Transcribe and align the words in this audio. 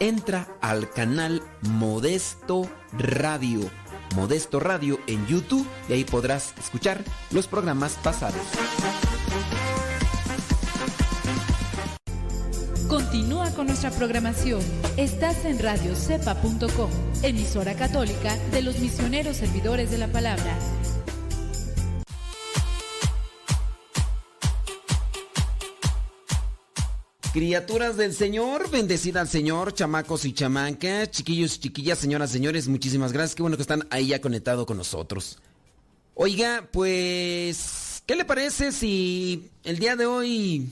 entra 0.00 0.48
al 0.60 0.90
canal 0.90 1.42
Modesto 1.62 2.68
Radio. 2.92 3.60
Modesto 4.14 4.60
Radio 4.60 4.98
en 5.06 5.26
YouTube 5.26 5.66
y 5.88 5.94
ahí 5.94 6.04
podrás 6.04 6.54
escuchar 6.58 7.02
los 7.30 7.48
programas 7.48 7.98
pasados. 8.02 8.40
Continúa 12.88 13.50
con 13.50 13.66
nuestra 13.66 13.90
programación. 13.90 14.60
Estás 14.96 15.44
en 15.44 15.58
radiocepa.com, 15.58 16.90
emisora 17.22 17.74
católica 17.74 18.36
de 18.52 18.62
los 18.62 18.78
misioneros 18.78 19.36
servidores 19.38 19.90
de 19.90 19.98
la 19.98 20.08
palabra. 20.08 20.56
Criaturas 27.34 27.96
del 27.96 28.14
Señor, 28.14 28.70
bendecida 28.70 29.20
al 29.20 29.26
Señor, 29.26 29.74
chamacos 29.74 30.24
y 30.24 30.32
chamancas, 30.32 31.10
chiquillos 31.10 31.56
y 31.56 31.58
chiquillas, 31.58 31.98
señoras, 31.98 32.30
señores, 32.30 32.68
muchísimas 32.68 33.12
gracias. 33.12 33.34
Qué 33.34 33.42
bueno 33.42 33.56
que 33.56 33.62
están 33.62 33.88
ahí 33.90 34.06
ya 34.06 34.20
conectados 34.20 34.64
con 34.66 34.76
nosotros. 34.76 35.38
Oiga, 36.14 36.68
pues, 36.72 38.04
¿qué 38.06 38.14
le 38.14 38.24
parece 38.24 38.70
si 38.70 39.50
el 39.64 39.80
día 39.80 39.96
de 39.96 40.06
hoy, 40.06 40.70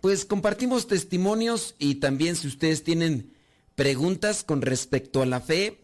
pues, 0.00 0.24
compartimos 0.24 0.86
testimonios 0.86 1.74
y 1.78 1.96
también 1.96 2.34
si 2.36 2.48
ustedes 2.48 2.82
tienen 2.82 3.34
preguntas 3.74 4.44
con 4.44 4.62
respecto 4.62 5.20
a 5.20 5.26
la 5.26 5.42
fe? 5.42 5.82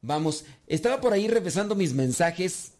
Vamos, 0.00 0.46
estaba 0.66 1.02
por 1.02 1.12
ahí 1.12 1.28
revisando 1.28 1.74
mis 1.74 1.92
mensajes 1.92 2.77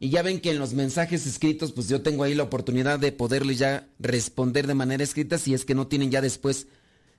y 0.00 0.10
ya 0.10 0.22
ven 0.22 0.40
que 0.40 0.50
en 0.50 0.58
los 0.58 0.74
mensajes 0.74 1.26
escritos, 1.26 1.72
pues 1.72 1.88
yo 1.88 2.02
tengo 2.02 2.22
ahí 2.22 2.34
la 2.34 2.44
oportunidad 2.44 3.00
de 3.00 3.10
poderles 3.10 3.58
ya 3.58 3.88
responder 3.98 4.66
de 4.66 4.74
manera 4.74 5.02
escrita 5.02 5.38
si 5.38 5.54
es 5.54 5.64
que 5.64 5.74
no 5.74 5.88
tienen 5.88 6.10
ya 6.10 6.20
después 6.20 6.68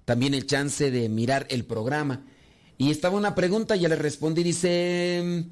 también 0.06 0.34
el 0.34 0.48
chance 0.48 0.90
de 0.90 1.10
mirar 1.10 1.46
el 1.50 1.66
programa. 1.66 2.26
Y 2.78 2.92
estaba 2.92 3.18
una 3.18 3.36
pregunta, 3.36 3.76
ya 3.76 3.90
le 3.90 3.98
respondí, 3.98 4.44
dice, 4.44 5.46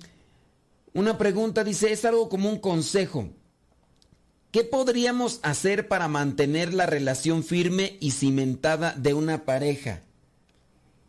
una 0.93 1.17
pregunta, 1.17 1.65
dice, 1.65 1.91
es 1.91 2.05
algo 2.05 2.29
como 2.29 2.49
un 2.49 2.59
consejo. 2.59 3.29
¿Qué 4.51 4.63
podríamos 4.63 5.41
hacer 5.43 5.89
para 5.89 6.07
mantener 6.07 6.73
la 6.73 6.85
relación 6.85 7.43
firme 7.43 7.97
y 7.99 8.11
cimentada 8.11 8.93
de 8.93 9.13
una 9.13 9.43
pareja? 9.43 10.01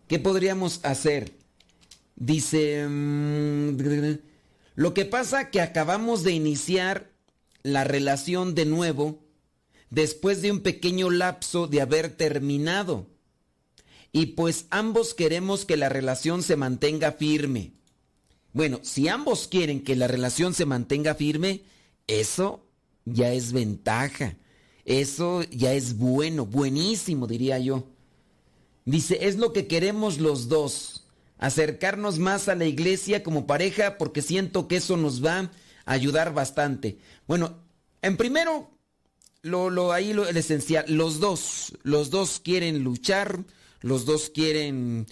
¿Qué 0.09 0.19
podríamos 0.19 0.81
hacer? 0.83 1.33
Dice... 2.17 2.89
lo 4.79 4.95
que 4.95 5.05
pasa 5.05 5.51
que 5.51 5.61
acabamos 5.61 6.23
de 6.23 6.31
iniciar 6.31 7.11
la 7.65 7.83
relación 7.83 8.55
de 8.55 8.65
nuevo 8.65 9.19
después 9.91 10.41
de 10.41 10.53
un 10.53 10.61
pequeño 10.61 11.11
lapso 11.11 11.67
de 11.67 11.81
haber 11.81 12.17
terminado. 12.17 13.09
Y 14.13 14.27
pues 14.37 14.67
ambos 14.71 15.15
queremos 15.15 15.65
que 15.65 15.77
la 15.77 15.89
relación 15.89 16.45
se 16.45 16.55
mantenga 16.55 17.11
firme. 17.11 17.73
Bueno, 18.53 18.79
si 18.85 19.09
ambos 19.09 19.49
quieren 19.49 19.83
que 19.83 19.97
la 19.97 20.07
relación 20.07 20.55
se 20.55 20.65
mantenga 20.65 21.17
firme, 21.17 21.65
eso 22.07 22.65
ya 23.05 23.33
es 23.33 23.51
ventaja. 23.51 24.37
Eso 24.85 25.43
ya 25.51 25.73
es 25.73 25.99
bueno, 25.99 26.47
buenísimo, 26.47 27.27
diría 27.27 27.59
yo. 27.59 27.89
Dice, 28.85 29.27
es 29.27 29.39
lo 29.39 29.53
que 29.53 29.67
queremos 29.67 30.19
los 30.19 30.49
dos 30.49 31.08
acercarnos 31.39 32.19
más 32.19 32.49
a 32.49 32.55
la 32.55 32.67
iglesia 32.67 33.23
como 33.23 33.47
pareja 33.47 33.97
porque 33.99 34.23
siento 34.23 34.69
que 34.69 34.77
eso 34.77 34.97
nos 34.97 35.25
va 35.25 35.51
a 35.85 35.93
ayudar 35.93 36.35
bastante. 36.35 36.99
Bueno, 37.27 37.63
en 38.03 38.17
primero, 38.17 38.71
lo, 39.43 39.71
lo, 39.71 39.93
ahí 39.93 40.13
lo, 40.13 40.27
esencial, 40.29 40.85
los 40.89 41.21
dos, 41.21 41.77
los 41.83 42.11
dos 42.11 42.41
quieren 42.41 42.85
luchar, 42.85 43.45
los 43.81 44.05
dos 44.05 44.31
quieren 44.31 45.07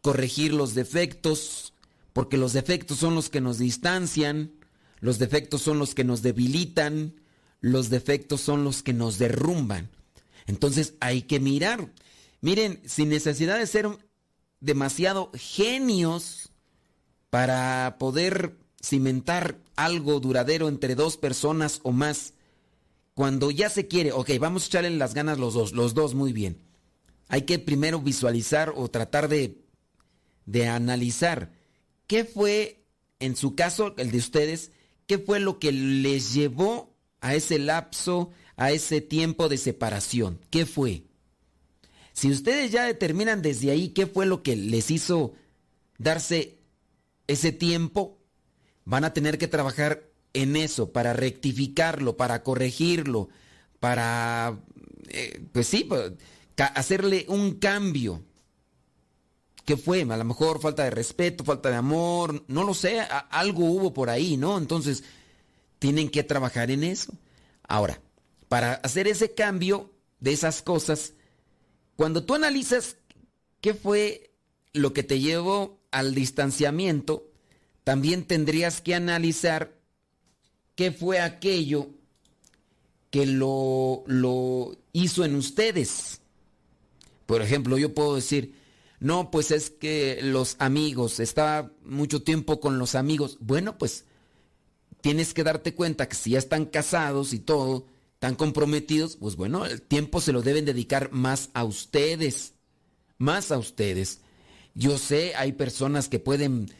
corregir 0.00 0.52
los 0.52 0.74
defectos, 0.74 1.74
porque 2.12 2.36
los 2.36 2.52
defectos 2.52 2.98
son 2.98 3.14
los 3.14 3.30
que 3.30 3.40
nos 3.40 3.58
distancian, 3.58 4.52
los 5.00 5.18
defectos 5.18 5.62
son 5.62 5.78
los 5.78 5.94
que 5.94 6.04
nos 6.04 6.22
debilitan, 6.22 7.20
los 7.60 7.90
defectos 7.90 8.40
son 8.40 8.64
los 8.64 8.82
que 8.82 8.92
nos 8.92 9.18
derrumban. 9.18 9.90
Entonces 10.46 10.94
hay 11.00 11.22
que 11.22 11.40
mirar. 11.40 11.92
Miren, 12.40 12.82
sin 12.84 13.08
necesidad 13.08 13.58
de 13.58 13.66
ser 13.66 13.88
demasiado 14.62 15.30
genios 15.34 16.50
para 17.30 17.96
poder 17.98 18.56
cimentar 18.80 19.58
algo 19.76 20.20
duradero 20.20 20.68
entre 20.68 20.94
dos 20.94 21.16
personas 21.16 21.80
o 21.82 21.92
más, 21.92 22.34
cuando 23.14 23.50
ya 23.50 23.68
se 23.68 23.88
quiere, 23.88 24.12
ok, 24.12 24.30
vamos 24.38 24.64
a 24.64 24.66
echarle 24.66 24.90
las 24.90 25.14
ganas 25.14 25.38
los 25.38 25.54
dos, 25.54 25.72
los 25.72 25.94
dos 25.94 26.14
muy 26.14 26.32
bien. 26.32 26.62
Hay 27.28 27.42
que 27.42 27.58
primero 27.58 28.00
visualizar 28.00 28.72
o 28.74 28.88
tratar 28.88 29.28
de, 29.28 29.64
de 30.46 30.68
analizar 30.68 31.52
qué 32.06 32.24
fue, 32.24 32.84
en 33.18 33.36
su 33.36 33.54
caso, 33.54 33.94
el 33.98 34.10
de 34.10 34.18
ustedes, 34.18 34.70
qué 35.06 35.18
fue 35.18 35.40
lo 35.40 35.58
que 35.58 35.72
les 35.72 36.34
llevó 36.34 36.94
a 37.20 37.34
ese 37.34 37.58
lapso, 37.58 38.30
a 38.56 38.70
ese 38.70 39.00
tiempo 39.00 39.48
de 39.48 39.58
separación. 39.58 40.38
¿Qué 40.50 40.66
fue? 40.66 41.04
Si 42.12 42.30
ustedes 42.30 42.70
ya 42.70 42.84
determinan 42.84 43.42
desde 43.42 43.70
ahí 43.70 43.88
qué 43.90 44.06
fue 44.06 44.26
lo 44.26 44.42
que 44.42 44.56
les 44.56 44.90
hizo 44.90 45.34
darse 45.98 46.58
ese 47.26 47.52
tiempo, 47.52 48.18
van 48.84 49.04
a 49.04 49.12
tener 49.12 49.38
que 49.38 49.48
trabajar 49.48 50.08
en 50.34 50.56
eso, 50.56 50.92
para 50.92 51.12
rectificarlo, 51.12 52.16
para 52.16 52.42
corregirlo, 52.42 53.28
para, 53.80 54.58
eh, 55.08 55.44
pues 55.52 55.66
sí, 55.66 55.88
hacerle 56.56 57.26
un 57.28 57.58
cambio. 57.58 58.24
¿Qué 59.64 59.76
fue? 59.76 60.02
A 60.02 60.16
lo 60.16 60.24
mejor 60.24 60.60
falta 60.60 60.84
de 60.84 60.90
respeto, 60.90 61.44
falta 61.44 61.70
de 61.70 61.76
amor, 61.76 62.44
no 62.48 62.64
lo 62.64 62.74
sé, 62.74 63.00
algo 63.30 63.66
hubo 63.66 63.92
por 63.92 64.10
ahí, 64.10 64.36
¿no? 64.36 64.58
Entonces, 64.58 65.04
tienen 65.78 66.10
que 66.10 66.24
trabajar 66.24 66.70
en 66.70 66.84
eso. 66.84 67.12
Ahora, 67.62 68.00
para 68.48 68.74
hacer 68.74 69.06
ese 69.06 69.34
cambio 69.34 69.92
de 70.20 70.32
esas 70.32 70.62
cosas, 70.62 71.14
cuando 71.96 72.24
tú 72.24 72.34
analizas 72.34 72.96
qué 73.60 73.74
fue 73.74 74.30
lo 74.72 74.92
que 74.92 75.02
te 75.02 75.20
llevó 75.20 75.80
al 75.90 76.14
distanciamiento, 76.14 77.30
también 77.84 78.24
tendrías 78.24 78.80
que 78.80 78.94
analizar 78.94 79.72
qué 80.74 80.92
fue 80.92 81.20
aquello 81.20 81.90
que 83.10 83.26
lo, 83.26 84.04
lo 84.06 84.76
hizo 84.92 85.24
en 85.24 85.36
ustedes. 85.36 86.20
Por 87.26 87.42
ejemplo, 87.42 87.76
yo 87.76 87.94
puedo 87.94 88.14
decir, 88.14 88.54
no, 89.00 89.30
pues 89.30 89.50
es 89.50 89.68
que 89.70 90.20
los 90.22 90.56
amigos, 90.58 91.20
estaba 91.20 91.72
mucho 91.84 92.22
tiempo 92.22 92.60
con 92.60 92.78
los 92.78 92.94
amigos. 92.94 93.36
Bueno, 93.40 93.76
pues 93.76 94.04
tienes 95.00 95.34
que 95.34 95.44
darte 95.44 95.74
cuenta 95.74 96.08
que 96.08 96.14
si 96.14 96.30
ya 96.30 96.38
están 96.38 96.64
casados 96.64 97.32
y 97.32 97.40
todo, 97.40 97.86
están 98.22 98.36
comprometidos, 98.36 99.16
pues 99.16 99.34
bueno, 99.34 99.66
el 99.66 99.82
tiempo 99.82 100.20
se 100.20 100.30
lo 100.30 100.42
deben 100.42 100.64
dedicar 100.64 101.10
más 101.10 101.50
a 101.54 101.64
ustedes, 101.64 102.54
más 103.18 103.50
a 103.50 103.58
ustedes. 103.58 104.20
Yo 104.76 104.96
sé, 104.96 105.34
hay 105.34 105.50
personas 105.54 106.08
que 106.08 106.20
pueden 106.20 106.70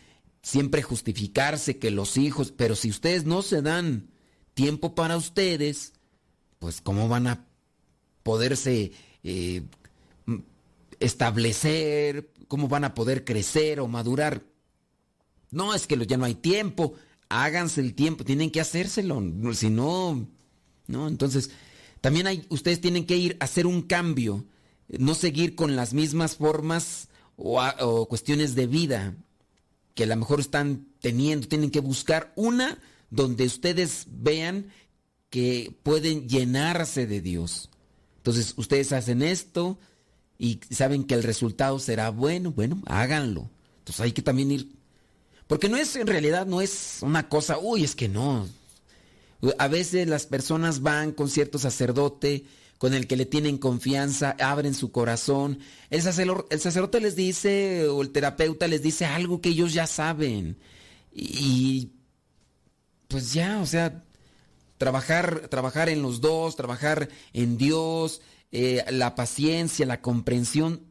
siempre 0.40 0.82
justificarse 0.82 1.80
que 1.80 1.90
los 1.90 2.16
hijos, 2.16 2.52
pero 2.56 2.76
si 2.76 2.90
ustedes 2.90 3.24
no 3.24 3.42
se 3.42 3.60
dan 3.60 4.08
tiempo 4.54 4.94
para 4.94 5.16
ustedes, 5.16 5.94
pues 6.60 6.80
cómo 6.80 7.08
van 7.08 7.26
a 7.26 7.44
poderse 8.22 8.92
eh, 9.24 9.64
establecer, 11.00 12.30
cómo 12.46 12.68
van 12.68 12.84
a 12.84 12.94
poder 12.94 13.24
crecer 13.24 13.80
o 13.80 13.88
madurar. 13.88 14.44
No, 15.50 15.74
es 15.74 15.88
que 15.88 16.06
ya 16.06 16.16
no 16.16 16.24
hay 16.24 16.36
tiempo, 16.36 16.94
háganse 17.28 17.80
el 17.80 17.96
tiempo, 17.96 18.22
tienen 18.22 18.52
que 18.52 18.60
hacérselo, 18.60 19.20
si 19.54 19.70
no, 19.70 20.28
no, 20.92 21.08
entonces 21.08 21.50
también 22.00 22.26
hay, 22.26 22.46
ustedes 22.48 22.80
tienen 22.80 23.06
que 23.06 23.16
ir 23.16 23.36
a 23.40 23.44
hacer 23.44 23.66
un 23.66 23.82
cambio, 23.82 24.44
no 24.88 25.14
seguir 25.14 25.54
con 25.54 25.74
las 25.74 25.94
mismas 25.94 26.36
formas 26.36 27.08
o, 27.36 27.60
o 27.80 28.06
cuestiones 28.06 28.54
de 28.54 28.66
vida 28.66 29.16
que 29.94 30.04
a 30.04 30.06
lo 30.06 30.16
mejor 30.16 30.40
están 30.40 30.86
teniendo, 31.00 31.48
tienen 31.48 31.70
que 31.70 31.80
buscar 31.80 32.32
una 32.36 32.78
donde 33.10 33.44
ustedes 33.44 34.06
vean 34.08 34.72
que 35.30 35.74
pueden 35.82 36.28
llenarse 36.28 37.06
de 37.06 37.20
Dios. 37.20 37.70
Entonces, 38.18 38.54
ustedes 38.56 38.92
hacen 38.92 39.22
esto 39.22 39.78
y 40.38 40.60
saben 40.70 41.04
que 41.04 41.14
el 41.14 41.22
resultado 41.22 41.78
será 41.78 42.10
bueno, 42.10 42.52
bueno, 42.52 42.82
háganlo. 42.86 43.50
Entonces 43.78 44.00
hay 44.00 44.12
que 44.12 44.22
también 44.22 44.50
ir 44.50 44.82
porque 45.52 45.68
no 45.68 45.76
es 45.76 45.96
en 45.96 46.06
realidad 46.06 46.46
no 46.46 46.62
es 46.62 47.00
una 47.02 47.28
cosa, 47.28 47.58
uy, 47.58 47.84
es 47.84 47.94
que 47.94 48.08
no. 48.08 48.48
A 49.58 49.68
veces 49.68 50.06
las 50.06 50.26
personas 50.26 50.82
van 50.82 51.12
con 51.12 51.28
cierto 51.28 51.58
sacerdote 51.58 52.44
con 52.78 52.94
el 52.94 53.06
que 53.06 53.16
le 53.16 53.26
tienen 53.26 53.58
confianza, 53.58 54.36
abren 54.40 54.74
su 54.74 54.90
corazón. 54.90 55.58
El 55.90 56.02
sacerdote, 56.02 56.54
el 56.54 56.60
sacerdote 56.60 57.00
les 57.00 57.14
dice, 57.16 57.86
o 57.88 58.02
el 58.02 58.10
terapeuta 58.10 58.66
les 58.66 58.82
dice 58.82 59.04
algo 59.04 59.40
que 59.40 59.50
ellos 59.50 59.72
ya 59.72 59.86
saben. 59.86 60.58
Y 61.12 61.92
pues 63.08 63.32
ya, 63.32 63.60
o 63.60 63.66
sea, 63.66 64.04
trabajar, 64.78 65.48
trabajar 65.48 65.88
en 65.88 66.02
los 66.02 66.20
dos, 66.20 66.56
trabajar 66.56 67.08
en 67.32 67.56
Dios, 67.56 68.20
eh, 68.50 68.84
la 68.90 69.14
paciencia, 69.14 69.86
la 69.86 70.00
comprensión, 70.00 70.82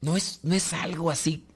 no 0.00 0.16
es, 0.16 0.40
no 0.42 0.54
es 0.54 0.72
algo 0.72 1.10
así 1.10 1.46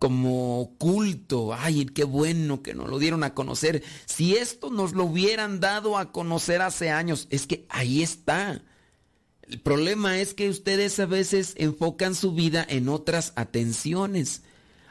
como 0.00 0.74
culto. 0.78 1.52
Ay, 1.52 1.84
qué 1.84 2.04
bueno 2.04 2.62
que 2.62 2.74
nos 2.74 2.88
lo 2.88 2.98
dieron 2.98 3.22
a 3.22 3.34
conocer. 3.34 3.84
Si 4.06 4.34
esto 4.34 4.70
nos 4.70 4.94
lo 4.94 5.04
hubieran 5.04 5.60
dado 5.60 5.98
a 5.98 6.10
conocer 6.10 6.62
hace 6.62 6.90
años, 6.90 7.28
es 7.30 7.46
que 7.46 7.66
ahí 7.68 8.02
está. 8.02 8.62
El 9.42 9.60
problema 9.60 10.18
es 10.18 10.32
que 10.32 10.48
ustedes 10.48 10.98
a 11.00 11.06
veces 11.06 11.52
enfocan 11.58 12.14
su 12.14 12.32
vida 12.32 12.66
en 12.66 12.88
otras 12.88 13.34
atenciones. 13.36 14.42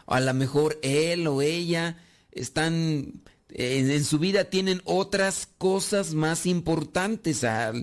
A 0.05 0.19
lo 0.19 0.33
mejor 0.35 0.77
él 0.83 1.25
o 1.25 1.41
ella 1.41 1.97
están 2.31 3.23
en, 3.49 4.05
su 4.05 4.19
vida 4.19 4.43
tienen 4.45 4.79
otras 4.85 5.49
cosas 5.57 6.13
más 6.13 6.45
importantes 6.45 7.43
a, 7.43 7.73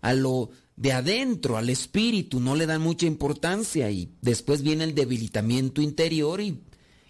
a 0.00 0.14
lo 0.14 0.50
de 0.74 0.92
adentro, 0.92 1.58
al 1.58 1.70
espíritu, 1.70 2.40
no 2.40 2.56
le 2.56 2.66
dan 2.66 2.80
mucha 2.80 3.06
importancia 3.06 3.88
y 3.92 4.16
después 4.20 4.62
viene 4.62 4.82
el 4.82 4.96
debilitamiento 4.96 5.80
interior 5.80 6.40
y, 6.40 6.58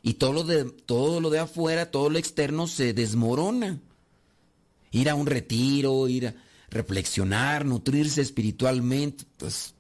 y 0.03 0.15
todo, 0.15 0.33
lo 0.33 0.45
de, 0.45 0.65
todo 0.65 1.21
lo 1.21 1.31
de 1.31 1.39
afuera, 1.39 1.91
todo 1.91 2.11
lo 2.11 2.19
externo 2.19 2.67
se 2.67 2.93
desmorona. 2.93 3.81
Ir 4.91 5.09
a 5.09 5.15
un 5.15 5.27
retiro, 5.27 6.09
ir 6.09 6.29
a, 6.29 6.35
reflexionar, 6.73 7.65
nutrirse 7.65 8.21
espiritualmente. 8.21 9.25
Pues 9.37 9.75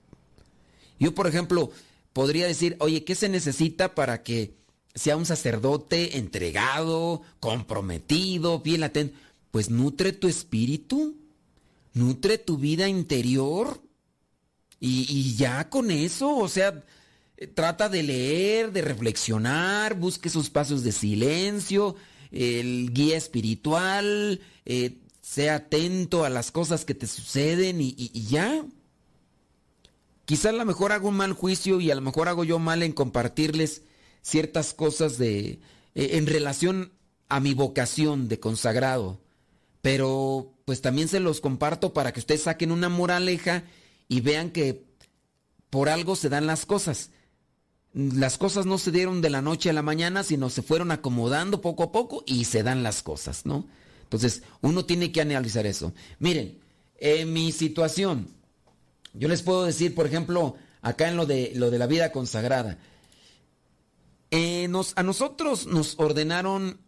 yo, 0.98 1.14
por 1.14 1.26
ejemplo, 1.26 1.70
podría 2.12 2.46
decir, 2.46 2.76
oye, 2.80 3.04
¿qué 3.04 3.14
se 3.14 3.28
necesita 3.28 3.94
para 3.94 4.22
que 4.22 4.54
sea 4.94 5.16
un 5.16 5.26
sacerdote 5.26 6.18
entregado, 6.18 7.22
comprometido, 7.40 8.60
bien 8.60 8.84
atento? 8.84 9.18
Pues 9.50 9.70
nutre 9.70 10.12
tu 10.12 10.28
espíritu, 10.28 11.16
nutre 11.94 12.38
tu 12.38 12.58
vida 12.58 12.88
interior 12.88 13.82
y, 14.78 15.06
y 15.08 15.34
ya 15.34 15.68
con 15.68 15.90
eso, 15.90 16.36
o 16.36 16.48
sea, 16.48 16.84
trata 17.46 17.88
de 17.88 18.02
leer, 18.02 18.72
de 18.72 18.82
reflexionar, 18.82 19.94
busque 19.94 20.28
sus 20.28 20.50
pasos 20.50 20.82
de 20.82 20.92
silencio, 20.92 21.96
el 22.30 22.92
guía 22.92 23.16
espiritual, 23.16 24.40
eh, 24.64 24.98
sea 25.20 25.56
atento 25.56 26.24
a 26.24 26.30
las 26.30 26.50
cosas 26.50 26.84
que 26.84 26.94
te 26.94 27.06
suceden 27.06 27.80
y, 27.80 27.94
ya. 28.28 28.64
Quizás 30.24 30.46
a 30.46 30.56
lo 30.56 30.64
mejor 30.64 30.92
hago 30.92 31.08
un 31.08 31.16
mal 31.16 31.32
juicio 31.32 31.80
y 31.80 31.90
a 31.90 31.94
lo 31.94 32.00
mejor 32.00 32.28
hago 32.28 32.44
yo 32.44 32.58
mal 32.58 32.82
en 32.82 32.92
compartirles 32.92 33.82
ciertas 34.22 34.74
cosas 34.74 35.18
de 35.18 35.60
eh, 35.94 36.10
en 36.12 36.26
relación 36.26 36.92
a 37.28 37.40
mi 37.40 37.54
vocación 37.54 38.28
de 38.28 38.40
consagrado. 38.40 39.20
Pero 39.80 40.52
pues 40.64 40.80
también 40.80 41.08
se 41.08 41.20
los 41.20 41.40
comparto 41.40 41.92
para 41.92 42.12
que 42.12 42.20
ustedes 42.20 42.42
saquen 42.42 42.72
una 42.72 42.88
moraleja 42.88 43.64
y 44.08 44.20
vean 44.20 44.50
que 44.50 44.84
por 45.70 45.88
algo 45.88 46.16
se 46.16 46.28
dan 46.28 46.46
las 46.46 46.66
cosas. 46.66 47.10
Las 47.94 48.38
cosas 48.38 48.64
no 48.64 48.78
se 48.78 48.90
dieron 48.90 49.20
de 49.20 49.30
la 49.30 49.42
noche 49.42 49.68
a 49.70 49.74
la 49.74 49.82
mañana, 49.82 50.22
sino 50.22 50.48
se 50.48 50.62
fueron 50.62 50.90
acomodando 50.90 51.60
poco 51.60 51.82
a 51.82 51.92
poco 51.92 52.24
y 52.26 52.44
se 52.44 52.62
dan 52.62 52.82
las 52.82 53.02
cosas, 53.02 53.44
¿no? 53.44 53.66
Entonces, 54.04 54.42
uno 54.60 54.84
tiene 54.84 55.12
que 55.12 55.20
analizar 55.20 55.66
eso. 55.66 55.92
Miren, 56.18 56.58
en 56.98 57.32
mi 57.32 57.52
situación, 57.52 58.28
yo 59.12 59.28
les 59.28 59.42
puedo 59.42 59.64
decir, 59.64 59.94
por 59.94 60.06
ejemplo, 60.06 60.56
acá 60.80 61.08
en 61.08 61.16
lo 61.16 61.26
de, 61.26 61.52
lo 61.54 61.70
de 61.70 61.78
la 61.78 61.86
vida 61.86 62.12
consagrada, 62.12 62.78
eh, 64.30 64.70
a 64.96 65.02
nosotros 65.02 65.66
nos 65.66 65.98
ordenaron 65.98 66.80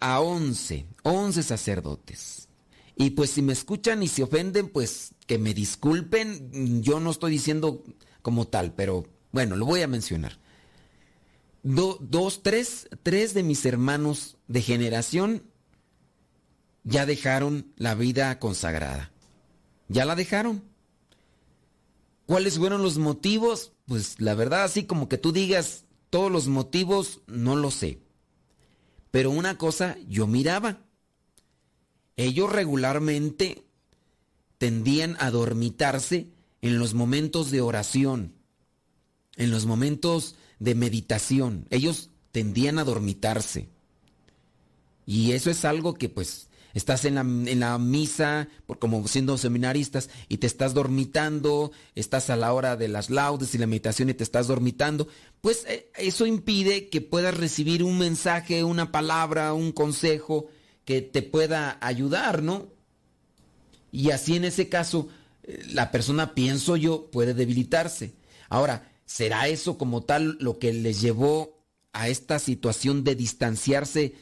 a 0.00 0.20
11, 0.20 0.86
11 1.04 1.42
sacerdotes. 1.42 2.48
Y 2.96 3.10
pues 3.10 3.30
si 3.30 3.42
me 3.42 3.52
escuchan 3.52 4.02
y 4.02 4.08
se 4.08 4.24
ofenden, 4.24 4.68
pues 4.68 5.14
que 5.26 5.38
me 5.38 5.54
disculpen. 5.54 6.82
Yo 6.82 6.98
no 6.98 7.10
estoy 7.10 7.30
diciendo 7.30 7.84
como 8.22 8.48
tal, 8.48 8.74
pero 8.74 9.06
bueno, 9.32 9.56
lo 9.56 9.66
voy 9.66 9.82
a 9.82 9.88
mencionar. 9.88 10.38
dos, 11.62 12.42
tres, 12.42 12.88
tres 13.02 13.34
de 13.34 13.42
mis 13.42 13.64
hermanos 13.66 14.36
de 14.46 14.62
generación 14.62 15.42
ya 16.84 17.06
dejaron 17.06 17.72
la 17.76 17.94
vida 17.94 18.38
consagrada. 18.38 19.12
Ya 19.88 20.04
la 20.04 20.14
dejaron. 20.14 20.64
¿Cuáles 22.26 22.58
fueron 22.58 22.82
los 22.82 22.98
motivos? 22.98 23.72
Pues 23.86 24.20
la 24.20 24.34
verdad, 24.34 24.64
así 24.64 24.84
como 24.84 25.08
que 25.08 25.18
tú 25.18 25.32
digas 25.32 25.84
todos 26.10 26.30
los 26.30 26.48
motivos, 26.48 27.20
no 27.26 27.56
lo 27.56 27.70
sé. 27.70 28.00
Pero 29.10 29.30
una 29.30 29.56
cosa 29.56 29.96
yo 30.06 30.26
miraba 30.26 30.88
ellos 32.18 32.52
regularmente 32.52 33.64
tendían 34.58 35.16
a 35.20 35.30
dormitarse 35.30 36.32
en 36.60 36.80
los 36.80 36.92
momentos 36.92 37.52
de 37.52 37.60
oración, 37.60 38.34
en 39.38 39.50
los 39.50 39.64
momentos 39.64 40.34
de 40.58 40.74
meditación. 40.74 41.66
Ellos 41.70 42.10
tendían 42.32 42.78
a 42.78 42.84
dormitarse. 42.84 43.70
Y 45.06 45.32
eso 45.32 45.50
es 45.50 45.64
algo 45.64 45.94
que 45.94 46.10
pues 46.10 46.48
estás 46.74 47.06
en 47.06 47.14
la, 47.14 47.22
en 47.22 47.60
la, 47.60 47.78
misa, 47.78 48.48
por, 48.66 48.78
como 48.78 49.06
siendo 49.08 49.38
seminaristas, 49.38 50.10
y 50.28 50.36
te 50.36 50.46
estás 50.46 50.74
dormitando, 50.74 51.72
estás 51.94 52.28
a 52.28 52.36
la 52.36 52.52
hora 52.52 52.76
de 52.76 52.88
las 52.88 53.08
laudes 53.08 53.54
y 53.54 53.58
la 53.58 53.66
meditación 53.66 54.10
y 54.10 54.14
te 54.14 54.24
estás 54.24 54.48
dormitando, 54.48 55.08
pues 55.40 55.64
eh, 55.66 55.90
eso 55.96 56.26
impide 56.26 56.88
que 56.88 57.00
puedas 57.00 57.34
recibir 57.36 57.82
un 57.82 57.98
mensaje, 57.98 58.64
una 58.64 58.92
palabra, 58.92 59.54
un 59.54 59.72
consejo, 59.72 60.46
que 60.84 61.00
te 61.00 61.22
pueda 61.22 61.78
ayudar, 61.80 62.42
¿no? 62.42 62.68
Y 63.90 64.10
así 64.10 64.36
en 64.36 64.44
ese 64.44 64.68
caso, 64.68 65.08
eh, 65.44 65.64
la 65.72 65.90
persona, 65.90 66.34
pienso 66.34 66.76
yo, 66.76 67.10
puede 67.10 67.34
debilitarse. 67.34 68.12
Ahora, 68.48 68.87
¿será 69.08 69.48
eso 69.48 69.78
como 69.78 70.02
tal 70.02 70.36
lo 70.38 70.58
que 70.58 70.72
les 70.72 71.00
llevó 71.00 71.58
a 71.92 72.08
esta 72.08 72.38
situación 72.38 73.04
de 73.04 73.16
distanciarse 73.16 74.14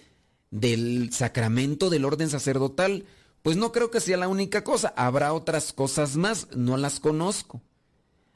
del 0.51 1.13
sacramento 1.13 1.91
del 1.91 2.05
orden 2.05 2.31
sacerdotal? 2.31 3.05
Pues 3.43 3.57
no 3.57 3.73
creo 3.73 3.91
que 3.91 4.01
sea 4.01 4.17
la 4.17 4.29
única 4.29 4.63
cosa. 4.65 4.95
Habrá 4.97 5.33
otras 5.33 5.73
cosas 5.73 6.17
más, 6.17 6.49
no 6.55 6.77
las 6.77 7.01
conozco. 7.01 7.61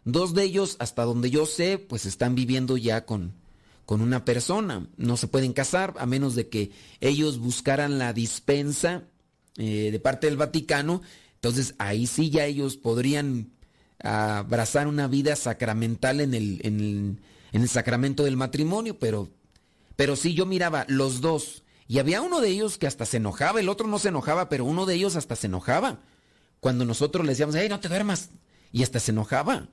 Dos 0.05 0.35
de 0.35 0.43
ellos, 0.43 0.77
hasta 0.81 1.05
donde 1.05 1.31
yo 1.31 1.47
sé, 1.47 1.79
pues 1.79 2.05
están 2.05 2.35
viviendo 2.35 2.77
ya 2.77 3.07
con, 3.07 3.33
con 3.87 4.01
una 4.01 4.25
persona. 4.25 4.89
No 4.97 5.17
se 5.17 5.29
pueden 5.29 5.53
casar 5.53 5.95
a 5.99 6.07
menos 6.07 6.35
de 6.35 6.49
que 6.49 6.73
ellos 7.01 7.39
buscaran 7.39 7.99
la 7.99 8.13
dispensa 8.13 9.05
eh, 9.57 9.91
de 9.93 10.01
parte 10.01 10.27
del 10.27 10.37
Vaticano. 10.37 11.01
Entonces 11.35 11.75
ahí 11.79 12.09
sí 12.09 12.31
ya 12.31 12.45
ellos 12.45 12.77
podrían 12.77 13.53
abrazar 14.03 14.87
una 14.87 15.07
vida 15.07 15.37
sacramental 15.37 16.21
en 16.21 16.35
el, 16.35 16.61
en 16.63 17.21
el, 17.53 17.69
sacramento 17.69 18.25
del 18.25 18.37
matrimonio, 18.37 18.99
pero, 18.99 19.29
pero 19.97 20.17
sí 20.17 20.35
yo 20.35 20.47
miraba 20.47 20.85
los 20.89 21.21
dos. 21.21 21.63
Y 21.87 21.99
había 21.99 22.23
uno 22.23 22.41
de 22.41 22.49
ellos 22.49 22.79
que 22.79 22.87
hasta 22.87 23.05
se 23.05 23.19
enojaba, 23.19 23.61
el 23.61 23.69
otro 23.69 23.89
no 23.89 23.99
se 23.99 24.09
enojaba, 24.09 24.49
pero 24.49 24.65
uno 24.65 24.87
de 24.87 24.95
ellos 24.95 25.17
hasta 25.17 25.37
se 25.37 25.49
enojaba. 25.49 26.01
Cuando 26.61 26.85
nosotros 26.85 27.25
le 27.25 27.33
decíamos, 27.33 27.57
hey, 27.57 27.69
no 27.69 27.81
te 27.81 27.89
duermas. 27.89 28.31
Y 28.73 28.83
hasta 28.83 29.01
se 29.01 29.11
enojaba. 29.11 29.69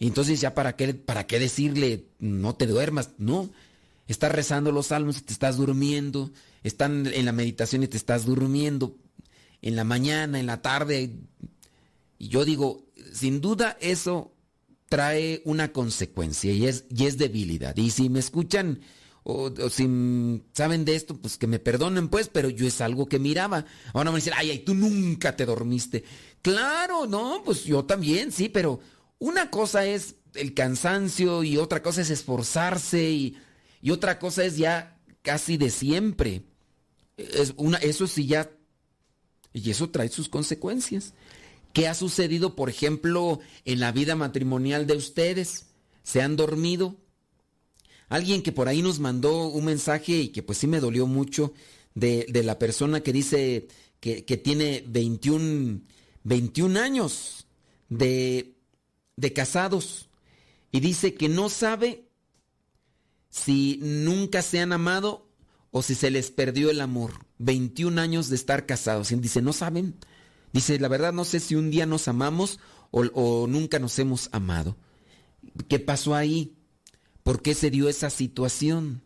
Entonces 0.00 0.40
ya 0.40 0.54
para 0.54 0.74
qué, 0.74 0.94
para 0.94 1.26
qué 1.26 1.38
decirle, 1.38 2.06
no 2.18 2.56
te 2.56 2.66
duermas, 2.66 3.10
no. 3.18 3.50
Estás 4.08 4.32
rezando 4.32 4.72
los 4.72 4.86
salmos 4.86 5.18
y 5.18 5.20
te 5.20 5.32
estás 5.32 5.56
durmiendo. 5.56 6.30
Están 6.64 7.06
en 7.06 7.26
la 7.26 7.32
meditación 7.32 7.82
y 7.82 7.86
te 7.86 7.96
estás 7.96 8.24
durmiendo. 8.24 8.96
En 9.62 9.76
la 9.76 9.84
mañana, 9.84 10.40
en 10.40 10.46
la 10.46 10.62
tarde. 10.62 11.16
Y 12.18 12.28
yo 12.28 12.44
digo, 12.44 12.82
sin 13.12 13.40
duda 13.40 13.76
eso 13.80 14.34
trae 14.88 15.40
una 15.44 15.72
consecuencia 15.72 16.52
y 16.52 16.66
es, 16.66 16.84
y 16.90 17.06
es 17.06 17.16
debilidad. 17.16 17.76
Y 17.76 17.90
si 17.90 18.08
me 18.08 18.18
escuchan 18.18 18.80
o, 19.22 19.50
si 19.70 20.42
saben 20.52 20.84
de 20.84 20.96
esto, 20.96 21.16
pues 21.16 21.36
que 21.36 21.46
me 21.46 21.58
perdonen 21.58 22.08
pues, 22.08 22.28
pero 22.28 22.48
yo 22.48 22.66
es 22.66 22.80
algo 22.80 23.06
que 23.06 23.18
miraba. 23.18 23.66
Ahora 23.92 24.10
me 24.10 24.16
dicen, 24.16 24.32
ay, 24.36 24.50
ay, 24.50 24.58
tú 24.60 24.74
nunca 24.74 25.36
te 25.36 25.46
dormiste. 25.46 26.04
Claro, 26.42 27.06
no, 27.06 27.42
pues 27.44 27.64
yo 27.64 27.84
también, 27.84 28.32
sí, 28.32 28.48
pero 28.48 28.80
una 29.18 29.50
cosa 29.50 29.84
es 29.84 30.16
el 30.34 30.54
cansancio 30.54 31.42
y 31.44 31.56
otra 31.56 31.82
cosa 31.82 32.00
es 32.00 32.10
esforzarse 32.10 33.10
y, 33.10 33.36
otra 33.90 34.18
cosa 34.18 34.44
es 34.44 34.56
ya 34.56 34.98
casi 35.22 35.56
de 35.56 35.70
siempre. 35.70 36.42
Es 37.16 37.54
una, 37.56 37.78
eso 37.78 38.06
sí 38.06 38.26
ya... 38.26 38.50
Y 39.52 39.70
eso 39.70 39.90
trae 39.90 40.08
sus 40.08 40.28
consecuencias. 40.28 41.12
¿Qué 41.72 41.88
ha 41.88 41.94
sucedido, 41.94 42.56
por 42.56 42.68
ejemplo, 42.68 43.40
en 43.64 43.80
la 43.80 43.92
vida 43.92 44.16
matrimonial 44.16 44.86
de 44.86 44.96
ustedes? 44.96 45.66
¿Se 46.02 46.22
han 46.22 46.36
dormido? 46.36 46.96
Alguien 48.08 48.42
que 48.42 48.52
por 48.52 48.68
ahí 48.68 48.82
nos 48.82 48.98
mandó 48.98 49.48
un 49.48 49.64
mensaje 49.64 50.12
y 50.18 50.28
que 50.28 50.42
pues 50.42 50.58
sí 50.58 50.66
me 50.66 50.80
dolió 50.80 51.06
mucho 51.06 51.52
de, 51.94 52.26
la 52.44 52.58
persona 52.58 53.02
que 53.02 53.12
dice 53.12 53.68
que, 54.00 54.24
que 54.24 54.36
tiene 54.36 54.84
21, 54.88 55.80
21 56.24 56.80
años 56.80 57.46
de 57.88 58.56
de 59.20 59.32
casados 59.32 60.08
y 60.72 60.80
dice 60.80 61.14
que 61.14 61.28
no 61.28 61.48
sabe 61.48 62.08
si 63.28 63.78
nunca 63.82 64.42
se 64.42 64.60
han 64.60 64.72
amado 64.72 65.28
o 65.70 65.82
si 65.82 65.94
se 65.94 66.10
les 66.10 66.30
perdió 66.30 66.70
el 66.70 66.80
amor. 66.80 67.12
21 67.38 68.00
años 68.00 68.28
de 68.28 68.36
estar 68.36 68.66
casados. 68.66 69.12
Y 69.12 69.16
dice, 69.16 69.42
no 69.42 69.52
saben. 69.52 69.94
Dice, 70.52 70.78
la 70.78 70.88
verdad 70.88 71.12
no 71.12 71.24
sé 71.24 71.40
si 71.40 71.54
un 71.54 71.70
día 71.70 71.86
nos 71.86 72.08
amamos 72.08 72.58
o, 72.90 73.46
nunca 73.46 73.78
nos 73.78 73.98
hemos 73.98 74.28
amado. 74.32 74.76
¿Qué 75.68 75.78
pasó 75.78 76.14
ahí? 76.14 76.56
¿Por 77.22 77.42
qué 77.42 77.54
se 77.54 77.70
dio 77.70 77.88
esa 77.88 78.10
situación? 78.10 79.02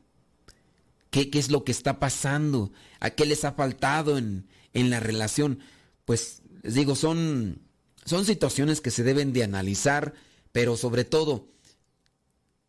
¿Qué, 1.11 1.31
qué 1.31 1.39
es 1.39 1.51
lo 1.51 1.65
que 1.65 1.73
está 1.73 2.01
pasando? 2.01 2.73
¿A 3.01 3.11
qué 3.11 3.27
les 3.27 3.45
ha 3.45 3.53
faltado 3.53 4.17
en, 4.17 4.49
en 4.73 4.91
la 4.91 5.01
relación? 5.01 5.59
Pues 6.05 6.43
les 6.63 6.75
digo, 6.75 6.97
son 6.97 7.65
son 8.05 8.27
situaciones 8.27 8.81
que 8.81 8.91
se 8.91 9.03
deben 9.03 9.33
de 9.33 9.45
analizar, 9.45 10.15
pero 10.53 10.77
sobre 10.77 11.05
todo, 11.05 11.49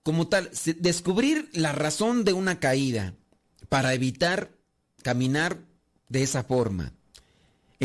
como 0.03 0.27
tal, 0.27 0.49
descubrir 0.77 1.49
la 1.53 1.73
razón 1.73 2.23
de 2.23 2.33
una 2.33 2.59
caída 2.59 3.15
para 3.69 3.93
evitar 3.93 4.55
caminar 5.03 5.65
de 6.07 6.23
esa 6.23 6.43
forma. 6.43 6.93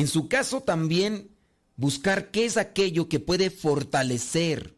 En 0.00 0.08
su 0.08 0.28
caso 0.28 0.62
también 0.62 1.28
buscar 1.76 2.30
qué 2.30 2.46
es 2.46 2.56
aquello 2.56 3.10
que 3.10 3.20
puede 3.20 3.50
fortalecer 3.50 4.74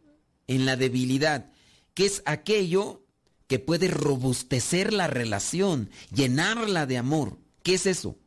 en 0.49 0.67
la 0.67 0.75
debilidad, 0.75 1.53
qué 1.95 2.07
es 2.07 2.25
aquello 2.27 3.07
que 3.47 3.61
puede 3.61 3.87
robustecer 3.87 4.93
la 4.93 5.07
relación, 5.07 5.91
llenarla 6.13 6.87
de 6.87 6.99
amor. 6.99 7.39
¿Qué 7.63 7.75
es 7.75 7.87
eso? 7.87 8.19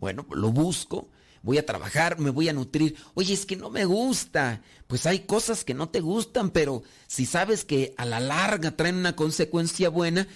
Bueno, 0.00 0.26
lo 0.32 0.50
busco 0.50 1.08
voy 1.42 1.58
a 1.58 1.64
trabajar, 1.64 2.18
me 2.18 2.30
voy 2.30 2.48
a 2.48 2.52
nutrir. 2.52 2.96
Oye, 3.14 3.32
es 3.32 3.46
que 3.46 3.54
no 3.54 3.70
me 3.70 3.84
gusta. 3.84 4.60
Pues 4.88 5.06
hay 5.06 5.20
cosas 5.20 5.64
que 5.64 5.72
no 5.72 5.88
te 5.88 6.00
gustan, 6.00 6.50
pero 6.50 6.82
si 7.06 7.26
sabes 7.26 7.64
que 7.64 7.94
a 7.96 8.04
la 8.04 8.18
larga 8.18 8.76
traen 8.76 8.96
una 8.96 9.14
consecuencia 9.14 9.88
buena, 9.88 10.26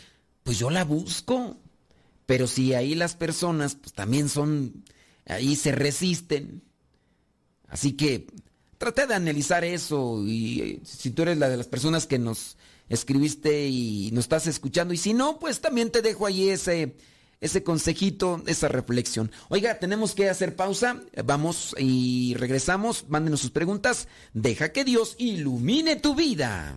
pues 0.45 0.61
yo 0.61 0.71
la 0.71 0.85
busco. 0.85 1.59
Pero 2.25 2.47
si 2.47 2.73
ahí 2.73 2.95
las 2.95 3.17
personas 3.17 3.75
pues 3.75 3.93
también 3.93 4.29
son, 4.29 4.85
ahí 5.27 5.57
se 5.57 5.73
resisten. 5.73 6.63
Así 7.69 7.93
que 7.93 8.27
traté 8.79 9.07
de 9.07 9.15
analizar 9.15 9.65
eso 9.65 10.23
y 10.27 10.61
eh, 10.61 10.81
si 10.85 11.11
tú 11.11 11.23
eres 11.23 11.39
la 11.39 11.49
de 11.49 11.57
las 11.57 11.67
personas 11.67 12.07
que 12.07 12.19
nos 12.19 12.57
escribiste 12.89 13.67
y 13.69 14.11
nos 14.13 14.25
estás 14.25 14.47
escuchando 14.47 14.95
y 14.95 14.99
si 14.99 15.15
no, 15.15 15.39
pues 15.39 15.61
también 15.61 15.91
te 15.91 16.03
dejo 16.03 16.27
ahí 16.27 16.51
ese 16.51 16.97
ese 17.41 17.63
consejito, 17.63 18.43
esa 18.47 18.69
reflexión. 18.69 19.31
Oiga, 19.51 19.79
tenemos 19.79 20.15
que 20.15 20.31
hacer 20.31 20.57
pausa, 20.57 21.03
vamos 21.25 21.75
y 21.79 22.35
regresamos, 22.39 23.05
mándenos 23.09 23.41
sus 23.41 23.51
preguntas, 23.51 24.09
deja 24.33 24.73
que 24.73 24.85
Dios 24.85 25.15
ilumine 25.19 25.97
tu 25.97 26.15
vida. 26.15 26.75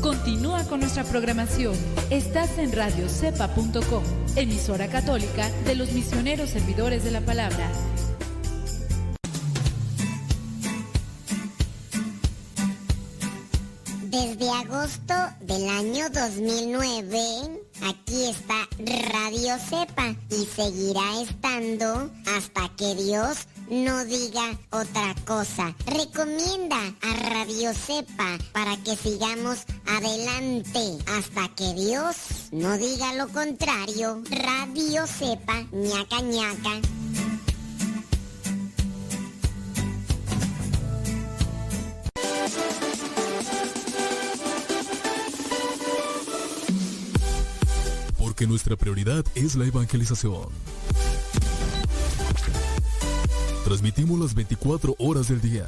Continúa 0.08 0.64
con 0.64 0.80
nuestra 0.80 1.04
programación. 1.04 1.76
Estás 2.10 2.58
en 2.60 2.72
radiocepa.com, 2.72 4.04
emisora 4.38 4.88
católica 4.88 5.52
de 5.66 5.76
los 5.76 5.92
misioneros 5.92 6.52
servidores 6.52 7.04
de 7.04 7.12
la 7.12 7.20
palabra. 7.20 7.70
Desde 14.04 14.50
agosto 14.50 15.14
del 15.42 15.68
año 15.68 16.10
2009, 16.10 17.20
aquí 17.84 18.30
está 18.30 18.68
Radio 19.12 19.58
Cepa 19.60 20.16
y 20.30 20.46
seguirá 20.46 21.22
estando 21.22 22.10
hasta 22.26 22.70
que 22.78 22.96
Dios 22.96 23.48
no 23.70 24.06
diga 24.06 24.58
otra 24.72 25.14
cosa. 25.26 25.76
Recomienda 25.86 26.78
a 27.02 27.30
Radio 27.30 27.74
Cepa 27.74 28.38
para 28.54 28.78
que 28.78 28.96
sigamos 28.96 29.66
adelante 29.88 30.98
hasta 31.08 31.50
que 31.56 31.74
Dios 31.74 32.16
no 32.52 32.78
diga 32.78 33.14
lo 33.16 33.28
contrario. 33.30 34.22
Radio 34.30 35.08
Cepa, 35.08 35.64
ñaca 35.72 36.22
ñaca. 36.22 36.82
Porque 48.18 48.46
nuestra 48.46 48.76
prioridad 48.76 49.26
es 49.36 49.56
la 49.56 49.66
evangelización. 49.66 50.50
Transmitimos 53.64 54.20
las 54.20 54.34
24 54.34 54.96
horas 54.98 55.28
del 55.28 55.42
día. 55.42 55.68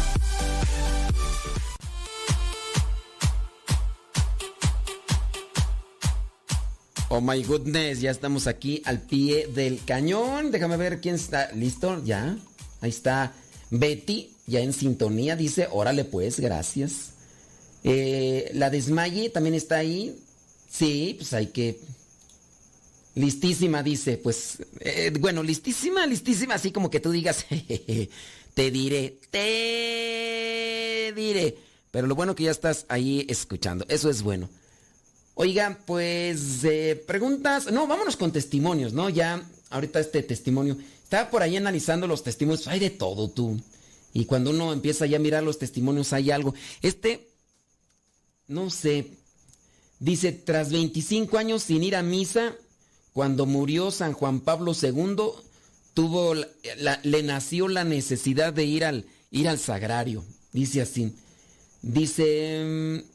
Oh 7.13 7.19
my 7.19 7.43
goodness, 7.43 7.99
ya 7.99 8.09
estamos 8.09 8.47
aquí 8.47 8.81
al 8.85 9.01
pie 9.01 9.45
del 9.53 9.83
cañón. 9.83 10.49
Déjame 10.49 10.77
ver 10.77 11.01
quién 11.01 11.15
está. 11.15 11.51
¿Listo? 11.51 12.01
Ya. 12.05 12.37
Ahí 12.79 12.89
está 12.89 13.33
Betty, 13.69 14.31
ya 14.47 14.61
en 14.61 14.71
sintonía. 14.71 15.35
Dice, 15.35 15.67
órale 15.69 16.05
pues, 16.05 16.39
gracias. 16.39 17.09
Eh, 17.83 18.49
la 18.53 18.69
desmaye 18.69 19.29
también 19.29 19.55
está 19.55 19.75
ahí. 19.75 20.15
Sí, 20.69 21.15
pues 21.17 21.33
hay 21.33 21.47
que... 21.47 21.81
Listísima, 23.15 23.83
dice. 23.83 24.15
Pues, 24.15 24.59
eh, 24.79 25.11
bueno, 25.19 25.43
listísima, 25.43 26.07
listísima, 26.07 26.53
así 26.53 26.71
como 26.71 26.89
que 26.89 27.01
tú 27.01 27.11
digas, 27.11 27.45
te 28.53 28.71
diré, 28.71 29.19
te 29.29 31.11
diré. 31.13 31.57
Pero 31.91 32.07
lo 32.07 32.15
bueno 32.15 32.35
que 32.35 32.45
ya 32.45 32.51
estás 32.51 32.85
ahí 32.87 33.25
escuchando, 33.27 33.85
eso 33.89 34.09
es 34.09 34.21
bueno. 34.21 34.47
Oiga, 35.35 35.79
pues 35.85 36.63
eh, 36.63 37.01
preguntas, 37.07 37.71
no, 37.71 37.87
vámonos 37.87 38.17
con 38.17 38.31
testimonios, 38.31 38.93
¿no? 38.93 39.09
Ya, 39.09 39.41
ahorita 39.69 39.99
este 39.99 40.23
testimonio, 40.23 40.77
estaba 41.03 41.29
por 41.29 41.41
ahí 41.41 41.55
analizando 41.57 42.05
los 42.05 42.23
testimonios, 42.23 42.67
hay 42.67 42.79
de 42.79 42.89
todo 42.89 43.29
tú. 43.29 43.59
Y 44.13 44.25
cuando 44.25 44.49
uno 44.49 44.73
empieza 44.73 45.05
ya 45.05 45.17
a 45.17 45.21
mirar 45.21 45.43
los 45.43 45.57
testimonios 45.57 46.11
hay 46.11 46.31
algo. 46.31 46.53
Este, 46.81 47.29
no 48.47 48.69
sé, 48.69 49.11
dice, 49.99 50.33
tras 50.33 50.71
25 50.71 51.37
años 51.37 51.63
sin 51.63 51.83
ir 51.83 51.95
a 51.95 52.03
misa, 52.03 52.53
cuando 53.13 53.45
murió 53.45 53.89
San 53.91 54.13
Juan 54.13 54.41
Pablo 54.41 54.73
II, 54.79 55.15
tuvo, 55.93 56.35
la, 56.77 56.99
le 57.03 57.23
nació 57.23 57.69
la 57.69 57.85
necesidad 57.85 58.51
de 58.51 58.65
ir 58.65 58.83
al, 58.83 59.05
ir 59.31 59.47
al 59.47 59.59
sagrario. 59.59 60.25
Dice 60.51 60.81
así, 60.81 61.15
dice... 61.81 63.05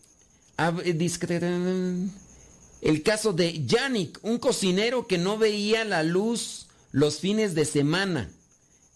El 2.81 3.03
caso 3.03 3.33
de 3.33 3.64
Yannick, 3.66 4.19
un 4.23 4.38
cocinero 4.38 5.07
que 5.07 5.19
no 5.19 5.38
veía 5.38 5.85
la 5.85 6.03
luz 6.03 6.66
los 6.92 7.19
fines 7.21 7.55
de 7.55 7.64
semana, 7.64 8.31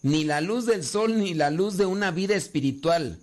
ni 0.01 0.23
la 0.23 0.41
luz 0.41 0.65
del 0.65 0.83
sol 0.83 1.19
ni 1.19 1.33
la 1.33 1.51
luz 1.51 1.77
de 1.77 1.85
una 1.85 2.09
vida 2.09 2.35
espiritual, 2.35 3.19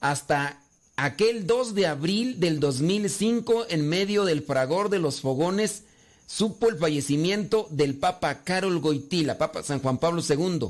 hasta 0.00 0.62
aquel 0.96 1.46
2 1.46 1.74
de 1.74 1.86
abril 1.86 2.38
del 2.38 2.60
2005, 2.60 3.66
en 3.68 3.88
medio 3.88 4.24
del 4.24 4.42
fragor 4.42 4.88
de 4.88 5.00
los 5.00 5.20
fogones, 5.20 5.82
supo 6.26 6.68
el 6.68 6.78
fallecimiento 6.78 7.66
del 7.70 7.96
Papa 7.96 8.44
Carol 8.44 8.78
Goitila, 8.78 9.38
Papa 9.38 9.62
San 9.62 9.80
Juan 9.80 9.98
Pablo 9.98 10.22
II. 10.28 10.68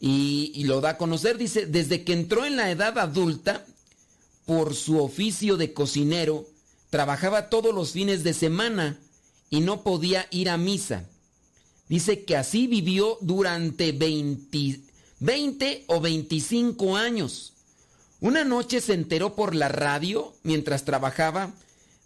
Y, 0.00 0.52
y 0.54 0.64
lo 0.64 0.80
da 0.80 0.90
a 0.90 0.98
conocer, 0.98 1.36
dice, 1.38 1.66
desde 1.66 2.04
que 2.04 2.12
entró 2.12 2.44
en 2.44 2.56
la 2.56 2.70
edad 2.70 2.98
adulta, 2.98 3.64
por 4.46 4.74
su 4.74 5.02
oficio 5.02 5.56
de 5.56 5.74
cocinero, 5.74 6.46
trabajaba 6.88 7.50
todos 7.50 7.74
los 7.74 7.92
fines 7.92 8.24
de 8.24 8.32
semana 8.32 8.98
y 9.50 9.60
no 9.60 9.82
podía 9.82 10.26
ir 10.30 10.48
a 10.48 10.56
misa. 10.56 11.04
Dice 11.88 12.24
que 12.24 12.36
así 12.36 12.66
vivió 12.66 13.18
durante 13.20 13.92
20, 13.92 14.80
20, 15.20 15.84
o 15.88 16.00
25 16.00 16.96
años. 16.96 17.52
Una 18.20 18.44
noche 18.44 18.80
se 18.80 18.94
enteró 18.94 19.34
por 19.34 19.54
la 19.54 19.68
radio, 19.68 20.32
mientras 20.42 20.84
trabajaba, 20.84 21.52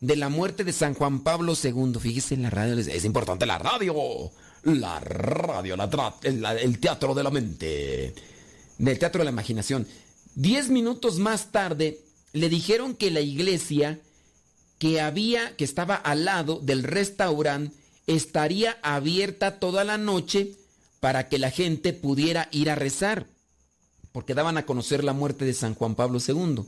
de 0.00 0.16
la 0.16 0.28
muerte 0.28 0.64
de 0.64 0.72
San 0.72 0.94
Juan 0.94 1.20
Pablo 1.20 1.54
II. 1.62 1.94
Fíjese 2.00 2.34
en 2.34 2.42
la 2.42 2.50
radio, 2.50 2.76
es 2.78 3.04
importante 3.04 3.46
la 3.46 3.58
radio. 3.58 4.32
La 4.64 5.00
radio, 5.00 5.76
la 5.76 6.18
el 6.22 6.78
teatro 6.78 7.14
de 7.14 7.22
la 7.22 7.30
mente. 7.30 8.14
Del 8.76 8.98
teatro 8.98 9.20
de 9.20 9.24
la 9.24 9.30
imaginación. 9.30 9.86
Diez 10.34 10.68
minutos 10.68 11.18
más 11.18 11.50
tarde, 11.50 12.00
le 12.32 12.48
dijeron 12.48 12.94
que 12.94 13.10
la 13.10 13.20
iglesia 13.20 14.00
que 14.78 15.00
había, 15.00 15.56
que 15.56 15.64
estaba 15.64 15.94
al 15.94 16.24
lado 16.24 16.60
del 16.60 16.82
restaurante, 16.82 17.76
estaría 18.06 18.78
abierta 18.82 19.58
toda 19.58 19.84
la 19.84 19.98
noche 19.98 20.56
para 21.00 21.28
que 21.28 21.38
la 21.38 21.50
gente 21.50 21.92
pudiera 21.92 22.48
ir 22.50 22.70
a 22.70 22.74
rezar, 22.74 23.26
porque 24.12 24.34
daban 24.34 24.58
a 24.58 24.66
conocer 24.66 25.04
la 25.04 25.12
muerte 25.12 25.44
de 25.44 25.54
San 25.54 25.74
Juan 25.74 25.94
Pablo 25.94 26.18
II. 26.26 26.64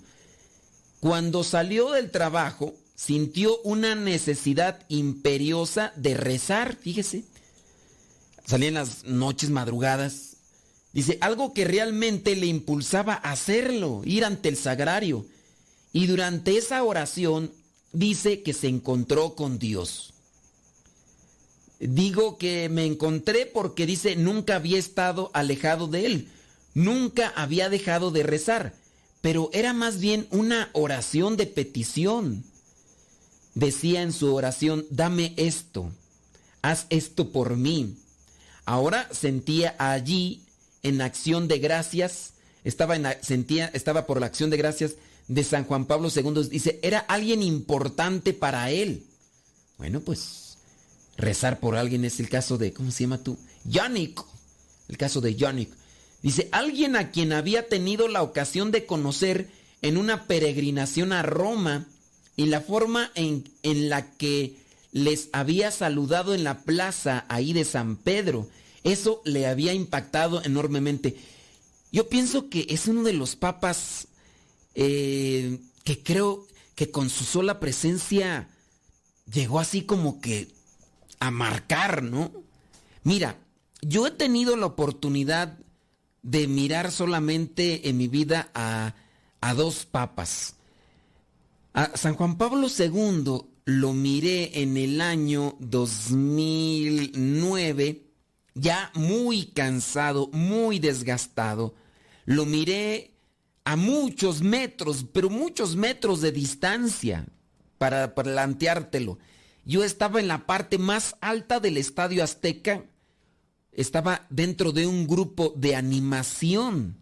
Cuando 1.01 1.43
salió 1.43 1.91
del 1.91 2.11
trabajo, 2.11 2.75
sintió 2.95 3.59
una 3.63 3.95
necesidad 3.95 4.85
imperiosa 4.89 5.93
de 5.97 6.15
rezar, 6.15 6.77
fíjese. 6.77 7.25
Salía 8.47 8.69
en 8.69 8.75
las 8.75 9.05
noches 9.05 9.51
madrugadas. 9.51 10.37
Dice, 10.93 11.19
algo 11.21 11.55
que 11.55 11.65
realmente 11.65 12.37
le 12.37 12.47
impulsaba 12.47 13.15
a 13.15 13.33
hacerlo, 13.33 14.03
ir 14.05 14.25
ante 14.25 14.49
el 14.49 14.57
sagrario. 14.57 15.27
Y 15.93 16.07
durante 16.07 16.57
esa 16.57 16.83
oración 16.83 17.53
dice 17.93 18.43
que 18.43 18.55
se 18.55 18.69
encontró 18.69 19.35
con 19.35 19.59
Dios. 19.59 20.15
Digo 21.79 22.39
que 22.39 22.69
me 22.69 22.87
encontré 22.87 23.45
porque 23.47 23.87
dice 23.87 24.17
nunca 24.17 24.57
había 24.57 24.79
estado 24.79 25.31
alejado 25.35 25.89
de 25.89 26.07
Él, 26.07 26.29
nunca 26.75 27.33
había 27.35 27.69
dejado 27.69 28.11
de 28.11 28.23
rezar, 28.23 28.75
pero 29.21 29.51
era 29.53 29.73
más 29.73 29.99
bien 29.99 30.27
una 30.31 30.71
oración 30.73 31.37
de 31.37 31.47
petición. 31.47 32.45
Decía 33.55 34.03
en 34.03 34.13
su 34.13 34.35
oración, 34.35 34.87
dame 34.91 35.35
esto, 35.37 35.91
haz 36.63 36.87
esto 36.89 37.33
por 37.33 37.57
mí. 37.57 37.97
Ahora 38.65 39.09
sentía 39.11 39.75
allí 39.79 40.43
en 40.83 41.01
acción 41.01 41.49
de 41.49 41.59
gracias, 41.59 42.35
estaba, 42.65 42.97
en, 42.97 43.07
sentía, 43.23 43.71
estaba 43.75 44.07
por 44.07 44.21
la 44.21 44.27
acción 44.27 44.51
de 44.51 44.57
gracias 44.57 44.95
de 45.35 45.45
San 45.45 45.65
Juan 45.65 45.87
Pablo 45.87 46.09
II 46.15 46.49
dice, 46.51 46.79
era 46.83 46.99
alguien 47.01 47.43
importante 47.43 48.33
para 48.33 48.71
él. 48.71 49.05
Bueno, 49.79 50.01
pues 50.01 50.59
rezar 51.17 51.61
por 51.61 51.77
alguien 51.77 52.05
es 52.05 52.21
el 52.21 52.29
caso 52.29 52.59
de, 52.59 52.73
¿cómo 52.73 52.91
se 52.91 53.05
llama 53.05 53.23
tú? 53.23 53.39
Yannick. 53.65 54.23
El 54.89 54.99
caso 54.99 55.21
de 55.21 55.35
Yannick. 55.35 55.71
Dice, 56.23 56.49
alguien 56.53 56.97
a 56.97 57.11
quien 57.11 57.33
había 57.33 57.67
tenido 57.69 58.09
la 58.09 58.23
ocasión 58.23 58.71
de 58.71 58.87
conocer 58.87 59.49
en 59.81 59.97
una 59.97 60.27
peregrinación 60.27 61.13
a 61.13 61.23
Roma 61.23 61.87
y 62.37 62.47
la 62.47 62.61
forma 62.61 63.11
en, 63.15 63.45
en 63.63 63.89
la 63.89 64.13
que 64.13 64.57
les 64.93 65.31
había 65.33 65.71
saludado 65.71 66.35
en 66.35 66.45
la 66.45 66.61
plaza 66.61 67.25
ahí 67.29 67.53
de 67.53 67.65
San 67.65 67.97
Pedro, 67.97 68.49
eso 68.85 69.23
le 69.25 69.47
había 69.47 69.73
impactado 69.73 70.43
enormemente. 70.45 71.17
Yo 71.91 72.09
pienso 72.09 72.49
que 72.49 72.67
es 72.69 72.87
uno 72.87 73.03
de 73.03 73.13
los 73.13 73.37
papas 73.37 74.09
eh, 74.75 75.61
que 75.85 76.03
creo 76.03 76.47
que 76.75 76.91
con 76.91 77.11
su 77.11 77.25
sola 77.25 77.61
presencia 77.61 78.49
llegó 79.33 79.61
así 79.61 79.83
como 79.83 80.21
que 80.21 80.49
a 81.21 81.31
marcar, 81.31 82.03
¿no? 82.03 82.33
Mira, 83.05 83.39
yo 83.81 84.07
he 84.07 84.11
tenido 84.11 84.57
la 84.57 84.67
oportunidad 84.67 85.59
de 86.23 86.47
mirar 86.47 86.93
solamente 86.93 87.89
en 87.89 87.97
mi 87.97 88.09
vida 88.09 88.51
a, 88.55 88.95
a 89.41 89.55
dos 89.55 89.87
papas. 89.87 90.57
A 91.75 91.97
San 91.97 92.15
Juan 92.15 92.37
Pablo 92.39 92.69
II 92.69 93.41
lo 93.65 93.93
miré 93.93 94.63
en 94.63 94.77
el 94.77 95.01
año 95.01 95.57
2009, 95.61 98.03
ya 98.55 98.93
muy 98.95 99.47
cansado, 99.47 100.29
muy 100.33 100.79
desgastado. 100.79 101.75
Lo 102.25 102.47
miré 102.47 103.12
a 103.65 103.77
muchos 103.77 104.43
metros, 104.43 105.07
pero 105.13 105.31
muchos 105.31 105.77
metros 105.77 106.21
de 106.21 106.33
distancia 106.33 107.27
para 107.79 108.15
planteártelo. 108.15 109.19
Yo 109.65 109.85
estaba 109.85 110.21
en 110.21 110.29
la 110.29 110.47
parte 110.47 110.79
más 110.79 111.17
alta 111.21 111.61
del 111.61 111.77
Estadio 111.77 112.25
Azteca, 112.25 112.85
estaba 113.71 114.27
dentro 114.31 114.73
de 114.73 114.87
un 114.87 115.07
grupo 115.07 115.55
de 115.57 115.77
animación. 115.77 116.97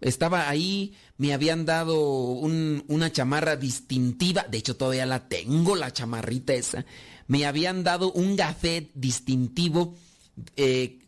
Estaba 0.00 0.48
ahí, 0.48 0.94
me 1.18 1.34
habían 1.34 1.66
dado 1.66 2.00
una 2.00 3.12
chamarra 3.12 3.56
distintiva, 3.56 4.46
de 4.50 4.58
hecho 4.58 4.76
todavía 4.76 5.06
la 5.06 5.28
tengo, 5.28 5.76
la 5.76 5.92
chamarrita 5.92 6.54
esa. 6.54 6.86
Me 7.26 7.46
habían 7.46 7.84
dado 7.84 8.10
un 8.12 8.34
gafet 8.34 8.90
distintivo 8.94 9.94
eh, 10.56 10.98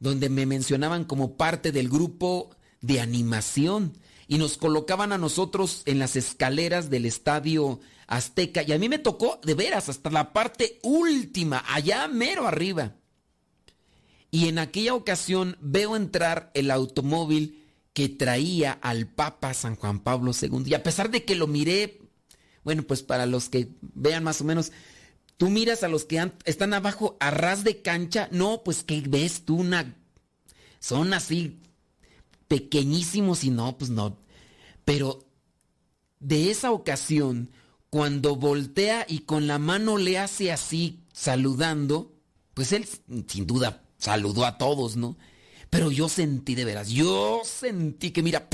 donde 0.00 0.28
me 0.28 0.46
mencionaban 0.46 1.04
como 1.04 1.36
parte 1.36 1.72
del 1.72 1.88
grupo 1.88 2.50
de 2.80 3.00
animación 3.00 3.92
y 4.28 4.36
nos 4.36 4.58
colocaban 4.58 5.12
a 5.12 5.18
nosotros 5.18 5.82
en 5.86 5.98
las 5.98 6.14
escaleras 6.14 6.90
del 6.90 7.06
estadio 7.06 7.80
Azteca 8.06 8.62
y 8.62 8.72
a 8.72 8.78
mí 8.78 8.88
me 8.88 8.98
tocó 8.98 9.40
de 9.42 9.54
veras 9.54 9.88
hasta 9.88 10.10
la 10.10 10.34
parte 10.34 10.78
última, 10.82 11.64
allá 11.66 12.06
mero 12.08 12.46
arriba. 12.46 12.94
Y 14.30 14.48
en 14.48 14.58
aquella 14.58 14.94
ocasión 14.94 15.56
veo 15.60 15.96
entrar 15.96 16.50
el 16.52 16.70
automóvil 16.70 17.64
que 17.94 18.10
traía 18.10 18.72
al 18.72 19.06
Papa 19.06 19.54
San 19.54 19.74
Juan 19.74 20.00
Pablo 20.00 20.32
II. 20.38 20.64
Y 20.66 20.74
a 20.74 20.82
pesar 20.82 21.10
de 21.10 21.24
que 21.24 21.34
lo 21.34 21.46
miré, 21.46 22.02
bueno, 22.62 22.82
pues 22.82 23.02
para 23.02 23.24
los 23.24 23.48
que 23.48 23.70
vean 23.80 24.24
más 24.24 24.42
o 24.42 24.44
menos, 24.44 24.72
tú 25.38 25.48
miras 25.48 25.82
a 25.82 25.88
los 25.88 26.04
que 26.04 26.30
están 26.44 26.74
abajo 26.74 27.16
a 27.18 27.30
ras 27.30 27.64
de 27.64 27.80
cancha, 27.80 28.28
no, 28.30 28.62
pues 28.62 28.84
que 28.84 29.02
ves 29.08 29.46
tú 29.46 29.56
una... 29.56 29.96
Son 30.80 31.12
así 31.14 31.60
pequeñísimos 32.48 33.44
y 33.44 33.50
no, 33.50 33.78
pues 33.78 33.90
no. 33.90 34.18
Pero 34.84 35.26
de 36.18 36.50
esa 36.50 36.72
ocasión, 36.72 37.50
cuando 37.90 38.36
voltea 38.36 39.06
y 39.08 39.20
con 39.20 39.46
la 39.46 39.58
mano 39.58 39.98
le 39.98 40.18
hace 40.18 40.50
así, 40.50 41.04
saludando, 41.12 42.16
pues 42.54 42.72
él 42.72 42.86
sin 43.26 43.46
duda 43.46 43.84
saludó 43.98 44.44
a 44.44 44.58
todos, 44.58 44.96
¿no? 44.96 45.16
Pero 45.70 45.90
yo 45.90 46.08
sentí 46.08 46.54
de 46.54 46.64
veras, 46.64 46.88
yo 46.88 47.42
sentí 47.44 48.10
que 48.10 48.22
mira, 48.22 48.48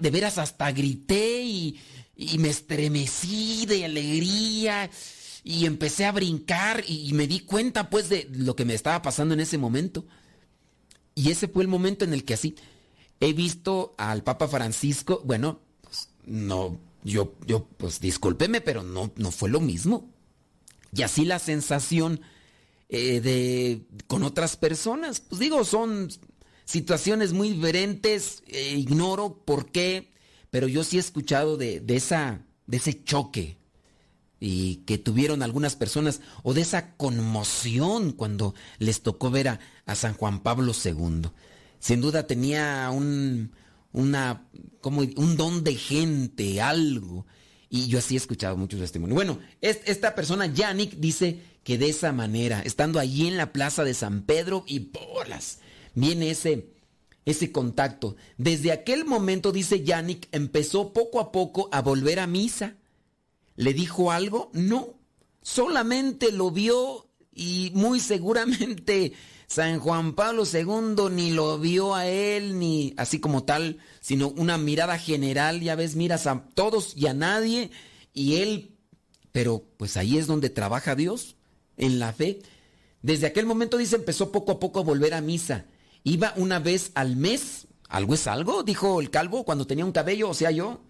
de 0.00 0.10
veras 0.10 0.38
hasta 0.38 0.72
grité 0.72 1.42
y, 1.42 1.80
y, 2.16 2.38
me 2.38 2.48
estremecí 2.48 3.64
de 3.66 3.84
alegría 3.84 4.90
y 5.44 5.66
empecé 5.66 6.04
a 6.06 6.12
brincar 6.12 6.82
y, 6.88 7.12
me 7.12 7.28
di 7.28 7.40
cuenta 7.40 7.88
pues 7.88 8.08
de 8.08 8.28
lo 8.32 8.56
que 8.56 8.64
me 8.64 8.74
estaba 8.74 9.00
pasando 9.02 9.34
en 9.34 9.40
ese 9.40 9.58
momento. 9.58 10.04
Y 11.16 11.30
ese 11.30 11.48
fue 11.48 11.62
el 11.62 11.68
momento 11.68 12.04
en 12.04 12.12
el 12.12 12.24
que 12.24 12.34
así 12.34 12.54
he 13.20 13.32
visto 13.32 13.94
al 13.96 14.22
Papa 14.22 14.46
Francisco, 14.46 15.22
bueno, 15.24 15.60
pues, 15.80 16.10
no, 16.26 16.78
yo, 17.02 17.34
yo, 17.46 17.66
pues 17.78 18.00
discúlpeme, 18.00 18.60
pero 18.60 18.82
no, 18.82 19.10
no 19.16 19.30
fue 19.30 19.48
lo 19.48 19.60
mismo. 19.60 20.10
Y 20.94 21.02
así 21.02 21.24
la 21.24 21.38
sensación 21.38 22.20
eh, 22.90 23.20
de, 23.20 23.86
con 24.06 24.24
otras 24.24 24.58
personas. 24.58 25.20
Pues 25.20 25.40
digo, 25.40 25.64
son 25.64 26.10
situaciones 26.66 27.32
muy 27.32 27.50
diferentes, 27.50 28.42
eh, 28.48 28.74
ignoro 28.76 29.42
por 29.44 29.72
qué, 29.72 30.12
pero 30.50 30.68
yo 30.68 30.84
sí 30.84 30.98
he 30.98 31.00
escuchado 31.00 31.56
de, 31.56 31.82
esa, 31.88 32.44
de 32.66 32.76
ese 32.76 33.02
choque 33.02 33.56
y 34.38 34.76
que 34.86 34.98
tuvieron 34.98 35.42
algunas 35.42 35.76
personas 35.76 36.20
o 36.42 36.52
de 36.52 36.60
esa 36.60 36.94
conmoción 36.96 38.12
cuando 38.12 38.54
les 38.78 39.02
tocó 39.02 39.30
ver 39.30 39.48
a, 39.48 39.60
San 39.94 40.14
Juan 40.14 40.40
Pablo 40.40 40.72
II. 40.72 41.30
Sin 41.78 42.00
duda 42.00 42.26
tenía 42.26 42.90
un, 42.92 43.52
una, 43.92 44.48
como 44.80 45.00
un 45.00 45.36
don 45.36 45.62
de 45.62 45.74
gente, 45.76 46.60
algo. 46.60 47.24
Y 47.68 47.86
yo 47.86 47.98
así 47.98 48.14
he 48.14 48.18
escuchado 48.18 48.56
muchos 48.56 48.80
testimonios. 48.80 49.14
Bueno, 49.14 49.38
esta 49.60 50.14
persona, 50.14 50.46
Yannick, 50.46 50.96
dice 50.96 51.40
que 51.62 51.78
de 51.78 51.88
esa 51.88 52.12
manera, 52.12 52.62
estando 52.62 52.98
allí 52.98 53.26
en 53.26 53.36
la 53.36 53.52
plaza 53.52 53.84
de 53.84 53.94
San 53.94 54.22
Pedro 54.22 54.64
y 54.66 54.90
bolas, 54.90 55.58
viene 55.94 56.30
ese, 56.30 56.70
ese 57.24 57.52
contacto. 57.52 58.16
Desde 58.38 58.72
aquel 58.72 59.04
momento, 59.04 59.52
dice 59.52 59.82
Yannick, 59.82 60.28
empezó 60.32 60.92
poco 60.92 61.20
a 61.20 61.32
poco 61.32 61.68
a 61.72 61.82
volver 61.82 62.20
a 62.20 62.26
misa. 62.26 62.76
¿Le 63.56 63.74
dijo 63.74 64.12
algo? 64.12 64.50
No, 64.52 64.94
solamente 65.42 66.32
lo 66.32 66.50
vio 66.50 67.06
y 67.34 67.70
muy 67.74 68.00
seguramente 68.00 69.12
San 69.46 69.78
Juan 69.78 70.14
Pablo 70.14 70.44
II 70.44 71.10
ni 71.12 71.30
lo 71.30 71.58
vio 71.58 71.94
a 71.94 72.06
él, 72.06 72.58
ni 72.58 72.94
así 72.96 73.20
como 73.20 73.44
tal, 73.44 73.78
sino 74.00 74.28
una 74.28 74.58
mirada 74.58 74.98
general, 74.98 75.60
ya 75.60 75.74
ves, 75.76 75.94
miras 75.94 76.26
a 76.26 76.44
todos 76.54 76.96
y 76.96 77.06
a 77.06 77.14
nadie, 77.14 77.70
y 78.12 78.36
él, 78.36 78.76
pero 79.32 79.64
pues 79.76 79.96
ahí 79.96 80.18
es 80.18 80.26
donde 80.26 80.50
trabaja 80.50 80.96
Dios 80.96 81.36
en 81.76 81.98
la 81.98 82.12
fe. 82.12 82.40
Desde 83.02 83.26
aquel 83.26 83.46
momento, 83.46 83.76
dice, 83.76 83.96
empezó 83.96 84.32
poco 84.32 84.52
a 84.52 84.58
poco 84.58 84.80
a 84.80 84.84
volver 84.84 85.14
a 85.14 85.20
misa. 85.20 85.66
Iba 86.02 86.32
una 86.36 86.58
vez 86.58 86.90
al 86.94 87.16
mes. 87.16 87.68
¿Algo 87.88 88.14
es 88.14 88.26
algo? 88.26 88.64
Dijo 88.64 89.00
el 89.00 89.10
calvo 89.10 89.44
cuando 89.44 89.66
tenía 89.66 89.84
un 89.84 89.92
cabello, 89.92 90.30
o 90.30 90.34
sea, 90.34 90.50
yo. 90.50 90.80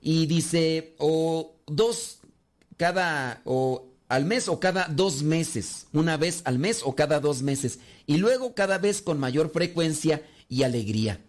Y 0.00 0.26
dice, 0.26 0.96
o 0.98 1.59
dos 1.70 2.18
cada, 2.76 3.42
o 3.44 3.86
al 4.08 4.24
mes 4.24 4.48
o 4.48 4.60
cada 4.60 4.88
dos 4.88 5.22
meses. 5.22 5.86
Una 5.92 6.16
vez 6.16 6.42
al 6.44 6.58
mes 6.58 6.80
o 6.84 6.94
cada 6.94 7.20
dos 7.20 7.42
meses. 7.42 7.78
Y 8.06 8.16
luego 8.18 8.54
cada 8.54 8.78
vez 8.78 9.02
con 9.02 9.18
mayor 9.18 9.50
frecuencia 9.50 10.22
y 10.48 10.64
alegría. 10.64 11.20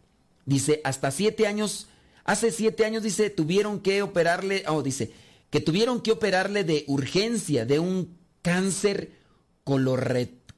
Dice, 0.45 0.81
hasta 0.83 1.11
siete 1.11 1.47
años, 1.47 1.87
hace 2.23 2.51
siete 2.51 2.85
años, 2.85 3.03
dice, 3.03 3.29
tuvieron 3.29 3.79
que 3.79 4.01
operarle, 4.01 4.63
oh, 4.67 4.81
dice, 4.81 5.11
que 5.49 5.59
tuvieron 5.59 6.01
que 6.01 6.11
operarle 6.11 6.63
de 6.63 6.85
urgencia, 6.87 7.65
de 7.65 7.79
un 7.79 8.17
cáncer 8.41 9.11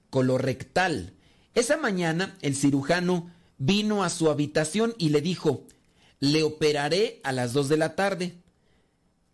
colorectal. 0.09 1.13
Esa 1.55 1.77
mañana 1.77 2.37
el 2.41 2.55
cirujano 2.55 3.29
vino 3.57 4.03
a 4.03 4.09
su 4.09 4.29
habitación 4.29 4.95
y 4.97 5.09
le 5.09 5.21
dijo, 5.21 5.65
le 6.19 6.43
operaré 6.43 7.19
a 7.23 7.31
las 7.31 7.53
2 7.53 7.69
de 7.69 7.77
la 7.77 7.95
tarde. 7.95 8.35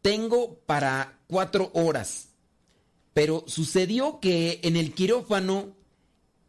Tengo 0.02 0.60
para 0.66 1.20
cuatro 1.28 1.72
horas. 1.74 2.30
Pero 3.14 3.44
sucedió 3.48 4.20
que 4.20 4.60
en 4.64 4.76
el 4.76 4.94
quirófano 4.94 5.76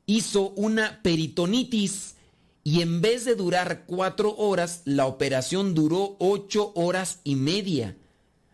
hizo 0.06 0.50
una 0.50 1.02
peritonitis 1.02 2.16
y 2.62 2.82
en 2.82 3.00
vez 3.00 3.24
de 3.24 3.34
durar 3.34 3.84
cuatro 3.86 4.34
horas, 4.36 4.82
la 4.84 5.06
operación 5.06 5.74
duró 5.74 6.16
ocho 6.18 6.72
horas 6.74 7.20
y 7.24 7.36
media. 7.36 7.96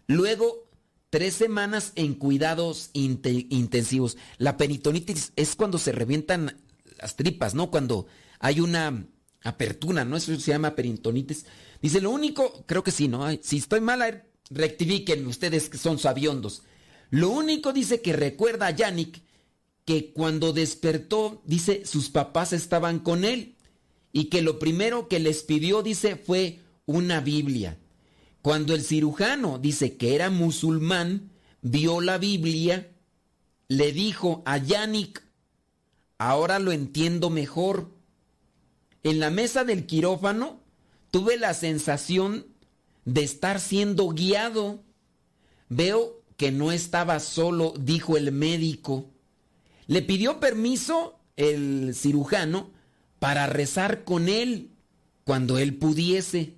Luego 0.06 0.68
tres 1.10 1.34
semanas 1.34 1.92
en 1.94 2.14
cuidados 2.14 2.90
intensivos. 2.92 4.16
La 4.38 4.56
peritonitis 4.56 5.32
es 5.36 5.56
cuando 5.56 5.78
se 5.78 5.92
revientan 5.92 6.62
las 6.98 7.16
tripas, 7.16 7.54
¿no? 7.54 7.70
Cuando 7.70 8.06
hay 8.38 8.60
una 8.60 9.06
apertura, 9.42 10.04
¿no? 10.04 10.16
Eso 10.16 10.38
se 10.38 10.52
llama 10.52 10.74
peritonitis. 10.74 11.46
Dice, 11.80 12.00
lo 12.00 12.10
único, 12.10 12.64
creo 12.66 12.82
que 12.82 12.90
sí, 12.90 13.08
¿no? 13.08 13.26
Si 13.42 13.58
estoy 13.58 13.80
mal, 13.80 14.25
rectifiquen 14.50 15.26
ustedes 15.26 15.68
que 15.68 15.78
son 15.78 15.98
sabiondos. 15.98 16.62
Lo 17.10 17.30
único 17.30 17.72
dice 17.72 18.00
que 18.00 18.12
recuerda 18.12 18.66
a 18.66 18.70
Yannick 18.70 19.22
que 19.84 20.12
cuando 20.12 20.52
despertó, 20.52 21.42
dice, 21.44 21.86
sus 21.86 22.10
papás 22.10 22.52
estaban 22.52 22.98
con 22.98 23.24
él 23.24 23.54
y 24.12 24.24
que 24.24 24.42
lo 24.42 24.58
primero 24.58 25.08
que 25.08 25.20
les 25.20 25.42
pidió, 25.42 25.82
dice, 25.82 26.16
fue 26.16 26.60
una 26.86 27.20
Biblia. 27.20 27.78
Cuando 28.42 28.74
el 28.74 28.82
cirujano 28.82 29.58
dice 29.58 29.96
que 29.96 30.14
era 30.14 30.30
musulmán, 30.30 31.30
vio 31.62 32.00
la 32.00 32.18
Biblia, 32.18 32.90
le 33.68 33.92
dijo 33.92 34.42
a 34.46 34.58
Yannick, 34.58 35.22
ahora 36.18 36.58
lo 36.58 36.72
entiendo 36.72 37.30
mejor. 37.30 37.90
En 39.02 39.20
la 39.20 39.30
mesa 39.30 39.64
del 39.64 39.86
quirófano, 39.86 40.60
tuve 41.10 41.36
la 41.36 41.54
sensación 41.54 42.46
de 43.06 43.22
estar 43.22 43.60
siendo 43.60 44.08
guiado. 44.10 44.82
Veo 45.70 46.20
que 46.36 46.52
no 46.52 46.72
estaba 46.72 47.18
solo, 47.20 47.72
dijo 47.80 48.18
el 48.18 48.32
médico. 48.32 49.06
Le 49.86 50.02
pidió 50.02 50.38
permiso 50.38 51.18
el 51.36 51.94
cirujano 51.94 52.70
para 53.18 53.46
rezar 53.46 54.04
con 54.04 54.28
él 54.28 54.70
cuando 55.24 55.56
él 55.56 55.76
pudiese. 55.76 56.54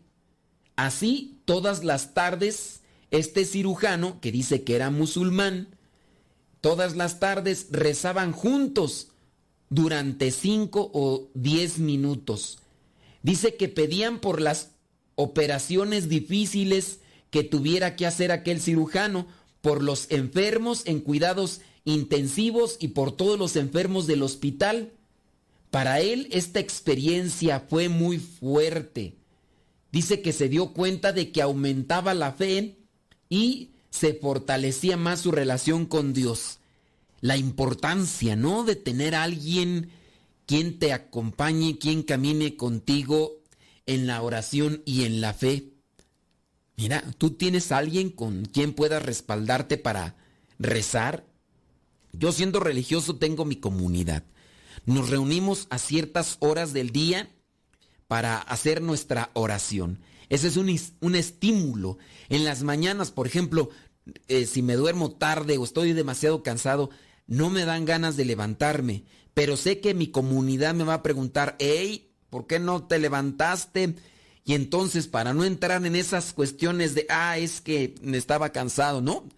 Así, 0.74 1.38
todas 1.44 1.84
las 1.84 2.14
tardes, 2.14 2.80
este 3.10 3.44
cirujano, 3.44 4.20
que 4.20 4.32
dice 4.32 4.64
que 4.64 4.74
era 4.74 4.90
musulmán, 4.90 5.68
todas 6.60 6.96
las 6.96 7.20
tardes 7.20 7.68
rezaban 7.70 8.32
juntos 8.32 9.08
durante 9.68 10.30
cinco 10.30 10.90
o 10.94 11.28
diez 11.34 11.78
minutos. 11.78 12.58
Dice 13.22 13.56
que 13.56 13.68
pedían 13.68 14.20
por 14.20 14.40
las 14.40 14.70
operaciones 15.18 16.08
difíciles 16.08 17.00
que 17.30 17.42
tuviera 17.42 17.96
que 17.96 18.06
hacer 18.06 18.30
aquel 18.30 18.60
cirujano, 18.60 19.26
por 19.60 19.82
los 19.82 20.06
enfermos 20.10 20.82
en 20.86 21.00
cuidados 21.00 21.60
intensivos 21.84 22.76
y 22.78 22.88
por 22.88 23.10
todos 23.10 23.36
los 23.36 23.56
enfermos 23.56 24.06
del 24.06 24.22
hospital. 24.22 24.92
Para 25.72 26.00
él 26.00 26.28
esta 26.30 26.60
experiencia 26.60 27.58
fue 27.68 27.88
muy 27.88 28.18
fuerte. 28.18 29.16
Dice 29.90 30.22
que 30.22 30.32
se 30.32 30.48
dio 30.48 30.72
cuenta 30.72 31.12
de 31.12 31.32
que 31.32 31.42
aumentaba 31.42 32.14
la 32.14 32.32
fe 32.32 32.78
y 33.28 33.70
se 33.90 34.14
fortalecía 34.14 34.96
más 34.96 35.20
su 35.22 35.32
relación 35.32 35.84
con 35.84 36.12
Dios. 36.12 36.60
La 37.20 37.36
importancia, 37.36 38.36
¿no? 38.36 38.62
De 38.62 38.76
tener 38.76 39.16
a 39.16 39.24
alguien 39.24 39.90
quien 40.46 40.78
te 40.78 40.92
acompañe, 40.92 41.76
quien 41.76 42.04
camine 42.04 42.56
contigo 42.56 43.37
en 43.88 44.06
la 44.06 44.22
oración 44.22 44.82
y 44.84 45.04
en 45.04 45.20
la 45.20 45.34
fe. 45.34 45.72
Mira, 46.76 47.02
tú 47.16 47.30
tienes 47.30 47.72
a 47.72 47.78
alguien 47.78 48.10
con 48.10 48.44
quien 48.44 48.74
puedas 48.74 49.02
respaldarte 49.02 49.78
para 49.78 50.14
rezar. 50.60 51.26
Yo 52.12 52.30
siendo 52.30 52.60
religioso 52.60 53.16
tengo 53.16 53.44
mi 53.44 53.56
comunidad. 53.56 54.22
Nos 54.86 55.08
reunimos 55.10 55.66
a 55.70 55.78
ciertas 55.78 56.36
horas 56.38 56.72
del 56.72 56.90
día 56.90 57.30
para 58.06 58.38
hacer 58.38 58.82
nuestra 58.82 59.30
oración. 59.32 59.98
Ese 60.28 60.48
es 60.48 60.56
un, 60.56 61.14
estímulo. 61.14 61.96
En 62.28 62.44
las 62.44 62.62
mañanas, 62.62 63.10
por 63.10 63.26
ejemplo, 63.26 63.70
eh, 64.28 64.46
si 64.46 64.62
me 64.62 64.74
duermo 64.74 65.12
tarde 65.12 65.56
o 65.56 65.64
estoy 65.64 65.94
demasiado 65.94 66.42
cansado, 66.42 66.90
no 67.26 67.48
me 67.48 67.64
dan 67.64 67.86
ganas 67.86 68.16
de 68.16 68.26
levantarme, 68.26 69.04
pero 69.32 69.56
sé 69.56 69.80
que 69.80 69.94
mi 69.94 70.08
comunidad 70.08 70.74
me 70.74 70.84
va 70.84 70.94
a 70.94 71.02
preguntar, 71.02 71.56
hey, 71.58 72.07
¿por 72.30 72.46
qué 72.46 72.58
no 72.58 72.84
te 72.84 72.98
levantaste? 72.98 73.94
Y 74.44 74.54
entonces, 74.54 75.06
para 75.06 75.34
no 75.34 75.44
entrar 75.44 75.84
en 75.84 75.94
esas 75.94 76.32
cuestiones 76.32 76.94
de, 76.94 77.06
ah, 77.10 77.38
es 77.38 77.60
que 77.60 77.94
estaba 78.12 78.50
cansado, 78.50 79.00
¿no? 79.00 79.28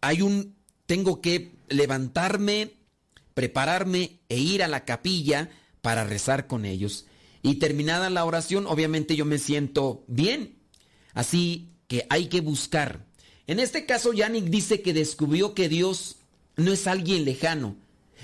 Hay 0.00 0.22
un, 0.22 0.56
tengo 0.86 1.20
que 1.20 1.54
levantarme, 1.68 2.72
prepararme 3.34 4.20
e 4.28 4.38
ir 4.38 4.62
a 4.62 4.68
la 4.68 4.84
capilla 4.84 5.50
para 5.80 6.04
rezar 6.04 6.46
con 6.46 6.64
ellos. 6.64 7.06
Y 7.42 7.56
terminada 7.56 8.10
la 8.10 8.24
oración, 8.24 8.66
obviamente 8.66 9.16
yo 9.16 9.24
me 9.24 9.38
siento 9.38 10.04
bien. 10.06 10.56
Así 11.14 11.70
que 11.88 12.06
hay 12.08 12.26
que 12.26 12.40
buscar. 12.40 13.04
En 13.46 13.58
este 13.58 13.84
caso, 13.84 14.12
Yannick 14.12 14.46
dice 14.46 14.82
que 14.82 14.92
descubrió 14.92 15.54
que 15.54 15.68
Dios 15.68 16.16
no 16.56 16.72
es 16.72 16.86
alguien 16.86 17.24
lejano, 17.24 17.76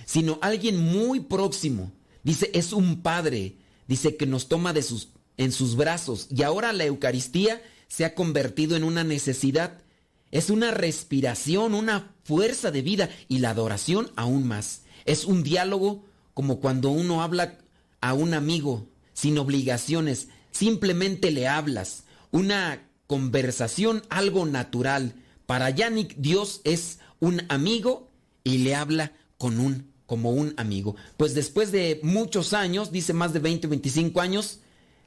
sino 0.07 0.39
alguien 0.41 0.79
muy 0.79 1.21
próximo. 1.21 1.93
Dice, 2.23 2.51
es 2.55 2.73
un 2.73 3.03
padre. 3.03 3.57
Dice 3.89 4.17
que 4.17 4.27
nos 4.27 4.49
toma 4.49 4.73
de 4.73 4.83
sus, 4.83 5.09
en 5.37 5.51
sus 5.51 5.75
brazos. 5.75 6.29
Y 6.31 6.43
ahora 6.43 6.73
la 6.73 6.85
Eucaristía 6.85 7.61
se 7.89 8.05
ha 8.05 8.15
convertido 8.15 8.77
en 8.77 8.85
una 8.85 9.03
necesidad. 9.03 9.83
Es 10.31 10.51
una 10.51 10.71
respiración, 10.71 11.75
una 11.75 12.15
fuerza 12.23 12.71
de 12.71 12.83
vida 12.83 13.09
y 13.27 13.39
la 13.39 13.51
adoración 13.51 14.13
aún 14.15 14.47
más. 14.47 14.83
Es 15.07 15.25
un 15.25 15.43
diálogo 15.43 16.05
como 16.35 16.61
cuando 16.61 16.91
uno 16.91 17.23
habla 17.23 17.59
a 18.01 18.15
un 18.15 18.35
amigo 18.35 18.87
sin 19.13 19.39
obligaciones, 19.39 20.29
simplemente 20.53 21.33
le 21.33 21.49
hablas, 21.49 22.05
una 22.31 22.87
conversación, 23.09 24.03
algo 24.11 24.47
natural. 24.47 25.15
Para 25.47 25.71
Yannick 25.71 26.15
Dios 26.17 26.61
es 26.63 27.01
un 27.19 27.43
amigo 27.49 28.09
y 28.45 28.59
le 28.59 28.77
habla 28.77 29.13
con 29.39 29.59
un 29.59 29.91
como 30.09 30.31
un 30.31 30.55
amigo. 30.57 30.97
Pues 31.19 31.35
después 31.35 31.71
de 31.71 32.01
muchos 32.03 32.55
años, 32.55 32.91
dice 32.91 33.13
más 33.13 33.35
de 33.35 33.41
20 33.41 33.69
25 33.69 34.23
años, 34.23 34.61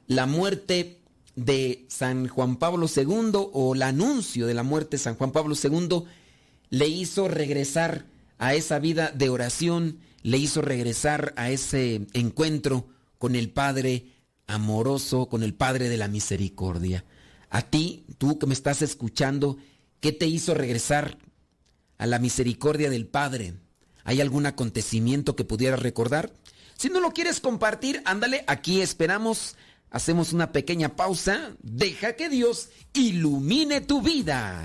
la 0.06 0.26
muerte 0.26 1.00
de 1.34 1.84
San 1.88 2.28
Juan 2.28 2.56
Pablo 2.56 2.86
II 2.86 3.32
o 3.52 3.74
el 3.74 3.82
anuncio 3.82 4.46
de 4.46 4.54
la 4.54 4.62
muerte 4.62 4.96
de 4.96 5.02
San 5.02 5.16
Juan 5.16 5.32
Pablo 5.32 5.56
II 5.60 6.04
le 6.70 6.86
hizo 6.86 7.26
regresar 7.26 8.06
a 8.38 8.54
esa 8.54 8.78
vida 8.78 9.10
de 9.10 9.28
oración, 9.28 9.98
le 10.22 10.38
hizo 10.38 10.62
regresar 10.62 11.34
a 11.36 11.50
ese 11.50 12.06
encuentro 12.12 12.86
con 13.18 13.34
el 13.34 13.50
Padre 13.50 14.06
amoroso, 14.46 15.28
con 15.28 15.42
el 15.42 15.52
Padre 15.52 15.88
de 15.88 15.96
la 15.96 16.06
misericordia. 16.06 17.04
A 17.50 17.62
ti, 17.62 18.04
tú 18.18 18.38
que 18.38 18.46
me 18.46 18.54
estás 18.54 18.82
escuchando, 18.82 19.56
¿qué 19.98 20.12
te 20.12 20.28
hizo 20.28 20.54
regresar 20.54 21.18
a 21.98 22.06
la 22.06 22.20
misericordia 22.20 22.88
del 22.88 23.08
Padre? 23.08 23.61
¿Hay 24.04 24.20
algún 24.20 24.46
acontecimiento 24.46 25.36
que 25.36 25.44
pudieras 25.44 25.80
recordar? 25.80 26.32
Si 26.76 26.88
no 26.88 27.00
lo 27.00 27.12
quieres 27.12 27.40
compartir, 27.40 28.02
ándale, 28.04 28.44
aquí 28.46 28.80
esperamos. 28.80 29.56
Hacemos 29.90 30.32
una 30.32 30.52
pequeña 30.52 30.96
pausa. 30.96 31.54
Deja 31.62 32.14
que 32.14 32.28
Dios 32.28 32.70
ilumine 32.94 33.80
tu 33.80 34.02
vida. 34.02 34.64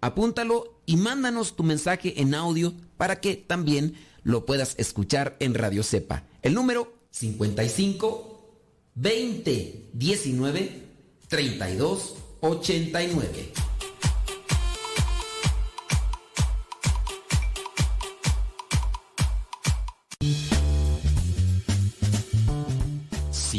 apúntalo 0.00 0.80
y 0.86 0.96
mándanos 0.96 1.56
tu 1.56 1.62
mensaje 1.62 2.20
en 2.20 2.34
audio 2.34 2.74
para 2.96 3.20
que 3.20 3.36
también 3.36 3.94
lo 4.22 4.44
puedas 4.46 4.74
escuchar 4.78 5.36
en 5.40 5.54
Radio 5.54 5.82
Cepa. 5.82 6.24
El 6.42 6.54
número 6.54 6.92
55 7.10 8.38
20 8.94 9.90
19 9.92 10.82
32 11.28 12.14
89. 12.40 13.67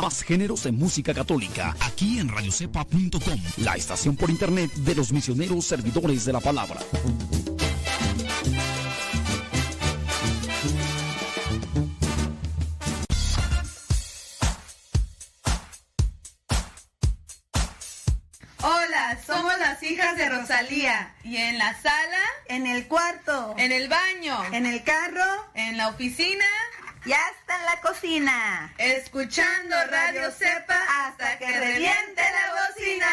Más 0.00 0.22
géneros 0.22 0.62
de 0.62 0.70
música 0.70 1.12
católica 1.12 1.74
aquí 1.80 2.20
en 2.20 2.28
radiocepa.com, 2.28 3.40
la 3.56 3.74
estación 3.74 4.14
por 4.14 4.30
internet 4.30 4.72
de 4.72 4.94
los 4.94 5.12
misioneros 5.12 5.64
servidores 5.64 6.24
de 6.24 6.32
la 6.32 6.38
palabra. 6.38 6.78
Hola, 18.62 19.18
somos 19.26 19.58
las 19.58 19.82
hijas 19.82 20.16
de 20.16 20.28
Rosalía. 20.28 21.12
¿Y 21.24 21.38
en 21.38 21.58
la 21.58 21.74
sala? 21.82 22.22
En 22.46 22.68
el 22.68 22.86
cuarto. 22.86 23.56
¿En 23.58 23.72
el 23.72 23.88
baño? 23.88 24.36
En 24.52 24.64
el 24.64 24.84
carro. 24.84 25.24
¿En 25.54 25.76
la 25.76 25.88
oficina? 25.88 26.44
Ya 27.04 27.18
está 27.40 27.58
en 27.58 27.64
la 27.64 27.80
cocina. 27.80 28.74
Escuchando 28.78 29.76
Radio 29.90 30.30
Cepa 30.30 30.76
hasta 31.06 31.38
que 31.38 31.46
reviente 31.46 32.22
la 32.22 32.54
bocina. 32.68 33.06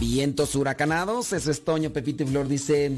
Vientos 0.00 0.54
huracanados, 0.56 1.32
eso 1.32 1.50
es 1.50 1.64
Toño 1.64 1.90
Pepito 1.90 2.24
y 2.24 2.26
Flor 2.26 2.46
dice, 2.48 2.92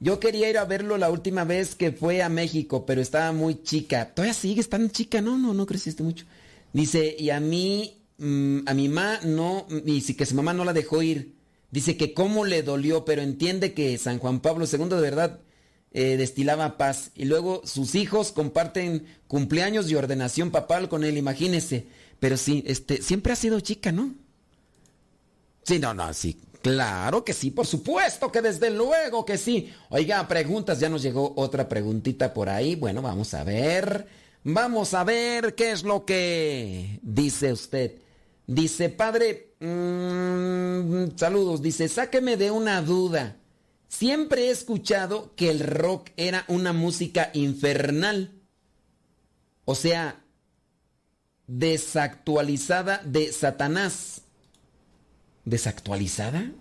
yo 0.00 0.20
quería 0.20 0.50
ir 0.50 0.58
a 0.58 0.64
verlo 0.64 0.98
la 0.98 1.10
última 1.10 1.44
vez 1.44 1.74
que 1.74 1.92
fue 1.92 2.22
a 2.22 2.28
México, 2.28 2.84
pero 2.86 3.00
estaba 3.00 3.32
muy 3.32 3.62
chica. 3.62 4.12
Todavía 4.14 4.34
sigues 4.34 4.68
tan 4.68 4.90
chica, 4.90 5.20
no, 5.20 5.38
no, 5.38 5.54
no 5.54 5.66
creciste 5.66 6.02
mucho. 6.02 6.26
Dice, 6.72 7.14
y 7.18 7.30
a 7.30 7.40
mí, 7.40 8.02
mm, 8.18 8.60
a 8.66 8.74
mi 8.74 8.88
mamá 8.88 9.20
no, 9.24 9.66
y 9.86 10.00
sí 10.00 10.14
que 10.14 10.26
su 10.26 10.34
mamá 10.34 10.52
no 10.52 10.64
la 10.64 10.72
dejó 10.72 11.02
ir. 11.02 11.34
Dice 11.70 11.96
que 11.96 12.14
cómo 12.14 12.44
le 12.44 12.62
dolió, 12.62 13.04
pero 13.04 13.22
entiende 13.22 13.74
que 13.74 13.98
San 13.98 14.18
Juan 14.18 14.40
Pablo 14.40 14.66
II 14.70 14.88
de 14.88 15.00
verdad 15.00 15.40
eh, 15.92 16.16
destilaba 16.16 16.76
paz. 16.76 17.12
Y 17.14 17.24
luego 17.24 17.62
sus 17.64 17.94
hijos 17.94 18.32
comparten 18.32 19.06
cumpleaños 19.28 19.90
y 19.90 19.94
ordenación 19.94 20.50
papal 20.50 20.88
con 20.88 21.04
él, 21.04 21.16
imagínese. 21.16 21.86
Pero 22.18 22.36
sí, 22.36 22.64
este, 22.66 23.00
siempre 23.00 23.32
ha 23.32 23.36
sido 23.36 23.60
chica, 23.60 23.92
¿no? 23.92 24.14
Sí, 25.62 25.78
no, 25.78 25.94
no, 25.94 26.12
sí. 26.12 26.36
Claro 26.64 27.26
que 27.26 27.34
sí, 27.34 27.50
por 27.50 27.66
supuesto 27.66 28.32
que 28.32 28.40
desde 28.40 28.70
luego 28.70 29.26
que 29.26 29.36
sí. 29.36 29.70
Oiga, 29.90 30.26
preguntas, 30.26 30.80
ya 30.80 30.88
nos 30.88 31.02
llegó 31.02 31.34
otra 31.36 31.68
preguntita 31.68 32.32
por 32.32 32.48
ahí. 32.48 32.74
Bueno, 32.74 33.02
vamos 33.02 33.34
a 33.34 33.44
ver. 33.44 34.06
Vamos 34.44 34.94
a 34.94 35.04
ver 35.04 35.54
qué 35.54 35.72
es 35.72 35.82
lo 35.82 36.06
que 36.06 37.00
dice 37.02 37.52
usted. 37.52 37.98
Dice, 38.46 38.88
padre, 38.88 39.52
mmm, 39.60 41.14
saludos, 41.16 41.60
dice, 41.60 41.86
sáqueme 41.86 42.38
de 42.38 42.50
una 42.50 42.80
duda. 42.80 43.36
Siempre 43.86 44.46
he 44.46 44.50
escuchado 44.50 45.34
que 45.36 45.50
el 45.50 45.60
rock 45.60 46.12
era 46.16 46.46
una 46.48 46.72
música 46.72 47.28
infernal. 47.34 48.40
O 49.66 49.74
sea, 49.74 50.24
desactualizada 51.46 53.02
de 53.04 53.34
Satanás. 53.34 54.23
¿Desactualizada? 55.44 56.52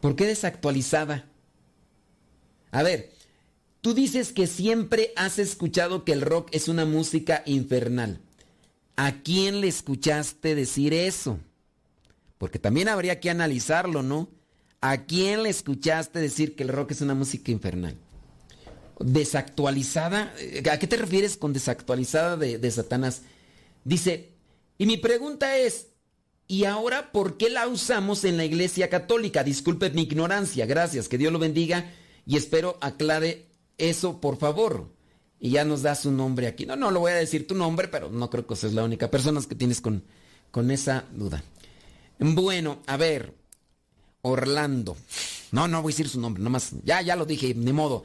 ¿Por 0.00 0.14
qué 0.16 0.26
desactualizada? 0.26 1.28
A 2.70 2.82
ver, 2.82 3.12
tú 3.80 3.94
dices 3.94 4.32
que 4.32 4.46
siempre 4.46 5.12
has 5.16 5.38
escuchado 5.38 6.04
que 6.04 6.12
el 6.12 6.20
rock 6.20 6.48
es 6.52 6.68
una 6.68 6.84
música 6.84 7.42
infernal. 7.46 8.20
¿A 8.96 9.22
quién 9.22 9.60
le 9.60 9.68
escuchaste 9.68 10.54
decir 10.54 10.94
eso? 10.94 11.38
Porque 12.38 12.58
también 12.58 12.88
habría 12.88 13.20
que 13.20 13.30
analizarlo, 13.30 14.02
¿no? 14.02 14.28
¿A 14.80 15.04
quién 15.04 15.42
le 15.42 15.48
escuchaste 15.48 16.18
decir 16.18 16.54
que 16.54 16.62
el 16.62 16.68
rock 16.68 16.92
es 16.92 17.00
una 17.00 17.14
música 17.14 17.50
infernal? 17.50 17.96
¿Desactualizada? 19.00 20.32
¿A 20.70 20.78
qué 20.78 20.86
te 20.86 20.96
refieres 20.96 21.36
con 21.36 21.52
desactualizada 21.52 22.36
de, 22.36 22.58
de 22.58 22.70
Satanás? 22.70 23.22
Dice, 23.84 24.30
y 24.78 24.86
mi 24.86 24.96
pregunta 24.96 25.56
es, 25.56 25.88
¿Y 26.48 26.64
ahora 26.64 27.10
por 27.10 27.36
qué 27.36 27.50
la 27.50 27.66
usamos 27.66 28.24
en 28.24 28.36
la 28.36 28.44
Iglesia 28.44 28.88
Católica? 28.88 29.42
Disculpe 29.42 29.90
mi 29.90 30.02
ignorancia, 30.02 30.64
gracias, 30.66 31.08
que 31.08 31.18
Dios 31.18 31.32
lo 31.32 31.38
bendiga 31.38 31.92
y 32.24 32.36
espero 32.36 32.78
aclare 32.80 33.46
eso, 33.78 34.20
por 34.20 34.36
favor. 34.36 34.92
Y 35.40 35.50
ya 35.50 35.64
nos 35.64 35.82
da 35.82 35.94
su 35.94 36.10
nombre 36.12 36.46
aquí. 36.46 36.64
No, 36.64 36.76
no 36.76 36.90
lo 36.90 37.00
voy 37.00 37.12
a 37.12 37.16
decir 37.16 37.46
tu 37.46 37.54
nombre, 37.54 37.88
pero 37.88 38.10
no 38.10 38.30
creo 38.30 38.46
que 38.46 38.56
seas 38.56 38.72
la 38.72 38.84
única 38.84 39.10
persona 39.10 39.40
que 39.46 39.54
tienes 39.54 39.80
con, 39.80 40.04
con 40.50 40.70
esa 40.70 41.04
duda. 41.12 41.42
Bueno, 42.18 42.80
a 42.86 42.96
ver, 42.96 43.34
Orlando. 44.22 44.96
No, 45.52 45.68
no 45.68 45.82
voy 45.82 45.90
a 45.90 45.94
decir 45.94 46.08
su 46.08 46.20
nombre, 46.20 46.42
nomás. 46.42 46.72
Ya, 46.84 47.02
ya 47.02 47.16
lo 47.16 47.26
dije, 47.26 47.54
ni 47.54 47.72
modo. 47.72 48.04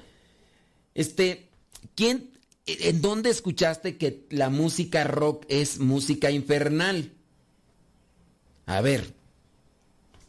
Este, 0.93 1.47
¿quién, 1.95 2.31
en 2.65 3.01
dónde 3.01 3.29
escuchaste 3.29 3.97
que 3.97 4.25
la 4.29 4.49
música 4.49 5.03
rock 5.05 5.45
es 5.47 5.79
música 5.79 6.31
infernal? 6.31 7.11
A 8.71 8.79
ver. 8.79 9.13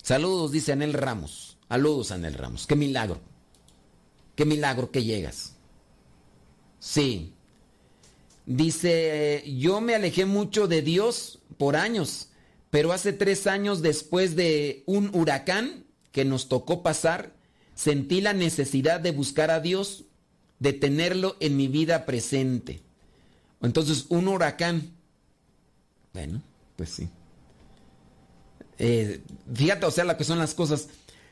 Saludos, 0.02 0.50
dice 0.50 0.72
Anel 0.72 0.94
Ramos. 0.94 1.58
Saludos, 1.68 2.10
Anel 2.10 2.34
Ramos. 2.34 2.66
Qué 2.66 2.74
milagro. 2.74 3.20
Qué 4.34 4.44
milagro 4.44 4.90
que 4.90 5.04
llegas. 5.04 5.54
Sí. 6.80 7.34
Dice, 8.44 9.44
yo 9.46 9.80
me 9.80 9.94
alejé 9.94 10.26
mucho 10.26 10.66
de 10.66 10.82
Dios 10.82 11.38
por 11.56 11.76
años, 11.76 12.30
pero 12.70 12.92
hace 12.92 13.12
tres 13.12 13.46
años 13.46 13.80
después 13.80 14.34
de 14.34 14.82
un 14.86 15.14
huracán 15.14 15.84
que 16.10 16.24
nos 16.24 16.48
tocó 16.48 16.82
pasar, 16.82 17.32
sentí 17.76 18.20
la 18.20 18.32
necesidad 18.32 18.98
de 18.98 19.12
buscar 19.12 19.52
a 19.52 19.60
Dios, 19.60 20.06
de 20.58 20.72
tenerlo 20.72 21.36
en 21.38 21.56
mi 21.56 21.68
vida 21.68 22.06
presente. 22.06 22.80
Entonces, 23.60 24.06
un 24.08 24.26
huracán. 24.26 24.90
Bueno, 26.12 26.42
pues 26.74 26.90
sí. 26.90 27.08
Eh, 28.84 29.20
fíjate, 29.54 29.86
o 29.86 29.92
sea, 29.92 30.02
lo 30.02 30.16
que 30.16 30.24
son 30.24 30.40
las 30.40 30.54
cosas. 30.54 30.88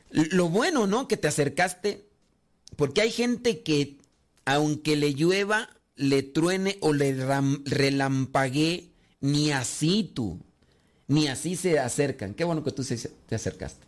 Lo 0.09 0.47
bueno, 0.47 0.87
¿no? 0.87 1.09
Que 1.09 1.17
te 1.17 1.27
acercaste, 1.27 2.07
porque 2.77 3.01
hay 3.01 3.11
gente 3.11 3.61
que, 3.61 3.97
aunque 4.45 4.95
le 4.95 5.13
llueva, 5.13 5.69
le 5.95 6.23
truene 6.23 6.77
o 6.79 6.93
le 6.93 7.13
relampaguee, 7.65 8.93
ni 9.19 9.51
así 9.51 10.09
tú, 10.15 10.39
ni 11.07 11.27
así 11.27 11.57
se 11.57 11.77
acercan. 11.77 12.35
Qué 12.35 12.45
bueno 12.45 12.63
que 12.63 12.71
tú 12.71 12.85
te 13.27 13.35
acercaste. 13.35 13.85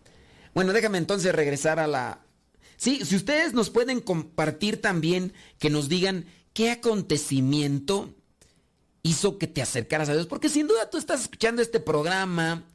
Bueno, 0.54 0.74
déjame 0.74 0.98
entonces 0.98 1.34
regresar 1.34 1.80
a 1.80 1.88
la... 1.88 2.20
Sí, 2.76 3.06
si 3.06 3.16
ustedes 3.16 3.54
nos 3.54 3.70
pueden 3.70 4.02
compartir 4.02 4.82
también, 4.82 5.32
que 5.58 5.70
nos 5.70 5.88
digan 5.88 6.26
qué 6.52 6.70
acontecimiento 6.70 8.14
hizo 9.04 9.38
que 9.38 9.48
te 9.48 9.62
acercaras 9.62 10.10
a 10.10 10.14
Dios, 10.14 10.28
porque 10.28 10.50
sin 10.50 10.68
duda 10.68 10.90
tú 10.90 10.98
estás 10.98 11.22
escuchando 11.22 11.62
este 11.62 11.80
programa 11.80 12.66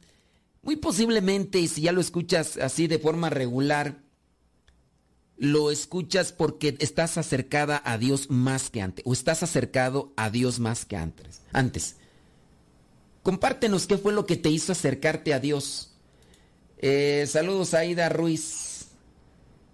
muy 0.61 0.75
posiblemente, 0.75 1.65
si 1.67 1.81
ya 1.81 1.91
lo 1.91 2.01
escuchas 2.01 2.57
así 2.57 2.87
de 2.87 2.99
forma 2.99 3.29
regular, 3.29 4.01
lo 5.37 5.71
escuchas 5.71 6.33
porque 6.33 6.75
estás 6.79 7.17
acercada 7.17 7.81
a 7.85 7.97
Dios 7.97 8.29
más 8.29 8.69
que 8.69 8.81
antes, 8.81 9.05
o 9.05 9.13
estás 9.13 9.41
acercado 9.41 10.13
a 10.17 10.29
Dios 10.29 10.59
más 10.59 10.85
que 10.85 10.97
antes. 10.97 11.41
Antes. 11.53 11.95
Compártenos 13.23 13.87
qué 13.87 13.97
fue 13.97 14.13
lo 14.13 14.25
que 14.25 14.35
te 14.35 14.49
hizo 14.49 14.71
acercarte 14.71 15.33
a 15.33 15.39
Dios. 15.39 15.95
Eh, 16.77 17.25
saludos 17.27 17.73
a 17.73 17.79
Aida 17.79 18.09
Ruiz. 18.09 18.87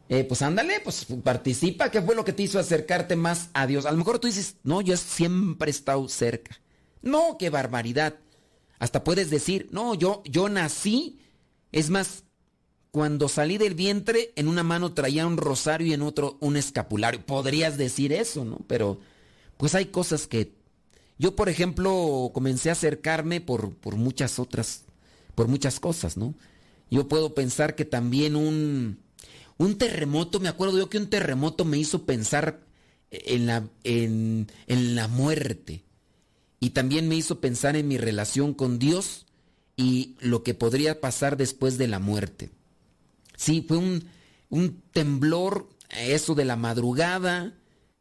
Eh, 0.07 0.23
pues 0.23 0.43
ándale, 0.43 0.79
pues 0.81 1.05
participa. 1.23 1.89
¿Qué 1.89 2.01
fue 2.01 2.15
lo 2.15 2.23
que 2.25 2.33
te 2.33 2.43
hizo 2.43 2.59
acercarte 2.59 3.15
más 3.15 3.49
a 3.53 3.65
Dios? 3.65 3.86
A 3.86 3.91
lo 3.91 3.97
mejor 3.97 4.19
tú 4.19 4.27
dices, 4.27 4.57
no, 4.63 4.81
yo 4.81 4.95
siempre 4.97 5.69
he 5.69 5.71
estado 5.71 6.07
cerca. 6.09 6.59
No, 7.01 7.38
qué 7.39 7.49
barbaridad. 7.49 8.15
Hasta 8.86 9.03
puedes 9.03 9.31
decir, 9.31 9.67
no, 9.71 9.95
yo, 9.95 10.21
yo 10.25 10.47
nací. 10.47 11.17
Es 11.71 11.89
más, 11.89 12.23
cuando 12.91 13.27
salí 13.27 13.57
del 13.57 13.73
vientre, 13.73 14.31
en 14.36 14.47
una 14.47 14.61
mano 14.61 14.93
traía 14.93 15.25
un 15.25 15.38
rosario 15.38 15.88
y 15.88 15.93
en 15.93 16.03
otro 16.03 16.38
un 16.39 16.55
escapulario. 16.55 17.25
Podrías 17.25 17.79
decir 17.79 18.13
eso, 18.13 18.45
¿no? 18.45 18.59
Pero 18.67 18.99
pues 19.57 19.73
hay 19.73 19.86
cosas 19.88 20.27
que... 20.27 20.53
Yo, 21.17 21.36
por 21.36 21.49
ejemplo, 21.49 22.29
comencé 22.31 22.69
a 22.69 22.73
acercarme 22.73 23.41
por, 23.41 23.73
por 23.73 23.95
muchas 23.95 24.38
otras, 24.38 24.83
por 25.33 25.47
muchas 25.47 25.79
cosas, 25.79 26.15
¿no? 26.15 26.36
Yo 26.91 27.07
puedo 27.07 27.33
pensar 27.33 27.73
que 27.73 27.86
también 27.86 28.36
un, 28.36 28.99
un 29.57 29.79
terremoto, 29.79 30.39
me 30.39 30.47
acuerdo 30.47 30.77
yo 30.77 30.89
que 30.89 30.99
un 30.99 31.09
terremoto 31.09 31.65
me 31.65 31.79
hizo 31.79 32.05
pensar 32.05 32.59
en 33.09 33.47
la, 33.47 33.67
en, 33.83 34.45
en 34.67 34.95
la 34.95 35.07
muerte. 35.07 35.81
Y 36.66 36.72
también 36.72 37.07
me 37.07 37.13
hizo 37.13 37.41
pensar 37.41 37.76
en 37.76 37.88
mi 37.88 37.99
relación 37.99 38.55
con 38.55 38.80
Dios 38.80 39.28
y 39.78 40.16
lo 40.20 40.41
que 40.41 40.55
podría 40.55 40.99
pasar 40.99 41.38
después 41.38 41.78
de 41.78 41.88
la 41.88 41.99
muerte. 41.99 42.49
Sí, 43.38 43.63
fue 43.68 43.78
un, 43.78 44.09
un 44.49 44.82
temblor, 44.91 45.70
eso 45.91 46.34
de 46.34 46.43
la 46.43 46.55
madrugada, 46.55 47.53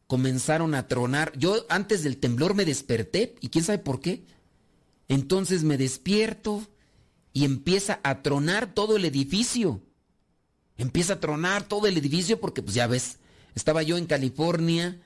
comenzaron 0.07 0.73
a 0.73 0.87
tronar. 0.87 1.31
Yo 1.37 1.67
antes 1.69 2.01
del 2.01 2.17
temblor 2.17 2.55
me 2.55 2.65
desperté 2.65 3.35
y 3.39 3.49
quién 3.49 3.63
sabe 3.63 3.77
por 3.77 3.99
qué. 4.01 4.25
Entonces 5.09 5.63
me 5.63 5.77
despierto 5.77 6.63
y 7.33 7.45
empieza 7.45 7.99
a 8.01 8.23
tronar 8.23 8.73
todo 8.73 8.95
el 8.95 9.05
edificio. 9.05 9.79
Empieza 10.75 11.13
a 11.13 11.19
tronar 11.19 11.67
todo 11.67 11.85
el 11.85 11.99
edificio 11.99 12.39
porque 12.39 12.63
pues 12.63 12.73
ya 12.73 12.87
ves, 12.87 13.19
estaba 13.53 13.83
yo 13.83 13.99
en 13.99 14.07
California 14.07 14.99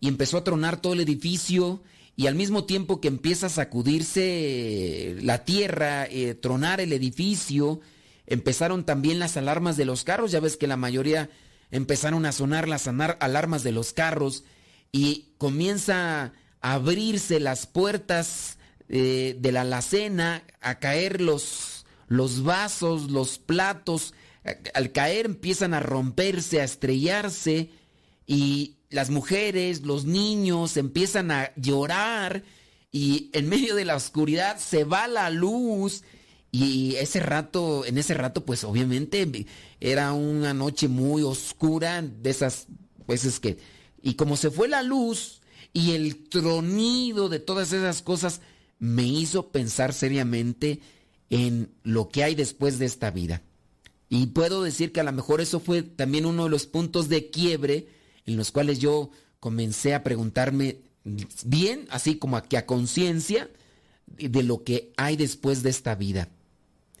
y 0.00 0.08
empezó 0.08 0.38
a 0.38 0.42
tronar 0.42 0.80
todo 0.80 0.94
el 0.94 1.00
edificio 1.00 1.80
y 2.16 2.26
al 2.26 2.34
mismo 2.34 2.64
tiempo 2.64 3.00
que 3.00 3.08
empieza 3.08 3.46
a 3.46 3.50
sacudirse 3.50 5.16
la 5.20 5.44
tierra, 5.44 6.06
eh, 6.06 6.34
tronar 6.34 6.80
el 6.80 6.92
edificio, 6.92 7.80
empezaron 8.26 8.84
también 8.84 9.18
las 9.18 9.36
alarmas 9.36 9.76
de 9.76 9.84
los 9.84 10.04
carros, 10.04 10.30
ya 10.30 10.40
ves 10.40 10.56
que 10.56 10.66
la 10.66 10.76
mayoría 10.76 11.28
empezaron 11.70 12.24
a 12.24 12.32
sonar 12.32 12.68
las 12.68 12.86
alarmas 12.86 13.64
de 13.64 13.72
los 13.72 13.92
carros 13.92 14.44
y 14.92 15.32
comienza 15.38 16.32
a 16.60 16.74
abrirse 16.74 17.40
las 17.40 17.66
puertas 17.66 18.58
eh, 18.88 19.36
de 19.40 19.52
la 19.52 19.62
alacena, 19.62 20.44
a 20.60 20.78
caer 20.78 21.20
los, 21.20 21.84
los 22.06 22.44
vasos, 22.44 23.10
los 23.10 23.38
platos, 23.38 24.14
al 24.74 24.92
caer 24.92 25.26
empiezan 25.26 25.74
a 25.74 25.80
romperse, 25.80 26.60
a 26.60 26.64
estrellarse 26.64 27.70
y 28.26 28.76
las 28.94 29.10
mujeres, 29.10 29.82
los 29.82 30.04
niños 30.04 30.76
empiezan 30.76 31.30
a 31.30 31.52
llorar 31.56 32.44
y 32.92 33.30
en 33.32 33.48
medio 33.48 33.74
de 33.74 33.84
la 33.84 33.96
oscuridad 33.96 34.58
se 34.58 34.84
va 34.84 35.08
la 35.08 35.30
luz 35.30 36.04
y 36.52 36.94
ese 36.96 37.18
rato, 37.18 37.84
en 37.84 37.98
ese 37.98 38.14
rato 38.14 38.44
pues 38.44 38.62
obviamente 38.62 39.46
era 39.80 40.12
una 40.12 40.54
noche 40.54 40.86
muy 40.86 41.22
oscura 41.22 42.02
de 42.02 42.30
esas 42.30 42.68
veces 43.08 43.40
que 43.40 43.58
y 44.00 44.14
como 44.14 44.36
se 44.36 44.50
fue 44.50 44.68
la 44.68 44.82
luz 44.82 45.40
y 45.72 45.92
el 45.92 46.28
tronido 46.28 47.28
de 47.28 47.40
todas 47.40 47.72
esas 47.72 48.00
cosas 48.00 48.42
me 48.78 49.04
hizo 49.04 49.50
pensar 49.50 49.92
seriamente 49.92 50.80
en 51.30 51.74
lo 51.82 52.08
que 52.10 52.22
hay 52.22 52.34
después 52.36 52.78
de 52.78 52.86
esta 52.86 53.10
vida. 53.10 53.42
Y 54.08 54.26
puedo 54.26 54.62
decir 54.62 54.92
que 54.92 55.00
a 55.00 55.04
lo 55.04 55.12
mejor 55.12 55.40
eso 55.40 55.58
fue 55.58 55.82
también 55.82 56.26
uno 56.26 56.44
de 56.44 56.50
los 56.50 56.66
puntos 56.66 57.08
de 57.08 57.30
quiebre 57.30 57.88
en 58.26 58.36
los 58.36 58.50
cuales 58.50 58.78
yo 58.78 59.10
comencé 59.40 59.94
a 59.94 60.02
preguntarme 60.02 60.80
bien, 61.44 61.86
así 61.90 62.16
como 62.16 62.36
aquí 62.36 62.56
a 62.56 62.66
conciencia, 62.66 63.50
de 64.06 64.42
lo 64.42 64.64
que 64.64 64.92
hay 64.96 65.16
después 65.16 65.62
de 65.62 65.70
esta 65.70 65.94
vida. 65.94 66.28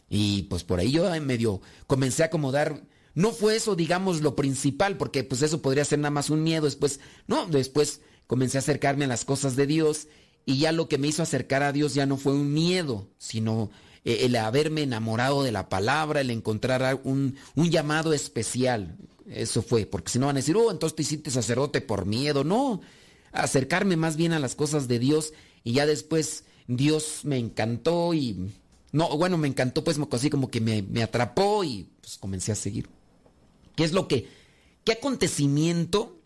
Y 0.08 0.42
pues 0.44 0.64
por 0.64 0.80
ahí 0.80 0.92
yo 0.92 1.08
medio 1.20 1.60
comencé 1.86 2.22
a 2.22 2.26
acomodar. 2.26 2.84
No 3.14 3.32
fue 3.32 3.56
eso, 3.56 3.76
digamos, 3.76 4.20
lo 4.20 4.36
principal, 4.36 4.96
porque 4.96 5.24
pues 5.24 5.42
eso 5.42 5.62
podría 5.62 5.84
ser 5.84 6.00
nada 6.00 6.10
más 6.10 6.30
un 6.30 6.42
miedo. 6.42 6.64
Después, 6.64 7.00
no, 7.26 7.46
después 7.46 8.00
comencé 8.26 8.58
a 8.58 8.60
acercarme 8.60 9.04
a 9.04 9.08
las 9.08 9.24
cosas 9.24 9.56
de 9.56 9.66
Dios 9.66 10.08
y 10.46 10.58
ya 10.58 10.72
lo 10.72 10.88
que 10.88 10.98
me 10.98 11.08
hizo 11.08 11.22
acercar 11.22 11.62
a 11.62 11.72
Dios 11.72 11.94
ya 11.94 12.06
no 12.06 12.16
fue 12.16 12.32
un 12.32 12.52
miedo, 12.52 13.08
sino 13.18 13.70
eh, 14.04 14.18
el 14.22 14.36
haberme 14.36 14.82
enamorado 14.82 15.42
de 15.42 15.52
la 15.52 15.68
palabra, 15.68 16.20
el 16.20 16.30
encontrar 16.30 17.00
un, 17.04 17.36
un 17.54 17.70
llamado 17.70 18.12
especial. 18.12 18.96
Eso 19.28 19.62
fue, 19.62 19.86
porque 19.86 20.10
si 20.12 20.18
no 20.18 20.26
van 20.26 20.36
a 20.36 20.40
decir, 20.40 20.56
oh, 20.56 20.70
entonces 20.70 20.96
te 20.96 21.02
hiciste 21.02 21.30
sacerdote 21.30 21.80
por 21.80 22.04
miedo. 22.06 22.44
No, 22.44 22.80
acercarme 23.32 23.96
más 23.96 24.16
bien 24.16 24.32
a 24.32 24.38
las 24.38 24.54
cosas 24.54 24.88
de 24.88 24.98
Dios 24.98 25.32
y 25.62 25.72
ya 25.72 25.86
después 25.86 26.44
Dios 26.66 27.20
me 27.24 27.38
encantó 27.38 28.14
y... 28.14 28.52
No, 28.92 29.16
bueno, 29.16 29.38
me 29.38 29.48
encantó 29.48 29.82
pues 29.82 29.98
así 30.12 30.30
como 30.30 30.50
que 30.50 30.60
me, 30.60 30.82
me 30.82 31.02
atrapó 31.02 31.64
y 31.64 31.90
pues 32.00 32.16
comencé 32.16 32.52
a 32.52 32.56
seguir. 32.56 32.88
¿Qué 33.74 33.84
es 33.84 33.92
lo 33.92 34.08
que... 34.08 34.28
¿Qué 34.84 34.92
acontecimiento 34.92 36.20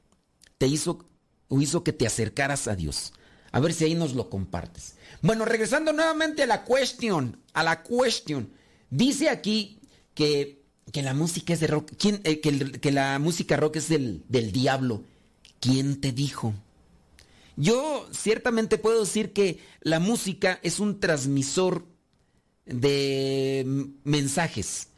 te 0.59 0.66
hizo 0.66 1.07
o 1.49 1.61
hizo 1.61 1.84
que 1.84 1.92
te 1.92 2.07
acercaras 2.07 2.68
a 2.68 2.74
Dios? 2.74 3.12
A 3.53 3.61
ver 3.61 3.72
si 3.72 3.84
ahí 3.84 3.94
nos 3.94 4.14
lo 4.14 4.28
compartes. 4.28 4.96
Bueno, 5.22 5.44
regresando 5.44 5.92
nuevamente 5.92 6.42
a 6.42 6.46
la 6.46 6.64
cuestión, 6.64 7.40
a 7.55 7.62
la 7.62 7.82
cuestión. 7.82 8.53
Dice 8.90 9.30
aquí 9.30 9.80
que, 10.14 10.57
que 10.93 11.03
la 11.03 11.14
música 11.14 11.53
es 11.53 11.61
de 11.61 11.66
rock, 11.66 11.93
¿quién, 11.99 12.20
eh, 12.24 12.41
que, 12.41 12.72
que, 12.72 12.93
la 12.93 13.18
música 13.18 13.57
rock 13.57 13.76
es 13.76 13.89
del, 13.89 14.24
del 14.28 14.53
diablo. 14.53 15.05
¿Quién 15.61 16.01
te 16.01 16.12
dijo? 16.12 16.55
Yo 17.57 18.09
ciertamente 18.12 18.78
puedo 18.78 19.01
decir 19.01 19.32
que 19.32 19.59
la 19.80 19.99
música 19.99 20.61
es 20.62 20.78
un 20.78 21.01
transmisor 21.01 21.84
de 22.64 23.91
mensajes. 24.05 24.89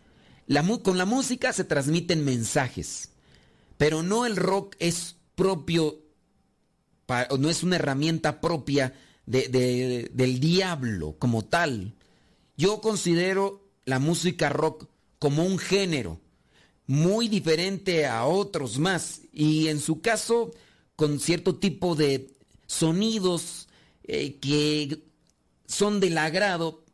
La, 0.46 0.62
con 0.82 0.98
la 0.98 1.06
música 1.06 1.52
se 1.52 1.64
transmiten 1.64 2.24
mensajes, 2.24 3.12
pero 3.78 4.02
no 4.02 4.26
el 4.26 4.36
rock 4.36 4.76
es 4.78 5.16
propio, 5.34 6.02
no 7.38 7.48
es 7.48 7.62
una 7.62 7.76
herramienta 7.76 8.40
propia 8.40 8.92
de, 9.24 9.48
de, 9.48 10.10
del 10.12 10.40
diablo 10.40 11.16
como 11.18 11.44
tal. 11.44 11.94
Yo 12.56 12.80
considero 12.82 13.70
la 13.86 13.98
música 13.98 14.50
rock 14.50 14.89
como 15.20 15.44
un 15.44 15.58
género 15.58 16.20
muy 16.86 17.28
diferente 17.28 18.06
a 18.06 18.24
otros 18.24 18.78
más 18.78 19.20
y 19.32 19.68
en 19.68 19.78
su 19.78 20.00
caso 20.00 20.50
con 20.96 21.20
cierto 21.20 21.54
tipo 21.54 21.94
de 21.94 22.34
sonidos 22.66 23.68
eh, 24.02 24.38
que 24.40 25.04
son 25.66 26.00
del 26.00 26.18
agrado 26.18 26.84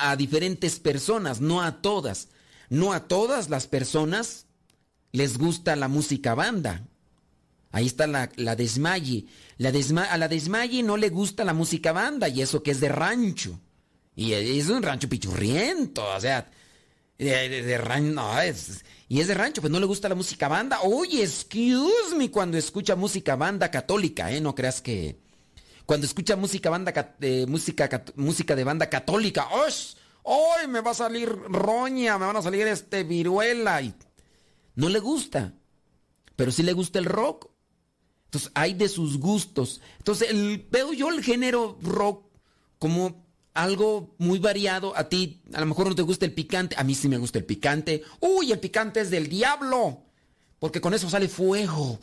a 0.00 0.16
diferentes 0.16 0.80
personas, 0.80 1.40
no 1.40 1.62
a 1.62 1.80
todas. 1.80 2.28
No 2.68 2.92
a 2.92 3.06
todas 3.06 3.48
las 3.48 3.68
personas 3.68 4.46
les 5.12 5.38
gusta 5.38 5.76
la 5.76 5.86
música 5.86 6.34
banda. 6.34 6.84
Ahí 7.70 7.86
está 7.86 8.06
la, 8.06 8.30
la 8.36 8.56
desmaye. 8.56 9.26
La 9.58 9.72
a 10.10 10.18
la 10.18 10.28
desmaye 10.28 10.82
no 10.82 10.96
le 10.96 11.10
gusta 11.10 11.44
la 11.44 11.54
música 11.54 11.92
banda 11.92 12.28
y 12.28 12.42
eso 12.42 12.62
que 12.62 12.72
es 12.72 12.80
de 12.80 12.88
rancho. 12.88 13.60
Y 14.16 14.32
es 14.32 14.68
un 14.70 14.82
rancho 14.82 15.08
pichurriento, 15.08 16.04
o 16.04 16.20
sea, 16.20 16.50
de, 17.18 17.78
rancho, 17.78 18.12
no, 18.12 18.40
es, 18.40 18.84
y 19.08 19.20
es 19.20 19.28
de 19.28 19.34
rancho, 19.34 19.60
pues 19.60 19.70
no 19.70 19.80
le 19.80 19.86
gusta 19.86 20.08
la 20.08 20.14
música 20.14 20.48
banda. 20.48 20.80
Oye, 20.82 21.22
excuse 21.22 22.14
me 22.16 22.30
cuando 22.30 22.58
escucha 22.58 22.96
música 22.96 23.36
banda 23.36 23.70
católica, 23.70 24.30
¿eh? 24.32 24.40
No 24.40 24.54
creas 24.54 24.80
que... 24.80 25.18
Cuando 25.86 26.04
escucha 26.04 26.34
música 26.34 26.68
banda, 26.68 27.16
música, 27.46 28.04
música 28.16 28.56
de 28.56 28.64
banda 28.64 28.90
católica, 28.90 29.48
¡Ay! 30.26 30.66
Me 30.66 30.80
va 30.80 30.90
a 30.90 30.94
salir 30.94 31.28
roña, 31.28 32.18
me 32.18 32.26
van 32.26 32.36
a 32.36 32.42
salir 32.42 32.66
este 32.66 33.04
viruela. 33.04 33.80
Y 33.80 33.94
no 34.74 34.88
le 34.88 34.98
gusta, 34.98 35.54
pero 36.34 36.50
sí 36.50 36.64
le 36.64 36.72
gusta 36.72 36.98
el 36.98 37.04
rock. 37.04 37.50
Entonces, 38.24 38.50
hay 38.54 38.74
de 38.74 38.88
sus 38.88 39.18
gustos. 39.18 39.80
Entonces, 39.98 40.30
el, 40.30 40.66
veo 40.68 40.92
yo 40.92 41.10
el 41.10 41.22
género 41.22 41.78
rock 41.80 42.26
como 42.80 43.25
algo 43.56 44.14
muy 44.18 44.38
variado. 44.38 44.96
A 44.96 45.08
ti, 45.08 45.42
a 45.52 45.60
lo 45.60 45.66
mejor 45.66 45.88
no 45.88 45.94
te 45.94 46.02
gusta 46.02 46.24
el 46.24 46.32
picante. 46.32 46.76
A 46.78 46.84
mí 46.84 46.94
sí 46.94 47.08
me 47.08 47.18
gusta 47.18 47.38
el 47.38 47.44
picante. 47.44 48.02
Uy, 48.20 48.52
el 48.52 48.60
picante 48.60 49.00
es 49.00 49.10
del 49.10 49.28
diablo. 49.28 50.02
Porque 50.58 50.80
con 50.80 50.94
eso 50.94 51.10
sale 51.10 51.28
fuego. 51.28 51.98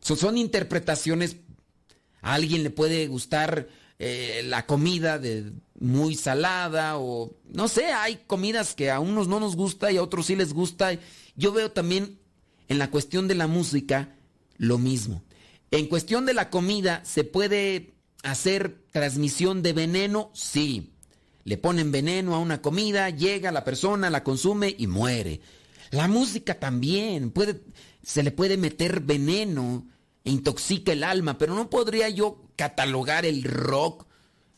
Son, 0.00 0.16
son 0.16 0.38
interpretaciones. 0.38 1.36
A 2.22 2.34
alguien 2.34 2.62
le 2.62 2.70
puede 2.70 3.06
gustar 3.06 3.68
eh, 3.98 4.42
la 4.46 4.64
comida 4.64 5.18
de 5.18 5.52
muy 5.78 6.14
salada 6.14 6.96
o 6.98 7.36
no 7.52 7.68
sé, 7.68 7.86
hay 7.92 8.16
comidas 8.26 8.74
que 8.74 8.90
a 8.90 8.98
unos 8.98 9.28
no 9.28 9.40
nos 9.40 9.56
gusta 9.56 9.92
y 9.92 9.98
a 9.98 10.02
otros 10.02 10.26
sí 10.26 10.36
les 10.36 10.54
gusta. 10.54 10.98
Yo 11.36 11.52
veo 11.52 11.70
también 11.70 12.18
en 12.68 12.78
la 12.78 12.90
cuestión 12.90 13.28
de 13.28 13.34
la 13.34 13.46
música 13.46 14.16
lo 14.56 14.78
mismo. 14.78 15.22
En 15.70 15.86
cuestión 15.86 16.24
de 16.24 16.32
la 16.32 16.48
comida, 16.48 17.04
¿se 17.04 17.24
puede 17.24 17.92
hacer 18.22 18.84
transmisión 18.90 19.62
de 19.62 19.72
veneno? 19.72 20.30
Sí. 20.34 20.92
Le 21.44 21.56
ponen 21.56 21.90
veneno 21.90 22.34
a 22.34 22.38
una 22.38 22.60
comida, 22.60 23.10
llega 23.10 23.50
la 23.52 23.64
persona, 23.64 24.10
la 24.10 24.22
consume 24.22 24.74
y 24.76 24.86
muere. 24.86 25.40
La 25.90 26.06
música 26.06 26.58
también, 26.58 27.30
puede, 27.30 27.62
se 28.02 28.22
le 28.22 28.30
puede 28.30 28.56
meter 28.56 29.00
veneno 29.00 29.86
e 30.24 30.30
intoxica 30.30 30.92
el 30.92 31.02
alma, 31.02 31.38
pero 31.38 31.54
no 31.54 31.70
podría 31.70 32.08
yo 32.08 32.42
catalogar 32.56 33.24
el 33.24 33.42
rock 33.42 34.06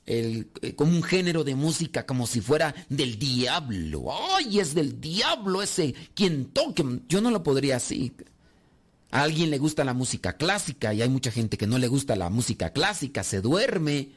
eh, 0.04 0.46
como 0.74 0.90
un 0.90 1.02
género 1.04 1.44
de 1.44 1.54
música 1.54 2.04
como 2.04 2.26
si 2.26 2.40
fuera 2.40 2.74
del 2.88 3.18
diablo. 3.18 4.06
¡Ay, 4.36 4.58
es 4.58 4.74
del 4.74 5.00
diablo 5.00 5.62
ese! 5.62 5.94
Quien 6.14 6.46
toque, 6.46 6.84
yo 7.08 7.20
no 7.20 7.30
lo 7.30 7.42
podría 7.42 7.76
así. 7.76 8.12
A 9.12 9.24
alguien 9.24 9.50
le 9.50 9.58
gusta 9.58 9.84
la 9.84 9.92
música 9.92 10.38
clásica 10.38 10.94
y 10.94 11.02
hay 11.02 11.08
mucha 11.10 11.30
gente 11.30 11.58
que 11.58 11.66
no 11.66 11.76
le 11.76 11.86
gusta 11.86 12.16
la 12.16 12.30
música 12.30 12.70
clásica, 12.70 13.22
se 13.22 13.42
duerme. 13.42 14.12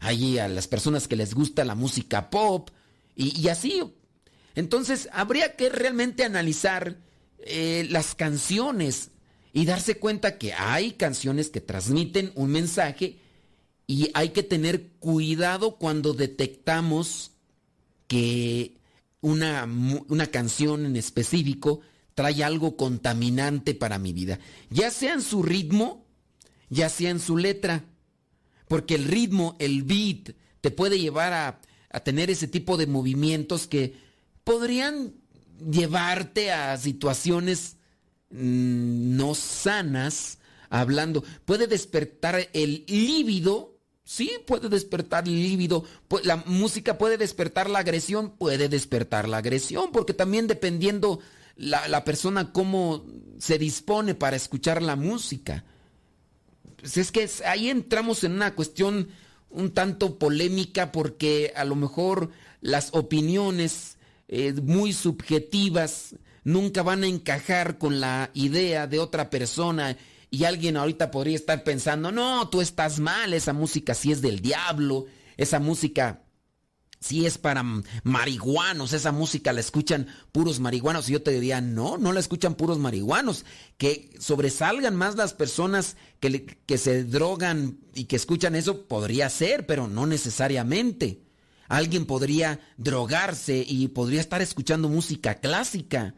Hay 0.00 0.38
a 0.38 0.48
las 0.48 0.66
personas 0.66 1.06
que 1.06 1.14
les 1.14 1.34
gusta 1.34 1.62
la 1.62 1.74
música 1.74 2.30
pop 2.30 2.70
y, 3.14 3.48
así. 3.48 3.82
Entonces 4.54 5.10
habría 5.12 5.56
que 5.56 5.68
realmente 5.68 6.24
analizar 6.24 6.96
eh, 7.40 7.86
las 7.90 8.14
canciones 8.14 9.10
y 9.52 9.66
darse 9.66 9.98
cuenta 9.98 10.38
que 10.38 10.54
hay 10.54 10.92
canciones 10.92 11.50
que 11.50 11.60
transmiten 11.60 12.32
un 12.34 12.50
mensaje 12.50 13.18
y 13.86 14.10
hay 14.14 14.30
que 14.30 14.42
tener 14.42 14.86
cuidado 15.00 15.76
cuando 15.76 16.14
detectamos 16.14 17.32
que 18.06 18.78
una, 19.20 19.68
una 20.08 20.28
canción 20.28 20.86
en 20.86 20.96
específico 20.96 21.82
trae 22.20 22.44
algo 22.44 22.76
contaminante 22.76 23.74
para 23.74 23.98
mi 23.98 24.12
vida. 24.12 24.38
Ya 24.68 24.90
sea 24.90 25.14
en 25.14 25.22
su 25.22 25.42
ritmo, 25.42 26.04
ya 26.68 26.90
sea 26.90 27.08
en 27.08 27.18
su 27.18 27.38
letra. 27.38 27.86
Porque 28.68 28.94
el 28.94 29.06
ritmo, 29.06 29.56
el 29.58 29.84
beat, 29.84 30.36
te 30.60 30.70
puede 30.70 30.98
llevar 30.98 31.32
a, 31.32 32.02
tener 32.04 32.30
ese 32.30 32.46
tipo 32.46 32.76
de 32.76 32.86
movimientos 32.86 33.66
que 33.66 33.94
podrían 34.44 35.14
llevarte 35.58 36.52
a 36.52 36.76
situaciones 36.76 37.78
mm, 38.28 39.16
no 39.16 39.34
sanas, 39.34 40.40
hablando. 40.68 41.24
Puede 41.46 41.68
despertar 41.68 42.50
el 42.52 42.84
líbido. 42.86 43.78
Sí, 44.04 44.30
puede 44.46 44.68
despertar 44.68 45.26
el 45.26 45.42
líbido. 45.42 45.86
La 46.22 46.36
música 46.36 46.98
puede 46.98 47.16
despertar 47.16 47.70
la 47.70 47.78
agresión, 47.78 48.36
puede 48.36 48.68
despertar 48.68 49.26
la 49.26 49.38
agresión, 49.38 49.90
porque 49.90 50.12
también 50.12 50.48
dependiendo 50.48 51.20
la, 51.60 52.04
persona 52.04 52.52
cómo 52.52 53.04
se 53.38 53.58
dispone 53.58 54.14
para 54.14 54.36
escuchar 54.36 54.82
la 54.82 54.96
música. 54.96 55.64
Pues 56.76 56.96
es 56.96 57.12
que 57.12 57.28
ahí 57.46 57.68
entramos 57.68 58.24
en 58.24 58.32
una 58.32 58.54
cuestión 58.54 59.08
un 59.50 59.70
tanto 59.72 60.18
polémica 60.18 60.90
porque 60.90 61.52
a 61.54 61.64
lo 61.64 61.76
mejor 61.76 62.30
las 62.62 62.90
opiniones 62.92 63.98
eh, 64.28 64.54
muy 64.54 64.92
subjetivas 64.92 66.14
nunca 66.44 66.82
van 66.82 67.02
a 67.02 67.08
encajar 67.08 67.76
con 67.76 68.00
la 68.00 68.30
idea 68.32 68.86
de 68.86 68.98
otra 68.98 69.28
persona 69.28 69.98
y 70.30 70.44
alguien 70.44 70.76
ahorita 70.76 71.10
podría 71.10 71.36
estar 71.36 71.64
pensando, 71.64 72.12
no, 72.12 72.48
tú 72.48 72.60
estás 72.60 73.00
mal, 73.00 73.34
esa 73.34 73.52
música 73.52 73.94
sí 73.94 74.12
es 74.12 74.22
del 74.22 74.40
diablo, 74.40 75.06
esa 75.36 75.58
música 75.58 76.22
si 77.00 77.24
es 77.24 77.38
para 77.38 77.64
marihuanos, 78.04 78.92
esa 78.92 79.10
música 79.10 79.54
la 79.54 79.60
escuchan 79.60 80.06
puros 80.32 80.60
marihuanos. 80.60 81.08
Y 81.08 81.12
yo 81.12 81.22
te 81.22 81.32
diría, 81.32 81.62
no, 81.62 81.96
no 81.96 82.12
la 82.12 82.20
escuchan 82.20 82.54
puros 82.54 82.78
marihuanos. 82.78 83.46
Que 83.78 84.10
sobresalgan 84.18 84.94
más 84.94 85.16
las 85.16 85.32
personas 85.32 85.96
que, 86.20 86.58
que 86.66 86.76
se 86.76 87.04
drogan 87.04 87.78
y 87.94 88.04
que 88.04 88.16
escuchan 88.16 88.54
eso, 88.54 88.82
podría 88.86 89.30
ser, 89.30 89.64
pero 89.66 89.88
no 89.88 90.06
necesariamente. 90.06 91.22
Alguien 91.68 92.04
podría 92.04 92.60
drogarse 92.76 93.64
y 93.66 93.88
podría 93.88 94.20
estar 94.20 94.42
escuchando 94.42 94.90
música 94.90 95.36
clásica. 95.36 96.14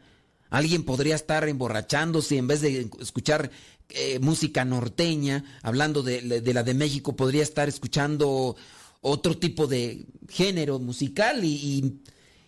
Alguien 0.49 0.83
podría 0.83 1.15
estar 1.15 1.47
emborrachándose 1.47 2.37
en 2.37 2.47
vez 2.47 2.59
de 2.59 2.89
escuchar 2.99 3.51
eh, 3.89 4.19
música 4.19 4.65
norteña, 4.65 5.45
hablando 5.61 6.03
de, 6.03 6.41
de 6.41 6.53
la 6.53 6.63
de 6.63 6.73
México, 6.73 7.15
podría 7.15 7.43
estar 7.43 7.69
escuchando 7.69 8.55
otro 9.03 9.37
tipo 9.37 9.67
de 9.67 10.07
género 10.29 10.79
musical 10.79 11.43
y, 11.43 12.01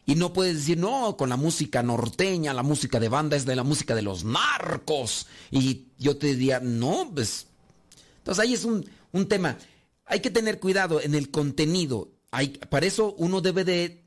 no 0.08 0.34
puedes 0.34 0.56
decir, 0.56 0.78
no, 0.78 1.18
con 1.18 1.30
la 1.30 1.38
música 1.38 1.84
norteña, 1.84 2.54
la 2.54 2.64
música 2.64 3.00
de 3.00 3.10
banda 3.10 3.36
es 3.36 3.46
de 3.46 3.56
la 3.56 3.64
música 3.64 3.94
de 3.94 4.02
los 4.02 4.24
narcos. 4.24 5.28
Y 5.52 5.88
yo 6.00 6.18
te 6.18 6.28
diría, 6.28 6.60
no, 6.60 7.12
pues... 7.14 7.48
Entonces 8.20 8.44
ahí 8.44 8.54
es 8.54 8.66
un, 8.66 8.90
un 9.12 9.28
tema. 9.28 9.58
Hay 10.06 10.22
que 10.22 10.32
tener 10.32 10.60
cuidado 10.60 11.02
en 11.02 11.14
el 11.14 11.30
contenido. 11.30 12.14
Hay, 12.32 12.50
para 12.50 12.86
eso 12.86 13.14
uno 13.18 13.42
debe 13.42 13.66
de 13.66 14.06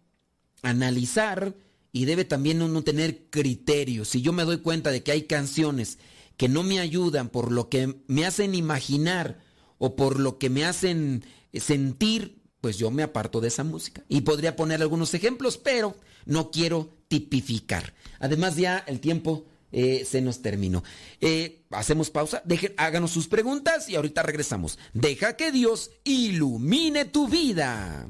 analizar 0.63 1.55
y 1.93 2.07
debe 2.07 2.25
también 2.25 2.63
uno 2.63 2.83
tener 2.83 3.29
criterios. 3.29 4.09
Si 4.09 4.23
yo 4.23 4.33
me 4.33 4.45
doy 4.45 4.59
cuenta 4.59 4.91
de 4.91 5.03
que 5.03 5.13
hay 5.13 5.25
canciones 5.25 5.99
que 6.37 6.49
no 6.49 6.63
me 6.63 6.81
ayudan 6.81 7.29
por 7.29 7.53
lo 7.53 7.69
que 7.69 8.03
me 8.07 8.25
hacen 8.25 8.55
imaginar 8.55 9.41
o 9.79 9.97
por 9.97 10.19
lo 10.19 10.39
que 10.39 10.49
me 10.51 10.65
hacen 10.65 11.25
sentir 11.53 12.38
pues 12.61 12.79
yo 12.79 12.91
me 12.91 13.03
aparto 13.03 13.41
de 13.41 13.49
esa 13.49 13.65
música. 13.65 14.03
Y 14.09 14.23
podría 14.23 14.57
poner 14.57 14.83
algunos 14.83 15.15
ejemplos, 15.15 15.59
pero 15.59 15.97
no 16.27 16.51
quiero 16.51 16.91
tipificar. 17.09 17.95
Además 18.19 18.57
ya 18.57 18.79
el 18.87 19.01
tiempo 19.01 19.45
eh, 19.73 20.07
se 20.09 20.21
nos 20.21 20.41
terminó. 20.43 20.83
Eh, 21.21 21.63
hacemos 21.71 22.11
pausa, 22.11 22.43
dejen, 22.45 22.75
háganos 22.77 23.11
sus 23.11 23.29
preguntas 23.29 23.89
y 23.89 23.97
ahorita 23.97 24.23
regresamos. 24.23 24.79
Deja 24.95 25.37
que 25.37 25.53
Dios 25.53 25.91
ilumine 26.05 27.05
tu 27.05 27.29
vida. 27.29 28.07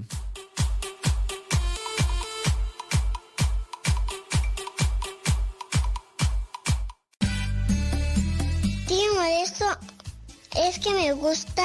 Es 10.68 10.78
que 10.78 10.92
me 10.92 11.12
gusta 11.12 11.62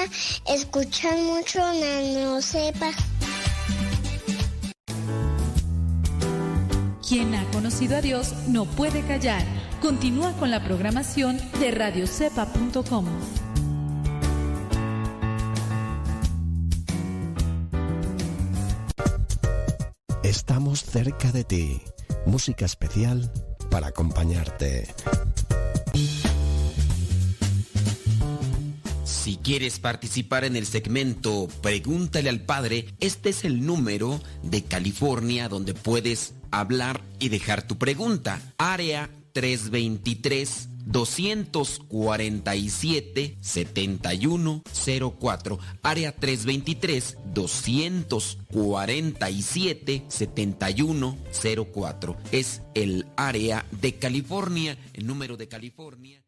escuchar 0.47 1.17
mucho 1.17 1.59
Nano 1.59 2.41
Sepa. 2.41 2.91
Quien 7.07 7.35
ha 7.35 7.43
conocido 7.51 7.97
a 7.97 8.01
Dios 8.01 8.33
no 8.47 8.65
puede 8.65 9.05
callar. 9.05 9.43
Continúa 9.81 10.31
con 10.33 10.51
la 10.51 10.63
programación 10.63 11.37
de 11.59 11.71
radiocepa.com. 11.71 13.05
Estamos 20.23 20.83
cerca 20.83 21.31
de 21.33 21.43
ti. 21.43 21.81
Música 22.25 22.65
especial 22.65 23.29
para 23.69 23.87
acompañarte. 23.87 24.87
Si 29.23 29.37
quieres 29.37 29.79
participar 29.79 30.43
en 30.43 30.57
el 30.57 30.65
segmento 30.65 31.47
Pregúntale 31.61 32.27
al 32.27 32.41
Padre, 32.41 32.87
este 32.99 33.29
es 33.29 33.45
el 33.45 33.65
número 33.65 34.21
de 34.41 34.65
California 34.65 35.47
donde 35.47 35.73
puedes 35.73 36.33
hablar 36.51 36.99
y 37.19 37.29
dejar 37.29 37.65
tu 37.65 37.77
pregunta. 37.77 38.41
Área 38.57 39.09
323 39.31 40.67
247 40.87 43.37
7104 43.39 45.59
área 45.83 46.13
323 46.13 47.17
247 47.33 50.03
7104 50.09 52.17
es 52.33 52.61
el 52.73 53.05
área 53.15 53.65
de 53.71 53.95
California 53.95 54.77
el 54.93 55.07
número 55.07 55.37
de 55.37 55.47
California 55.47 56.22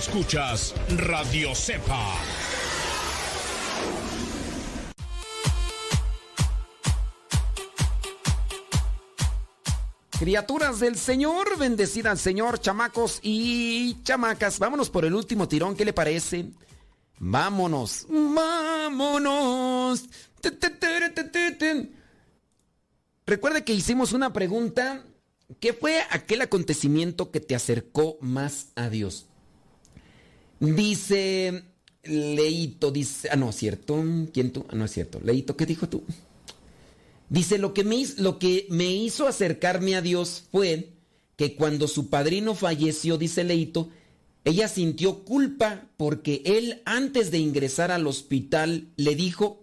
Escuchas 0.00 0.74
Radio 0.96 1.54
Cepa. 1.54 2.16
Criaturas 10.18 10.80
del 10.80 10.96
Señor, 10.96 11.58
bendecida 11.58 12.10
al 12.12 12.16
Señor, 12.16 12.60
chamacos 12.60 13.20
y 13.22 14.02
chamacas. 14.02 14.58
Vámonos 14.58 14.88
por 14.88 15.04
el 15.04 15.14
último 15.14 15.46
tirón, 15.46 15.76
¿qué 15.76 15.84
le 15.84 15.92
parece? 15.92 16.46
Vámonos, 17.18 18.06
vámonos. 18.08 20.06
Recuerde 23.26 23.64
que 23.64 23.74
hicimos 23.74 24.14
una 24.14 24.32
pregunta. 24.32 25.04
¿Qué 25.60 25.74
fue 25.74 26.00
aquel 26.10 26.40
acontecimiento 26.40 27.30
que 27.30 27.40
te 27.40 27.54
acercó 27.54 28.16
más 28.22 28.68
a 28.76 28.88
Dios? 28.88 29.26
Dice 30.60 31.64
Leito 32.04 32.90
dice, 32.90 33.28
ah, 33.30 33.36
no, 33.36 33.52
cierto. 33.52 34.02
¿Quién 34.32 34.52
tú? 34.52 34.64
Ah, 34.68 34.76
no 34.76 34.84
es 34.84 34.92
cierto. 34.92 35.20
Leito, 35.22 35.56
¿qué 35.56 35.66
dijo 35.66 35.88
tú? 35.88 36.02
Dice, 37.28 37.58
lo 37.58 37.74
que, 37.74 37.84
me, 38.70 38.92
hizo 38.92 39.26
acercarme 39.26 39.94
a 39.96 40.02
Dios 40.02 40.44
fue 40.50 40.90
que 41.36 41.54
cuando 41.54 41.88
su 41.88 42.08
padrino 42.08 42.54
falleció, 42.54 43.18
dice 43.18 43.44
Leito, 43.44 43.88
ella 44.44 44.68
sintió 44.68 45.24
culpa 45.24 45.86
porque 45.96 46.42
él 46.44 46.82
antes 46.86 47.30
de 47.30 47.38
ingresar 47.38 47.90
al 47.90 48.06
hospital 48.06 48.88
le 48.96 49.14
dijo 49.14 49.62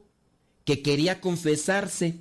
que 0.63 0.81
quería 0.81 1.19
confesarse. 1.19 2.15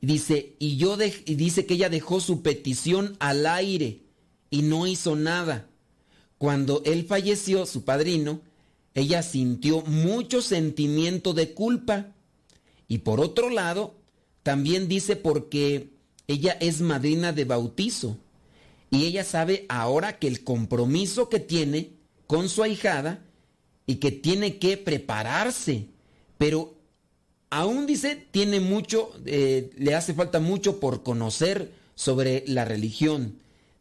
Dice, 0.00 0.54
y 0.58 0.76
yo 0.76 0.96
y 1.24 1.34
dice 1.34 1.66
que 1.66 1.74
ella 1.74 1.88
dejó 1.88 2.20
su 2.20 2.42
petición 2.42 3.16
al 3.18 3.46
aire 3.46 4.02
y 4.50 4.62
no 4.62 4.86
hizo 4.86 5.16
nada. 5.16 5.66
Cuando 6.38 6.82
él 6.84 7.06
falleció, 7.06 7.66
su 7.66 7.84
padrino, 7.84 8.40
ella 8.94 9.22
sintió 9.22 9.82
mucho 9.82 10.42
sentimiento 10.42 11.32
de 11.32 11.52
culpa. 11.52 12.14
Y 12.88 12.98
por 12.98 13.20
otro 13.20 13.50
lado, 13.50 13.94
también 14.42 14.88
dice 14.88 15.16
porque 15.16 15.90
ella 16.28 16.56
es 16.60 16.80
madrina 16.80 17.32
de 17.32 17.44
bautizo. 17.44 18.16
Y 18.90 19.04
ella 19.04 19.24
sabe 19.24 19.66
ahora 19.68 20.18
que 20.18 20.28
el 20.28 20.44
compromiso 20.44 21.28
que 21.28 21.40
tiene 21.40 21.90
con 22.26 22.48
su 22.48 22.62
ahijada 22.62 23.24
y 23.86 23.96
que 23.96 24.12
tiene 24.12 24.58
que 24.58 24.76
prepararse. 24.76 25.88
Pero 26.38 26.74
aún 27.50 27.86
dice, 27.86 28.26
tiene 28.30 28.60
mucho, 28.60 29.12
eh, 29.24 29.70
le 29.76 29.94
hace 29.94 30.14
falta 30.14 30.40
mucho 30.40 30.80
por 30.80 31.02
conocer 31.02 31.72
sobre 31.94 32.44
la 32.46 32.64
religión. 32.64 33.38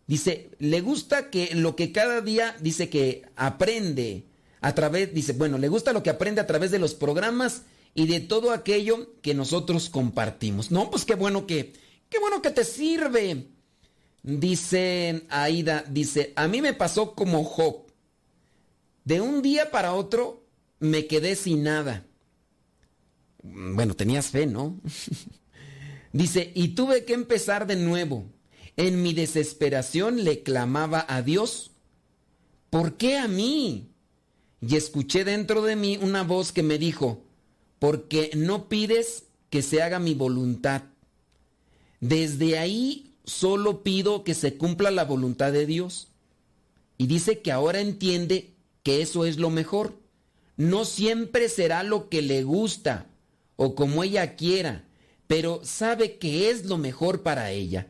Dice, 0.08 0.52
le 0.60 0.82
gusta 0.82 1.30
que 1.30 1.56
lo 1.56 1.76
que 1.76 1.92
cada 1.92 2.22
día 2.22 2.56
dice 2.60 2.90
que 2.90 3.24
aprende 3.36 4.26
a 4.62 4.76
través, 4.76 5.14
dice, 5.14 5.34
bueno, 5.34 5.58
le 5.58 5.68
gusta 5.68 5.94
lo 5.94 6.04
que 6.04 6.12
aprende 6.12 6.42
a 6.42 6.48
través 6.48 6.72
de 6.72 6.80
los 6.80 6.94
programas 6.94 7.64
y 7.96 8.06
de 8.08 8.20
todo 8.20 8.52
aquello 8.52 9.16
que 9.22 9.34
nosotros 9.34 9.90
compartimos. 9.90 10.70
No, 10.70 10.92
pues 10.92 11.06
qué 11.06 11.16
bueno 11.16 11.48
que, 11.48 11.74
qué 12.10 12.20
bueno 12.20 12.42
que 12.42 12.52
te 12.52 12.64
sirve. 12.64 13.48
Dice 14.22 15.26
Aida, 15.30 15.86
dice, 15.90 16.34
a 16.36 16.48
mí 16.48 16.62
me 16.62 16.74
pasó 16.74 17.16
como 17.16 17.44
Job. 17.44 17.86
De 19.04 19.22
un 19.22 19.42
día 19.42 19.72
para 19.72 19.94
otro 19.94 20.44
me 20.80 21.08
quedé 21.08 21.36
sin 21.36 21.64
nada. 21.64 22.06
Bueno, 23.42 23.96
tenías 23.96 24.28
fe, 24.28 24.46
¿no? 24.46 24.80
dice, 26.12 26.52
y 26.56 26.70
tuve 26.70 27.06
que 27.06 27.14
empezar 27.14 27.66
de 27.66 27.76
nuevo. 27.76 28.26
En 28.78 29.02
mi 29.02 29.14
desesperación 29.14 30.24
le 30.24 30.44
clamaba 30.44 31.06
a 31.08 31.22
Dios, 31.22 31.72
¿por 32.70 32.98
qué 32.98 33.18
a 33.18 33.28
mí? 33.28 33.96
y 34.68 34.76
escuché 34.76 35.24
dentro 35.24 35.62
de 35.62 35.76
mí 35.76 35.98
una 36.02 36.24
voz 36.24 36.52
que 36.52 36.64
me 36.64 36.78
dijo, 36.78 37.24
porque 37.78 38.32
no 38.36 38.68
pides 38.68 39.26
que 39.50 39.62
se 39.62 39.84
haga 39.84 40.00
mi 40.00 40.16
voluntad. 40.16 40.84
Desde 42.00 42.58
ahí 42.58 43.14
solo 43.26 43.84
pido 43.84 44.24
que 44.24 44.34
se 44.34 44.58
cumpla 44.58 44.92
la 44.92 45.06
voluntad 45.06 45.52
de 45.52 45.66
Dios. 45.66 46.08
Y 46.98 47.08
dice 47.08 47.42
que 47.42 47.52
ahora 47.52 47.80
entiende 47.80 48.56
que 48.82 49.02
eso 49.02 49.26
es 49.26 49.38
lo 49.38 49.50
mejor. 49.50 50.00
No 50.58 50.86
siempre 50.86 51.50
será 51.50 51.84
lo 51.84 52.10
que 52.10 52.22
le 52.22 52.44
gusta 52.44 53.08
o 53.58 53.76
como 53.76 54.04
ella 54.04 54.36
quiera, 54.36 54.88
pero 55.28 55.62
sabe 55.64 56.18
que 56.18 56.50
es 56.50 56.66
lo 56.66 56.78
mejor 56.78 57.22
para 57.22 57.52
ella. 57.52 57.88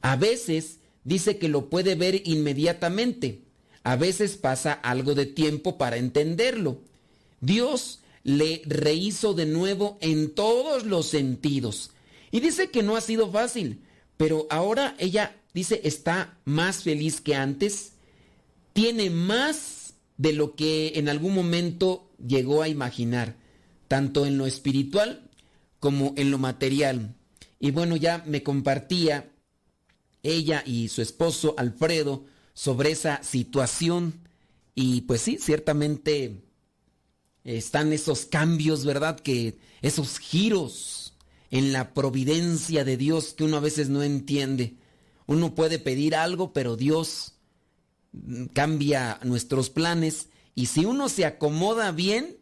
A 0.00 0.16
veces 0.16 0.78
dice 1.04 1.38
que 1.38 1.48
lo 1.48 1.68
puede 1.70 1.94
ver 1.94 2.22
inmediatamente 2.26 3.48
a 3.88 3.96
veces 3.96 4.36
pasa 4.36 4.74
algo 4.74 5.14
de 5.14 5.24
tiempo 5.24 5.78
para 5.78 5.96
entenderlo. 5.96 6.82
Dios 7.40 8.00
le 8.22 8.60
rehizo 8.66 9.32
de 9.32 9.46
nuevo 9.46 9.96
en 10.02 10.34
todos 10.34 10.84
los 10.84 11.06
sentidos. 11.06 11.92
Y 12.30 12.40
dice 12.40 12.70
que 12.70 12.82
no 12.82 12.96
ha 12.96 13.00
sido 13.00 13.30
fácil, 13.30 13.80
pero 14.18 14.46
ahora 14.50 14.94
ella 14.98 15.36
dice 15.54 15.80
está 15.84 16.36
más 16.44 16.82
feliz 16.82 17.22
que 17.22 17.34
antes, 17.34 17.92
tiene 18.74 19.08
más 19.08 19.94
de 20.18 20.34
lo 20.34 20.54
que 20.54 20.92
en 20.96 21.08
algún 21.08 21.34
momento 21.34 22.10
llegó 22.18 22.62
a 22.62 22.68
imaginar, 22.68 23.36
tanto 23.88 24.26
en 24.26 24.36
lo 24.36 24.44
espiritual 24.44 25.30
como 25.80 26.12
en 26.18 26.30
lo 26.30 26.36
material. 26.36 27.14
Y 27.58 27.70
bueno, 27.70 27.96
ya 27.96 28.22
me 28.26 28.42
compartía 28.42 29.30
ella 30.28 30.62
y 30.64 30.88
su 30.88 31.02
esposo 31.02 31.54
Alfredo, 31.58 32.24
sobre 32.54 32.90
esa 32.90 33.22
situación. 33.22 34.20
Y 34.74 35.02
pues 35.02 35.22
sí, 35.22 35.38
ciertamente 35.40 36.42
están 37.44 37.92
esos 37.92 38.26
cambios, 38.26 38.84
¿verdad? 38.84 39.18
Que 39.18 39.58
esos 39.82 40.18
giros 40.18 41.14
en 41.50 41.72
la 41.72 41.94
providencia 41.94 42.84
de 42.84 42.96
Dios 42.96 43.34
que 43.34 43.44
uno 43.44 43.56
a 43.56 43.60
veces 43.60 43.88
no 43.88 44.02
entiende. 44.02 44.76
Uno 45.26 45.54
puede 45.54 45.78
pedir 45.78 46.14
algo, 46.14 46.52
pero 46.52 46.76
Dios 46.76 47.34
cambia 48.52 49.20
nuestros 49.22 49.70
planes 49.70 50.28
y 50.54 50.66
si 50.66 50.84
uno 50.84 51.08
se 51.08 51.24
acomoda 51.24 51.92
bien, 51.92 52.38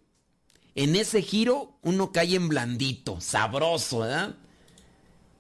en 0.75 0.97
ese 0.97 1.23
giro 1.23 1.79
uno 1.83 2.13
cae 2.13 2.35
en 2.37 2.49
blandito, 2.49 3.21
sabroso, 3.21 4.01
¿verdad? 4.01 4.37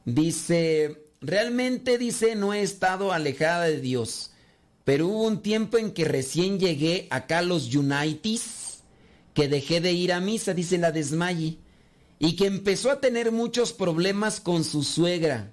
Dice, 0.05 1.06
realmente 1.27 1.99
dice, 1.99 2.35
no 2.35 2.55
he 2.55 2.62
estado 2.62 3.12
alejada 3.12 3.64
de 3.64 3.81
Dios 3.81 4.31
pero 4.87 5.09
hubo 5.09 5.24
un 5.24 5.43
tiempo 5.43 5.79
en 5.79 5.91
que 5.91 6.05
recién 6.05 6.61
llegué 6.61 7.09
acá 7.11 7.39
a 7.39 7.43
los 7.43 7.74
Unites, 7.74 8.85
que 9.35 9.49
dejé 9.49 9.81
de 9.81 9.93
ir 9.93 10.12
a 10.12 10.20
misa, 10.20 10.55
dice 10.55 10.79
la 10.79 10.93
Desmaye, 10.93 11.59
y 12.20 12.37
que 12.37 12.47
empezó 12.47 12.93
a 12.93 13.01
tener 13.01 13.33
muchos 13.33 13.72
problemas 13.72 14.39
con 14.39 14.62
su 14.62 14.85
suegra. 14.85 15.53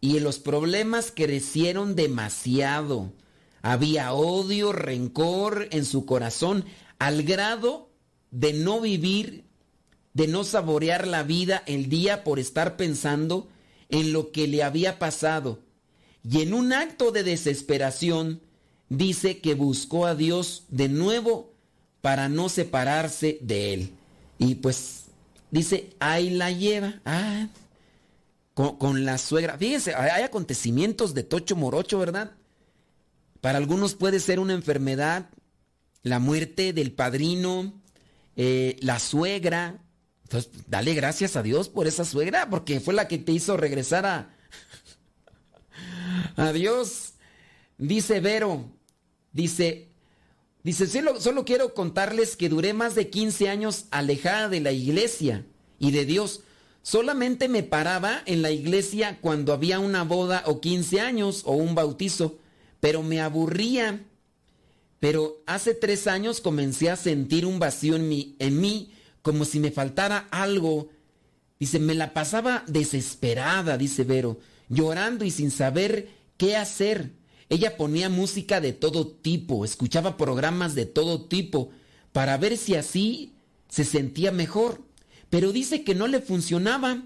Y 0.00 0.20
los 0.20 0.38
problemas 0.38 1.12
crecieron 1.14 1.94
demasiado. 1.94 3.12
Había 3.60 4.14
odio, 4.14 4.72
rencor 4.72 5.68
en 5.70 5.84
su 5.84 6.06
corazón, 6.06 6.64
al 6.98 7.24
grado 7.24 7.90
de 8.30 8.54
no 8.54 8.80
vivir, 8.80 9.44
de 10.14 10.28
no 10.28 10.44
saborear 10.44 11.06
la 11.06 11.24
vida 11.24 11.62
el 11.66 11.90
día 11.90 12.24
por 12.24 12.38
estar 12.38 12.78
pensando 12.78 13.50
en 13.90 14.12
lo 14.12 14.32
que 14.32 14.46
le 14.46 14.62
había 14.62 14.98
pasado 14.98 15.58
y 16.22 16.42
en 16.42 16.54
un 16.54 16.72
acto 16.72 17.12
de 17.12 17.22
desesperación 17.22 18.40
dice 18.88 19.38
que 19.38 19.54
buscó 19.54 20.06
a 20.06 20.14
Dios 20.14 20.64
de 20.68 20.88
nuevo 20.88 21.52
para 22.00 22.28
no 22.28 22.48
separarse 22.48 23.38
de 23.40 23.74
él. 23.74 23.90
Y 24.38 24.56
pues 24.56 25.04
dice, 25.50 25.90
ahí 25.98 26.30
la 26.30 26.50
lleva, 26.50 27.00
ah, 27.04 27.48
con, 28.54 29.04
la 29.04 29.16
suegra. 29.16 29.56
Fíjense, 29.56 29.94
hay 29.94 30.22
acontecimientos 30.22 31.14
de 31.14 31.22
tocho 31.22 31.56
morocho, 31.56 31.98
¿verdad? 31.98 32.32
Para 33.40 33.56
algunos 33.56 33.94
puede 33.94 34.20
ser 34.20 34.38
una 34.38 34.52
enfermedad, 34.52 35.30
la 36.02 36.18
muerte 36.18 36.74
del 36.74 36.92
padrino, 36.92 37.72
eh, 38.36 38.76
la 38.80 38.98
suegra. 38.98 39.78
Entonces, 40.30 40.52
dale 40.68 40.94
gracias 40.94 41.34
a 41.34 41.42
Dios 41.42 41.68
por 41.68 41.88
esa 41.88 42.04
suegra, 42.04 42.48
porque 42.48 42.78
fue 42.78 42.94
la 42.94 43.08
que 43.08 43.18
te 43.18 43.32
hizo 43.32 43.56
regresar 43.56 44.06
a, 44.06 44.36
Adiós. 46.36 47.14
Dice 47.78 48.20
Vero, 48.20 48.70
dice, 49.32 49.88
dice, 50.62 50.86
solo, 50.86 51.20
solo 51.20 51.44
quiero 51.44 51.74
contarles 51.74 52.36
que 52.36 52.48
duré 52.48 52.74
más 52.74 52.94
de 52.94 53.10
15 53.10 53.48
años 53.48 53.86
alejada 53.90 54.48
de 54.48 54.60
la 54.60 54.70
iglesia 54.70 55.44
y 55.80 55.90
de 55.90 56.04
Dios. 56.04 56.42
Solamente 56.82 57.48
me 57.48 57.64
paraba 57.64 58.22
en 58.24 58.42
la 58.42 58.52
iglesia 58.52 59.18
cuando 59.20 59.52
había 59.52 59.80
una 59.80 60.04
boda 60.04 60.44
o 60.46 60.60
15 60.60 61.00
años 61.00 61.42
o 61.44 61.54
un 61.54 61.74
bautizo, 61.74 62.38
pero 62.78 63.02
me 63.02 63.20
aburría. 63.20 64.06
Pero 65.00 65.42
hace 65.46 65.74
tres 65.74 66.06
años 66.06 66.40
comencé 66.40 66.88
a 66.88 66.96
sentir 66.96 67.46
un 67.46 67.58
vacío 67.58 67.96
en 67.96 68.08
mí, 68.08 68.36
en 68.38 68.60
mí 68.60 68.92
como 69.22 69.44
si 69.44 69.60
me 69.60 69.70
faltara 69.70 70.28
algo. 70.30 70.88
Dice, 71.58 71.78
me 71.78 71.94
la 71.94 72.14
pasaba 72.14 72.64
desesperada, 72.66 73.76
dice 73.76 74.04
Vero, 74.04 74.38
llorando 74.68 75.24
y 75.24 75.30
sin 75.30 75.50
saber 75.50 76.08
qué 76.36 76.56
hacer. 76.56 77.12
Ella 77.48 77.76
ponía 77.76 78.08
música 78.08 78.60
de 78.60 78.72
todo 78.72 79.06
tipo, 79.08 79.64
escuchaba 79.64 80.16
programas 80.16 80.74
de 80.74 80.86
todo 80.86 81.26
tipo, 81.26 81.70
para 82.12 82.38
ver 82.38 82.56
si 82.56 82.76
así 82.76 83.34
se 83.68 83.84
sentía 83.84 84.30
mejor. 84.32 84.82
Pero 85.28 85.52
dice 85.52 85.84
que 85.84 85.94
no 85.94 86.06
le 86.08 86.20
funcionaba. 86.20 87.02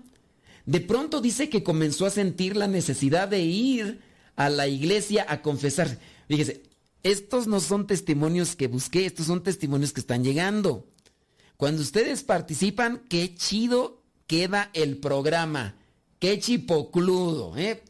De 0.66 0.80
pronto 0.80 1.20
dice 1.20 1.48
que 1.48 1.62
comenzó 1.62 2.06
a 2.06 2.10
sentir 2.10 2.56
la 2.56 2.68
necesidad 2.68 3.28
de 3.28 3.40
ir 3.40 4.00
a 4.36 4.48
la 4.48 4.66
iglesia 4.66 5.26
a 5.28 5.42
confesar. 5.42 5.98
Fíjese, 6.28 6.62
estos 7.02 7.46
no 7.46 7.60
son 7.60 7.86
testimonios 7.86 8.56
que 8.56 8.66
busqué, 8.66 9.04
estos 9.04 9.26
son 9.26 9.42
testimonios 9.42 9.92
que 9.92 10.00
están 10.00 10.24
llegando. 10.24 10.86
Cuando 11.56 11.82
ustedes 11.82 12.22
participan, 12.22 13.04
qué 13.08 13.34
chido 13.34 14.02
queda 14.26 14.70
el 14.74 14.98
programa. 14.98 15.76
Qué 16.18 16.38
chipocludo, 16.38 17.56
¿eh? 17.56 17.82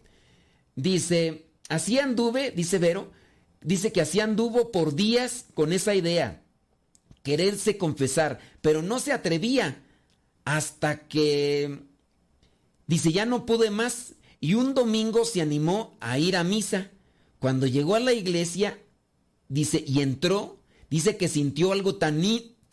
Dice, 0.77 1.47
así 1.69 1.99
anduve, 1.99 2.51
dice 2.51 2.79
Vero, 2.79 3.13
dice 3.61 3.93
que 3.93 4.01
así 4.01 4.21
anduvo 4.21 4.73
por 4.73 4.95
días 4.95 5.47
con 5.55 5.73
esa 5.73 5.95
idea. 5.95 6.43
quererse 7.23 7.79
confesar, 7.79 8.39
pero 8.61 8.83
no 8.83 9.01
se 9.01 9.13
atrevía 9.13 9.83
hasta 10.45 11.09
que, 11.09 11.81
dice, 12.87 13.13
ya 13.13 13.25
no 13.25 13.47
pude 13.47 13.71
más 13.71 14.15
y 14.41 14.55
un 14.55 14.75
domingo 14.75 15.25
se 15.25 15.41
animó 15.41 15.97
a 16.01 16.19
ir 16.19 16.37
a 16.37 16.45
misa. 16.45 16.91
Cuando 17.39 17.67
llegó 17.67 17.95
a 17.95 18.01
la 18.01 18.13
iglesia, 18.13 18.79
dice, 19.49 19.83
y 19.87 20.03
entró, 20.03 20.61
dice 20.91 21.17
que 21.17 21.29
sintió 21.29 21.73
algo 21.73 21.97
tan, 21.97 22.21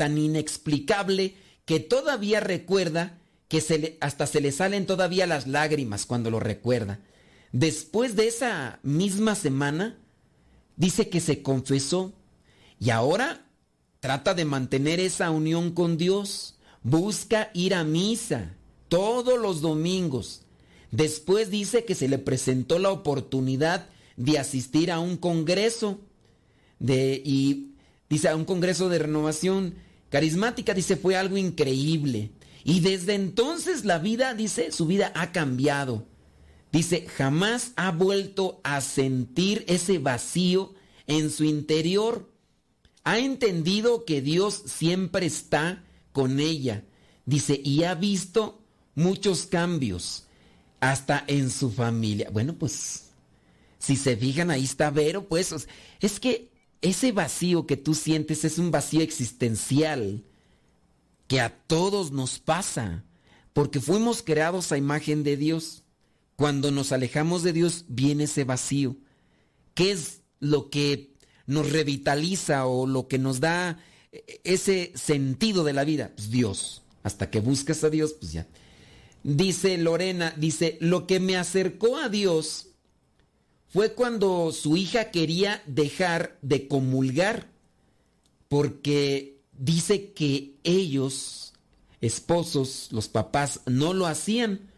tan 0.01 0.17
inexplicable 0.17 1.35
que 1.63 1.79
todavía 1.79 2.39
recuerda 2.39 3.19
que 3.47 3.97
hasta 4.01 4.25
se 4.25 4.41
le 4.41 4.51
salen 4.51 4.87
todavía 4.87 5.27
las 5.27 5.45
lágrimas 5.45 6.07
cuando 6.07 6.31
lo 6.31 6.39
recuerda. 6.39 7.01
Después 7.51 8.15
de 8.15 8.27
esa 8.27 8.79
misma 8.81 9.35
semana, 9.35 9.99
dice 10.75 11.09
que 11.09 11.19
se 11.19 11.43
confesó 11.43 12.13
y 12.79 12.89
ahora 12.89 13.45
trata 13.99 14.33
de 14.33 14.43
mantener 14.43 14.99
esa 14.99 15.29
unión 15.29 15.69
con 15.69 15.99
Dios. 15.99 16.55
Busca 16.81 17.51
ir 17.53 17.75
a 17.75 17.83
misa 17.83 18.55
todos 18.87 19.39
los 19.39 19.61
domingos. 19.61 20.41
Después 20.89 21.51
dice 21.51 21.85
que 21.85 21.93
se 21.93 22.07
le 22.07 22.17
presentó 22.17 22.79
la 22.79 22.89
oportunidad 22.89 23.87
de 24.17 24.39
asistir 24.39 24.91
a 24.91 24.99
un 24.99 25.15
congreso 25.15 25.99
de 26.79 27.21
y 27.23 27.75
dice 28.09 28.29
a 28.29 28.35
un 28.35 28.45
congreso 28.45 28.89
de 28.89 28.97
renovación 28.97 29.75
carismática 30.11 30.75
dice 30.75 30.95
fue 30.95 31.15
algo 31.15 31.37
increíble 31.37 32.33
y 32.63 32.81
desde 32.81 33.15
entonces 33.15 33.85
la 33.85 33.97
vida 33.97 34.35
dice 34.35 34.71
su 34.71 34.85
vida 34.85 35.11
ha 35.15 35.31
cambiado. 35.31 36.07
Dice, 36.71 37.05
jamás 37.05 37.73
ha 37.75 37.91
vuelto 37.91 38.61
a 38.63 38.79
sentir 38.79 39.65
ese 39.67 39.99
vacío 39.99 40.73
en 41.05 41.29
su 41.29 41.43
interior. 41.43 42.31
Ha 43.03 43.19
entendido 43.19 44.05
que 44.05 44.21
Dios 44.21 44.63
siempre 44.67 45.25
está 45.25 45.83
con 46.13 46.39
ella. 46.39 46.85
Dice, 47.25 47.59
y 47.61 47.83
ha 47.83 47.93
visto 47.95 48.63
muchos 48.95 49.45
cambios, 49.47 50.27
hasta 50.79 51.23
en 51.27 51.49
su 51.49 51.71
familia. 51.71 52.29
Bueno, 52.31 52.55
pues, 52.55 53.09
si 53.77 53.97
se 53.97 54.15
fijan, 54.15 54.49
ahí 54.49 54.63
está 54.63 54.91
Vero, 54.91 55.27
pues, 55.27 55.67
es 55.99 56.19
que 56.19 56.50
ese 56.81 57.11
vacío 57.11 57.67
que 57.67 57.77
tú 57.77 57.93
sientes 57.93 58.43
es 58.43 58.57
un 58.57 58.71
vacío 58.71 59.01
existencial 59.01 60.23
que 61.27 61.39
a 61.39 61.49
todos 61.49 62.11
nos 62.11 62.39
pasa, 62.39 63.05
porque 63.53 63.79
fuimos 63.79 64.23
creados 64.23 64.71
a 64.71 64.77
imagen 64.77 65.23
de 65.23 65.37
Dios. 65.37 65.83
Cuando 66.35 66.71
nos 66.71 66.91
alejamos 66.91 67.43
de 67.43 67.53
Dios 67.53 67.85
viene 67.87 68.23
ese 68.23 68.43
vacío. 68.43 68.97
¿Qué 69.75 69.91
es 69.91 70.21
lo 70.39 70.69
que 70.69 71.13
nos 71.45 71.71
revitaliza 71.71 72.65
o 72.65 72.87
lo 72.87 73.07
que 73.07 73.19
nos 73.19 73.39
da 73.39 73.79
ese 74.43 74.91
sentido 74.95 75.63
de 75.63 75.73
la 75.73 75.83
vida? 75.83 76.11
Pues 76.15 76.31
Dios. 76.31 76.81
Hasta 77.03 77.29
que 77.29 77.39
buscas 77.39 77.83
a 77.83 77.89
Dios, 77.89 78.13
pues 78.19 78.31
ya. 78.31 78.47
Dice 79.23 79.77
Lorena, 79.77 80.33
dice, 80.35 80.77
lo 80.81 81.05
que 81.05 81.19
me 81.19 81.37
acercó 81.37 81.97
a 81.97 82.09
Dios 82.09 82.70
fue 83.71 83.93
cuando 83.93 84.51
su 84.51 84.75
hija 84.75 85.11
quería 85.11 85.63
dejar 85.65 86.37
de 86.41 86.67
comulgar, 86.67 87.47
porque 88.49 89.39
dice 89.53 90.11
que 90.11 90.57
ellos, 90.65 91.53
esposos, 92.01 92.89
los 92.91 93.07
papás, 93.07 93.61
no 93.65 93.93
lo 93.93 94.07
hacían. 94.07 94.69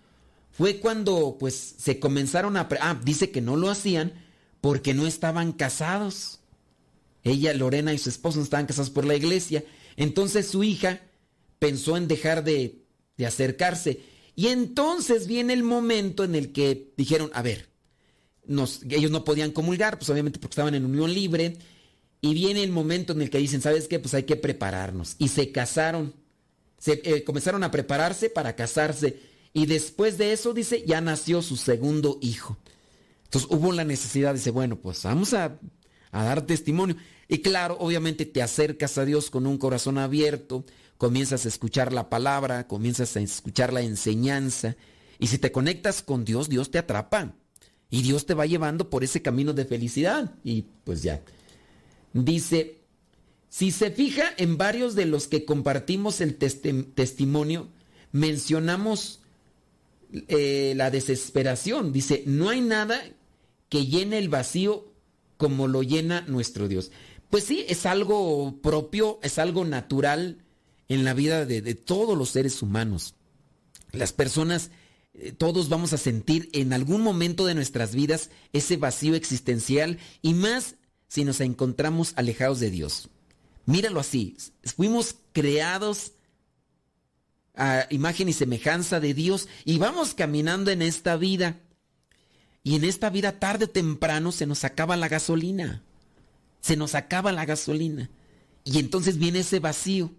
Fue 0.51 0.79
cuando 0.79 1.37
pues 1.39 1.75
se 1.79 1.99
comenzaron 1.99 2.55
a... 2.55 2.69
Ah, 2.81 3.01
dice 3.03 3.31
que 3.31 3.41
no 3.41 3.55
lo 3.55 3.71
hacían 3.71 4.13
porque 4.61 4.93
no 4.93 5.07
estaban 5.07 5.53
casados. 5.53 6.41
Ella, 7.23 7.51
Lorena 7.55 7.93
y 7.93 7.97
su 7.97 8.09
esposo 8.09 8.37
no 8.37 8.43
estaban 8.43 8.67
casados 8.67 8.91
por 8.91 9.05
la 9.05 9.15
iglesia. 9.15 9.63
Entonces 9.97 10.45
su 10.45 10.63
hija 10.63 11.01
pensó 11.57 11.97
en 11.97 12.07
dejar 12.07 12.43
de, 12.43 12.83
de 13.17 13.25
acercarse. 13.25 14.01
Y 14.35 14.49
entonces 14.49 15.25
viene 15.25 15.53
el 15.53 15.63
momento 15.63 16.23
en 16.23 16.35
el 16.35 16.51
que 16.51 16.93
dijeron, 16.95 17.31
a 17.33 17.41
ver, 17.41 17.72
ellos 18.47 19.11
no 19.11 19.23
podían 19.23 19.51
comulgar, 19.51 19.97
pues 19.97 20.09
obviamente 20.09 20.39
porque 20.39 20.53
estaban 20.53 20.75
en 20.75 20.85
unión 20.85 21.13
libre. 21.13 21.57
Y 22.21 22.33
viene 22.33 22.63
el 22.63 22.71
momento 22.71 23.13
en 23.13 23.21
el 23.21 23.29
que 23.29 23.37
dicen, 23.37 23.61
¿sabes 23.61 23.87
qué? 23.87 23.99
Pues 23.99 24.13
hay 24.13 24.23
que 24.23 24.37
prepararnos. 24.37 25.15
Y 25.17 25.27
se 25.27 25.51
casaron. 25.51 26.13
Se, 26.77 27.01
eh, 27.03 27.23
comenzaron 27.23 27.63
a 27.63 27.71
prepararse 27.71 28.29
para 28.29 28.55
casarse. 28.55 29.19
Y 29.51 29.65
después 29.65 30.17
de 30.17 30.31
eso, 30.31 30.53
dice, 30.53 30.83
ya 30.85 31.01
nació 31.01 31.41
su 31.41 31.57
segundo 31.57 32.19
hijo. 32.21 32.57
Entonces 33.25 33.49
hubo 33.51 33.71
la 33.71 33.83
necesidad, 33.83 34.33
dice, 34.33 34.51
bueno, 34.51 34.77
pues 34.77 35.03
vamos 35.03 35.33
a, 35.33 35.59
a 36.11 36.23
dar 36.23 36.45
testimonio. 36.45 36.95
Y 37.27 37.39
claro, 37.39 37.77
obviamente 37.79 38.25
te 38.25 38.41
acercas 38.41 38.97
a 38.97 39.05
Dios 39.05 39.29
con 39.29 39.47
un 39.47 39.57
corazón 39.57 39.97
abierto, 39.97 40.65
comienzas 40.97 41.45
a 41.45 41.47
escuchar 41.49 41.93
la 41.93 42.09
palabra, 42.09 42.67
comienzas 42.67 43.15
a 43.15 43.21
escuchar 43.21 43.73
la 43.73 43.81
enseñanza. 43.81 44.75
Y 45.19 45.27
si 45.27 45.39
te 45.39 45.51
conectas 45.51 46.03
con 46.03 46.25
Dios, 46.25 46.47
Dios 46.47 46.71
te 46.71 46.77
atrapa. 46.77 47.33
Y 47.93 48.01
Dios 48.01 48.25
te 48.25 48.33
va 48.33 48.47
llevando 48.47 48.89
por 48.89 49.03
ese 49.03 49.21
camino 49.21 49.53
de 49.53 49.65
felicidad. 49.65 50.33
Y 50.43 50.65
pues 50.83 51.03
ya. 51.03 51.21
Dice, 52.11 52.79
si 53.49 53.69
se 53.69 53.91
fija 53.91 54.23
en 54.37 54.57
varios 54.57 54.95
de 54.95 55.05
los 55.05 55.27
que 55.27 55.45
compartimos 55.45 56.19
el 56.19 56.35
testimonio, 56.37 57.67
mencionamos 58.11 59.19
eh, 60.27 60.73
la 60.75 60.89
desesperación. 60.89 61.93
Dice, 61.93 62.23
no 62.25 62.49
hay 62.49 62.61
nada 62.61 62.99
que 63.69 63.85
llene 63.85 64.17
el 64.17 64.29
vacío 64.29 64.91
como 65.37 65.67
lo 65.67 65.83
llena 65.83 66.21
nuestro 66.21 66.67
Dios. 66.67 66.91
Pues 67.29 67.43
sí, 67.43 67.63
es 67.69 67.85
algo 67.85 68.59
propio, 68.63 69.19
es 69.21 69.37
algo 69.37 69.65
natural 69.65 70.39
en 70.89 71.03
la 71.03 71.13
vida 71.13 71.45
de, 71.45 71.75
todos 71.75 72.17
los 72.17 72.29
seres 72.29 72.59
humanos. 72.63 73.13
Las 73.91 74.13
personas, 74.13 74.71
todos 75.37 75.69
vamos 75.69 75.93
a 75.93 75.97
sentir 75.97 76.49
en 76.53 76.73
algún 76.73 77.01
momento 77.01 77.45
de 77.45 77.53
nuestras 77.53 77.93
vidas 77.93 78.29
ese 78.51 78.77
vacío 78.77 79.15
existencial 79.15 79.99
y 80.21 80.33
más 80.33 80.75
si 81.07 81.23
nos 81.23 81.39
encontramos 81.39 82.13
alejados 82.15 82.59
de 82.59 82.71
Dios. 82.71 83.09
Míralo 83.65 83.99
así, 83.99 84.35
fuimos 84.75 85.15
creados 85.31 86.13
a 87.55 87.85
imagen 87.91 88.27
y 88.27 88.33
semejanza 88.33 88.99
de 88.99 89.13
Dios 89.13 89.47
y 89.63 89.77
vamos 89.77 90.13
caminando 90.15 90.71
en 90.71 90.81
esta 90.81 91.15
vida. 91.17 91.59
Y 92.63 92.75
en 92.75 92.83
esta 92.85 93.09
vida 93.09 93.39
tarde 93.39 93.65
o 93.65 93.69
temprano 93.69 94.31
se 94.31 94.45
nos 94.45 94.63
acaba 94.63 94.95
la 94.95 95.09
gasolina. 95.09 95.83
Se 96.61 96.77
nos 96.77 96.95
acaba 96.95 97.31
la 97.31 97.45
gasolina. 97.45 98.09
Y 98.63 98.79
entonces 98.79 99.17
viene 99.17 99.39
ese 99.39 99.59
vacío. 99.59 100.11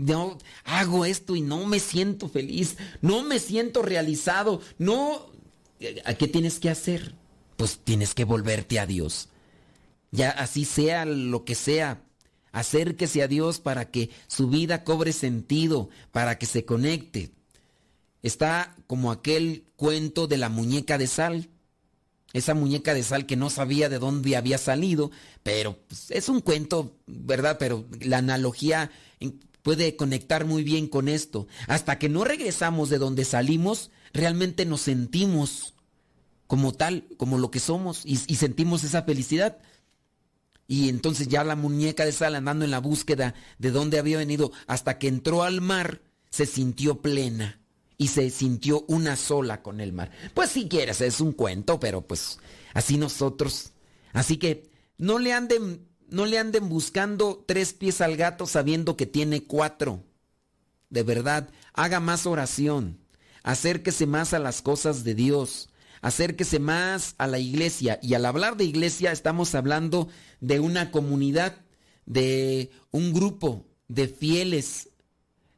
No, 0.00 0.38
hago 0.64 1.04
esto 1.04 1.36
y 1.36 1.40
no 1.40 1.66
me 1.66 1.80
siento 1.80 2.28
feliz, 2.28 2.76
no 3.00 3.22
me 3.22 3.38
siento 3.38 3.82
realizado, 3.82 4.60
no... 4.78 5.30
¿A 6.04 6.14
qué 6.14 6.28
tienes 6.28 6.58
que 6.58 6.68
hacer? 6.68 7.14
Pues 7.56 7.78
tienes 7.82 8.14
que 8.14 8.24
volverte 8.24 8.78
a 8.78 8.86
Dios 8.86 9.30
ya 10.10 10.30
así 10.30 10.64
sea 10.64 11.04
lo 11.04 11.44
que 11.44 11.54
sea, 11.54 12.02
acérquese 12.52 13.22
a 13.22 13.28
Dios 13.28 13.60
para 13.60 13.90
que 13.90 14.10
su 14.26 14.48
vida 14.48 14.84
cobre 14.84 15.12
sentido, 15.12 15.88
para 16.10 16.38
que 16.38 16.46
se 16.46 16.64
conecte. 16.64 17.30
Está 18.22 18.76
como 18.86 19.12
aquel 19.12 19.64
cuento 19.76 20.26
de 20.26 20.36
la 20.36 20.48
muñeca 20.48 20.98
de 20.98 21.06
sal. 21.06 21.48
Esa 22.32 22.54
muñeca 22.54 22.94
de 22.94 23.02
sal 23.02 23.26
que 23.26 23.36
no 23.36 23.50
sabía 23.50 23.88
de 23.88 23.98
dónde 23.98 24.36
había 24.36 24.58
salido, 24.58 25.10
pero 25.42 25.78
pues, 25.88 26.10
es 26.10 26.28
un 26.28 26.40
cuento, 26.40 26.96
¿verdad? 27.06 27.56
Pero 27.58 27.86
la 28.00 28.18
analogía 28.18 28.92
puede 29.62 29.96
conectar 29.96 30.44
muy 30.44 30.64
bien 30.64 30.86
con 30.86 31.08
esto. 31.08 31.46
Hasta 31.66 31.98
que 31.98 32.08
no 32.08 32.24
regresamos 32.24 32.88
de 32.90 32.98
donde 32.98 33.24
salimos, 33.24 33.90
realmente 34.12 34.64
nos 34.64 34.82
sentimos 34.82 35.74
como 36.46 36.72
tal, 36.72 37.06
como 37.16 37.38
lo 37.38 37.50
que 37.50 37.60
somos, 37.60 38.02
y, 38.04 38.16
sentimos 38.16 38.82
esa 38.82 39.04
felicidad. 39.04 39.58
Y 40.66 40.88
entonces 40.88 41.28
ya 41.28 41.44
la 41.44 41.56
muñeca 41.56 42.04
de 42.04 42.12
sal 42.12 42.34
andando 42.34 42.64
en 42.64 42.72
la 42.72 42.80
búsqueda 42.80 43.34
de 43.58 43.70
dónde 43.70 43.98
había 43.98 44.18
venido 44.18 44.50
hasta 44.66 44.98
que 44.98 45.08
entró 45.08 45.42
al 45.42 45.60
mar, 45.60 46.00
se 46.30 46.46
sintió 46.46 47.02
plena 47.02 47.60
y 47.98 48.08
se 48.08 48.30
sintió 48.30 48.84
una 48.88 49.14
sola 49.14 49.62
con 49.62 49.80
el 49.80 49.92
mar. 49.92 50.10
Pues 50.34 50.50
si 50.50 50.68
quieres, 50.68 51.00
es 51.00 51.20
un 51.20 51.32
cuento, 51.32 51.78
pero 51.78 52.06
pues 52.06 52.38
así 52.74 52.96
nosotros. 52.96 53.72
Así 54.12 54.36
que 54.36 54.70
no 54.98 55.18
le 55.18 55.32
anden, 55.32 55.86
no 56.10 56.26
le 56.26 56.38
anden 56.38 56.68
buscando 56.68 57.44
tres 57.46 57.72
pies 57.72 58.00
al 58.00 58.16
gato 58.16 58.46
sabiendo 58.46 58.96
que 58.96 59.06
tiene 59.06 59.44
cuatro. 59.44 60.04
De 60.88 61.02
verdad, 61.02 61.50
haga 61.72 62.00
más 62.00 62.26
oración, 62.26 62.98
acérquese 63.42 64.06
más 64.06 64.34
a 64.34 64.38
las 64.38 64.62
cosas 64.62 65.04
de 65.04 65.14
Dios 65.14 65.70
acérquese 66.00 66.58
más 66.58 67.14
a 67.18 67.26
la 67.26 67.38
iglesia. 67.38 67.98
Y 68.02 68.14
al 68.14 68.26
hablar 68.26 68.56
de 68.56 68.64
iglesia 68.64 69.12
estamos 69.12 69.54
hablando 69.54 70.08
de 70.40 70.60
una 70.60 70.90
comunidad, 70.90 71.56
de 72.06 72.70
un 72.90 73.12
grupo 73.12 73.66
de 73.88 74.08
fieles 74.08 74.90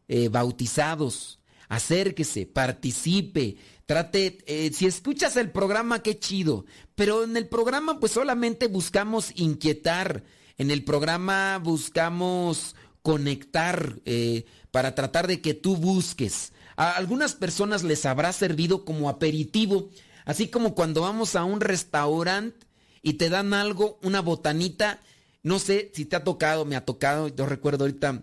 eh, 0.08 0.28
bautizados. 0.28 1.40
Acérquese, 1.68 2.46
participe, 2.46 3.56
trate, 3.86 4.38
eh, 4.46 4.70
si 4.74 4.86
escuchas 4.86 5.36
el 5.36 5.50
programa, 5.50 6.02
qué 6.02 6.18
chido. 6.18 6.66
Pero 6.94 7.24
en 7.24 7.36
el 7.36 7.48
programa 7.48 7.98
pues 7.98 8.12
solamente 8.12 8.66
buscamos 8.66 9.32
inquietar. 9.36 10.22
En 10.58 10.70
el 10.70 10.84
programa 10.84 11.58
buscamos 11.58 12.74
conectar, 13.02 14.00
eh, 14.04 14.44
para 14.70 14.94
tratar 14.94 15.26
de 15.26 15.40
que 15.40 15.54
tú 15.54 15.76
busques. 15.76 16.52
A 16.76 16.92
algunas 16.92 17.34
personas 17.34 17.82
les 17.82 18.06
habrá 18.06 18.32
servido 18.32 18.84
como 18.84 19.08
aperitivo, 19.08 19.90
así 20.24 20.48
como 20.48 20.74
cuando 20.74 21.02
vamos 21.02 21.36
a 21.36 21.44
un 21.44 21.60
restaurante 21.60 22.66
y 23.02 23.14
te 23.14 23.28
dan 23.28 23.52
algo, 23.54 23.98
una 24.02 24.20
botanita, 24.20 25.00
no 25.42 25.58
sé 25.58 25.90
si 25.94 26.04
te 26.04 26.16
ha 26.16 26.24
tocado, 26.24 26.64
me 26.64 26.76
ha 26.76 26.84
tocado, 26.84 27.28
yo 27.28 27.46
recuerdo 27.46 27.84
ahorita 27.84 28.22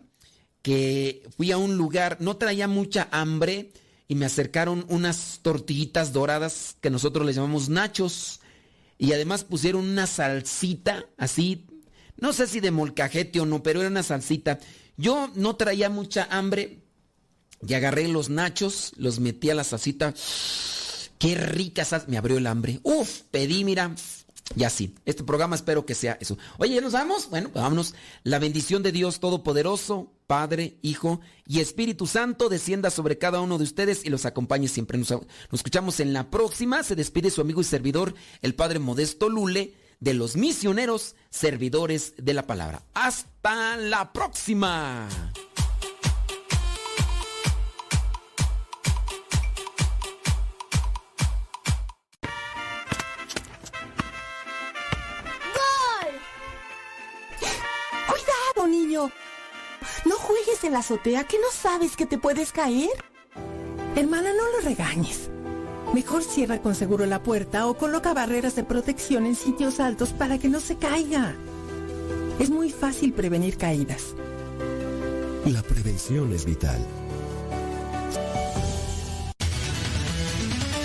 que 0.61 1.27
fui 1.37 1.51
a 1.51 1.57
un 1.57 1.77
lugar, 1.77 2.17
no 2.19 2.37
traía 2.37 2.67
mucha 2.67 3.07
hambre 3.11 3.71
y 4.07 4.15
me 4.15 4.25
acercaron 4.25 4.85
unas 4.89 5.39
tortillitas 5.41 6.13
doradas 6.13 6.75
que 6.81 6.89
nosotros 6.89 7.25
les 7.25 7.35
llamamos 7.35 7.69
nachos 7.69 8.39
y 8.97 9.13
además 9.13 9.43
pusieron 9.43 9.87
una 9.87 10.07
salsita 10.07 11.05
así, 11.17 11.67
no 12.21 12.33
sé 12.33 12.47
si 12.47 12.59
de 12.59 12.71
molcajete 12.71 13.39
o 13.39 13.45
no, 13.45 13.63
pero 13.63 13.81
era 13.81 13.89
una 13.89 14.03
salsita. 14.03 14.59
Yo 14.97 15.31
no 15.35 15.55
traía 15.55 15.89
mucha 15.89 16.27
hambre 16.29 16.79
y 17.65 17.73
agarré 17.73 18.07
los 18.07 18.29
nachos, 18.29 18.93
los 18.97 19.19
metí 19.19 19.49
a 19.49 19.55
la 19.55 19.63
salsita. 19.63 20.13
Qué 21.17 21.35
rica 21.35 21.85
me 22.07 22.17
abrió 22.17 22.37
el 22.37 22.47
hambre. 22.47 22.79
Uf, 22.83 23.21
pedí, 23.31 23.63
mira, 23.63 23.93
y 24.55 24.63
así. 24.63 24.95
Este 25.05 25.23
programa 25.23 25.55
espero 25.55 25.85
que 25.85 25.95
sea 25.95 26.17
eso. 26.19 26.37
Oye, 26.57 26.75
¿ya 26.75 26.81
nos 26.81 26.93
vamos? 26.93 27.29
Bueno, 27.29 27.49
pues 27.49 27.61
vámonos. 27.61 27.93
La 28.23 28.39
bendición 28.39 28.81
de 28.83 28.91
Dios 28.91 29.19
Todopoderoso, 29.19 30.11
Padre, 30.27 30.77
Hijo 30.81 31.21
y 31.45 31.59
Espíritu 31.59 32.07
Santo 32.07 32.49
descienda 32.49 32.89
sobre 32.89 33.17
cada 33.17 33.41
uno 33.41 33.57
de 33.57 33.63
ustedes 33.63 34.05
y 34.05 34.09
los 34.09 34.25
acompañe 34.25 34.67
siempre. 34.67 34.97
Nos 34.97 35.13
escuchamos 35.51 35.99
en 35.99 36.13
la 36.13 36.29
próxima. 36.29 36.83
Se 36.83 36.95
despide 36.95 37.29
su 37.29 37.41
amigo 37.41 37.61
y 37.61 37.65
servidor, 37.65 38.15
el 38.41 38.55
Padre 38.55 38.79
Modesto 38.79 39.29
Lule, 39.29 39.73
de 39.99 40.13
los 40.13 40.35
misioneros 40.35 41.15
servidores 41.29 42.13
de 42.17 42.33
la 42.33 42.43
palabra. 42.43 42.81
Hasta 42.93 43.77
la 43.77 44.11
próxima. 44.13 45.07
niño. 58.67 59.11
No 60.05 60.15
juegues 60.15 60.63
en 60.63 60.73
la 60.73 60.79
azotea 60.79 61.25
que 61.25 61.37
no 61.39 61.51
sabes 61.51 61.95
que 61.95 62.05
te 62.05 62.17
puedes 62.17 62.51
caer. 62.51 62.89
Hermana, 63.95 64.31
no 64.33 64.51
lo 64.51 64.59
regañes. 64.61 65.29
Mejor 65.93 66.23
cierra 66.23 66.61
con 66.61 66.75
seguro 66.75 67.05
la 67.05 67.23
puerta 67.23 67.67
o 67.67 67.75
coloca 67.75 68.13
barreras 68.13 68.55
de 68.55 68.63
protección 68.63 69.25
en 69.25 69.35
sitios 69.35 69.79
altos 69.79 70.09
para 70.09 70.37
que 70.37 70.49
no 70.49 70.59
se 70.59 70.77
caiga. 70.77 71.33
Es 72.39 72.49
muy 72.49 72.69
fácil 72.69 73.13
prevenir 73.13 73.57
caídas. 73.57 74.15
La 75.45 75.63
prevención 75.63 76.31
es 76.33 76.45
vital. 76.45 76.79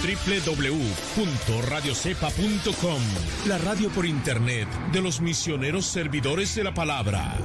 www.radiocepa.com 0.05 3.00
La 3.46 3.59
radio 3.59 3.90
por 3.90 4.07
internet 4.07 4.68
de 4.92 5.02
los 5.02 5.20
misioneros 5.20 5.86
servidores 5.86 6.55
de 6.55 6.62
la 6.64 6.74
palabra. 6.74 7.36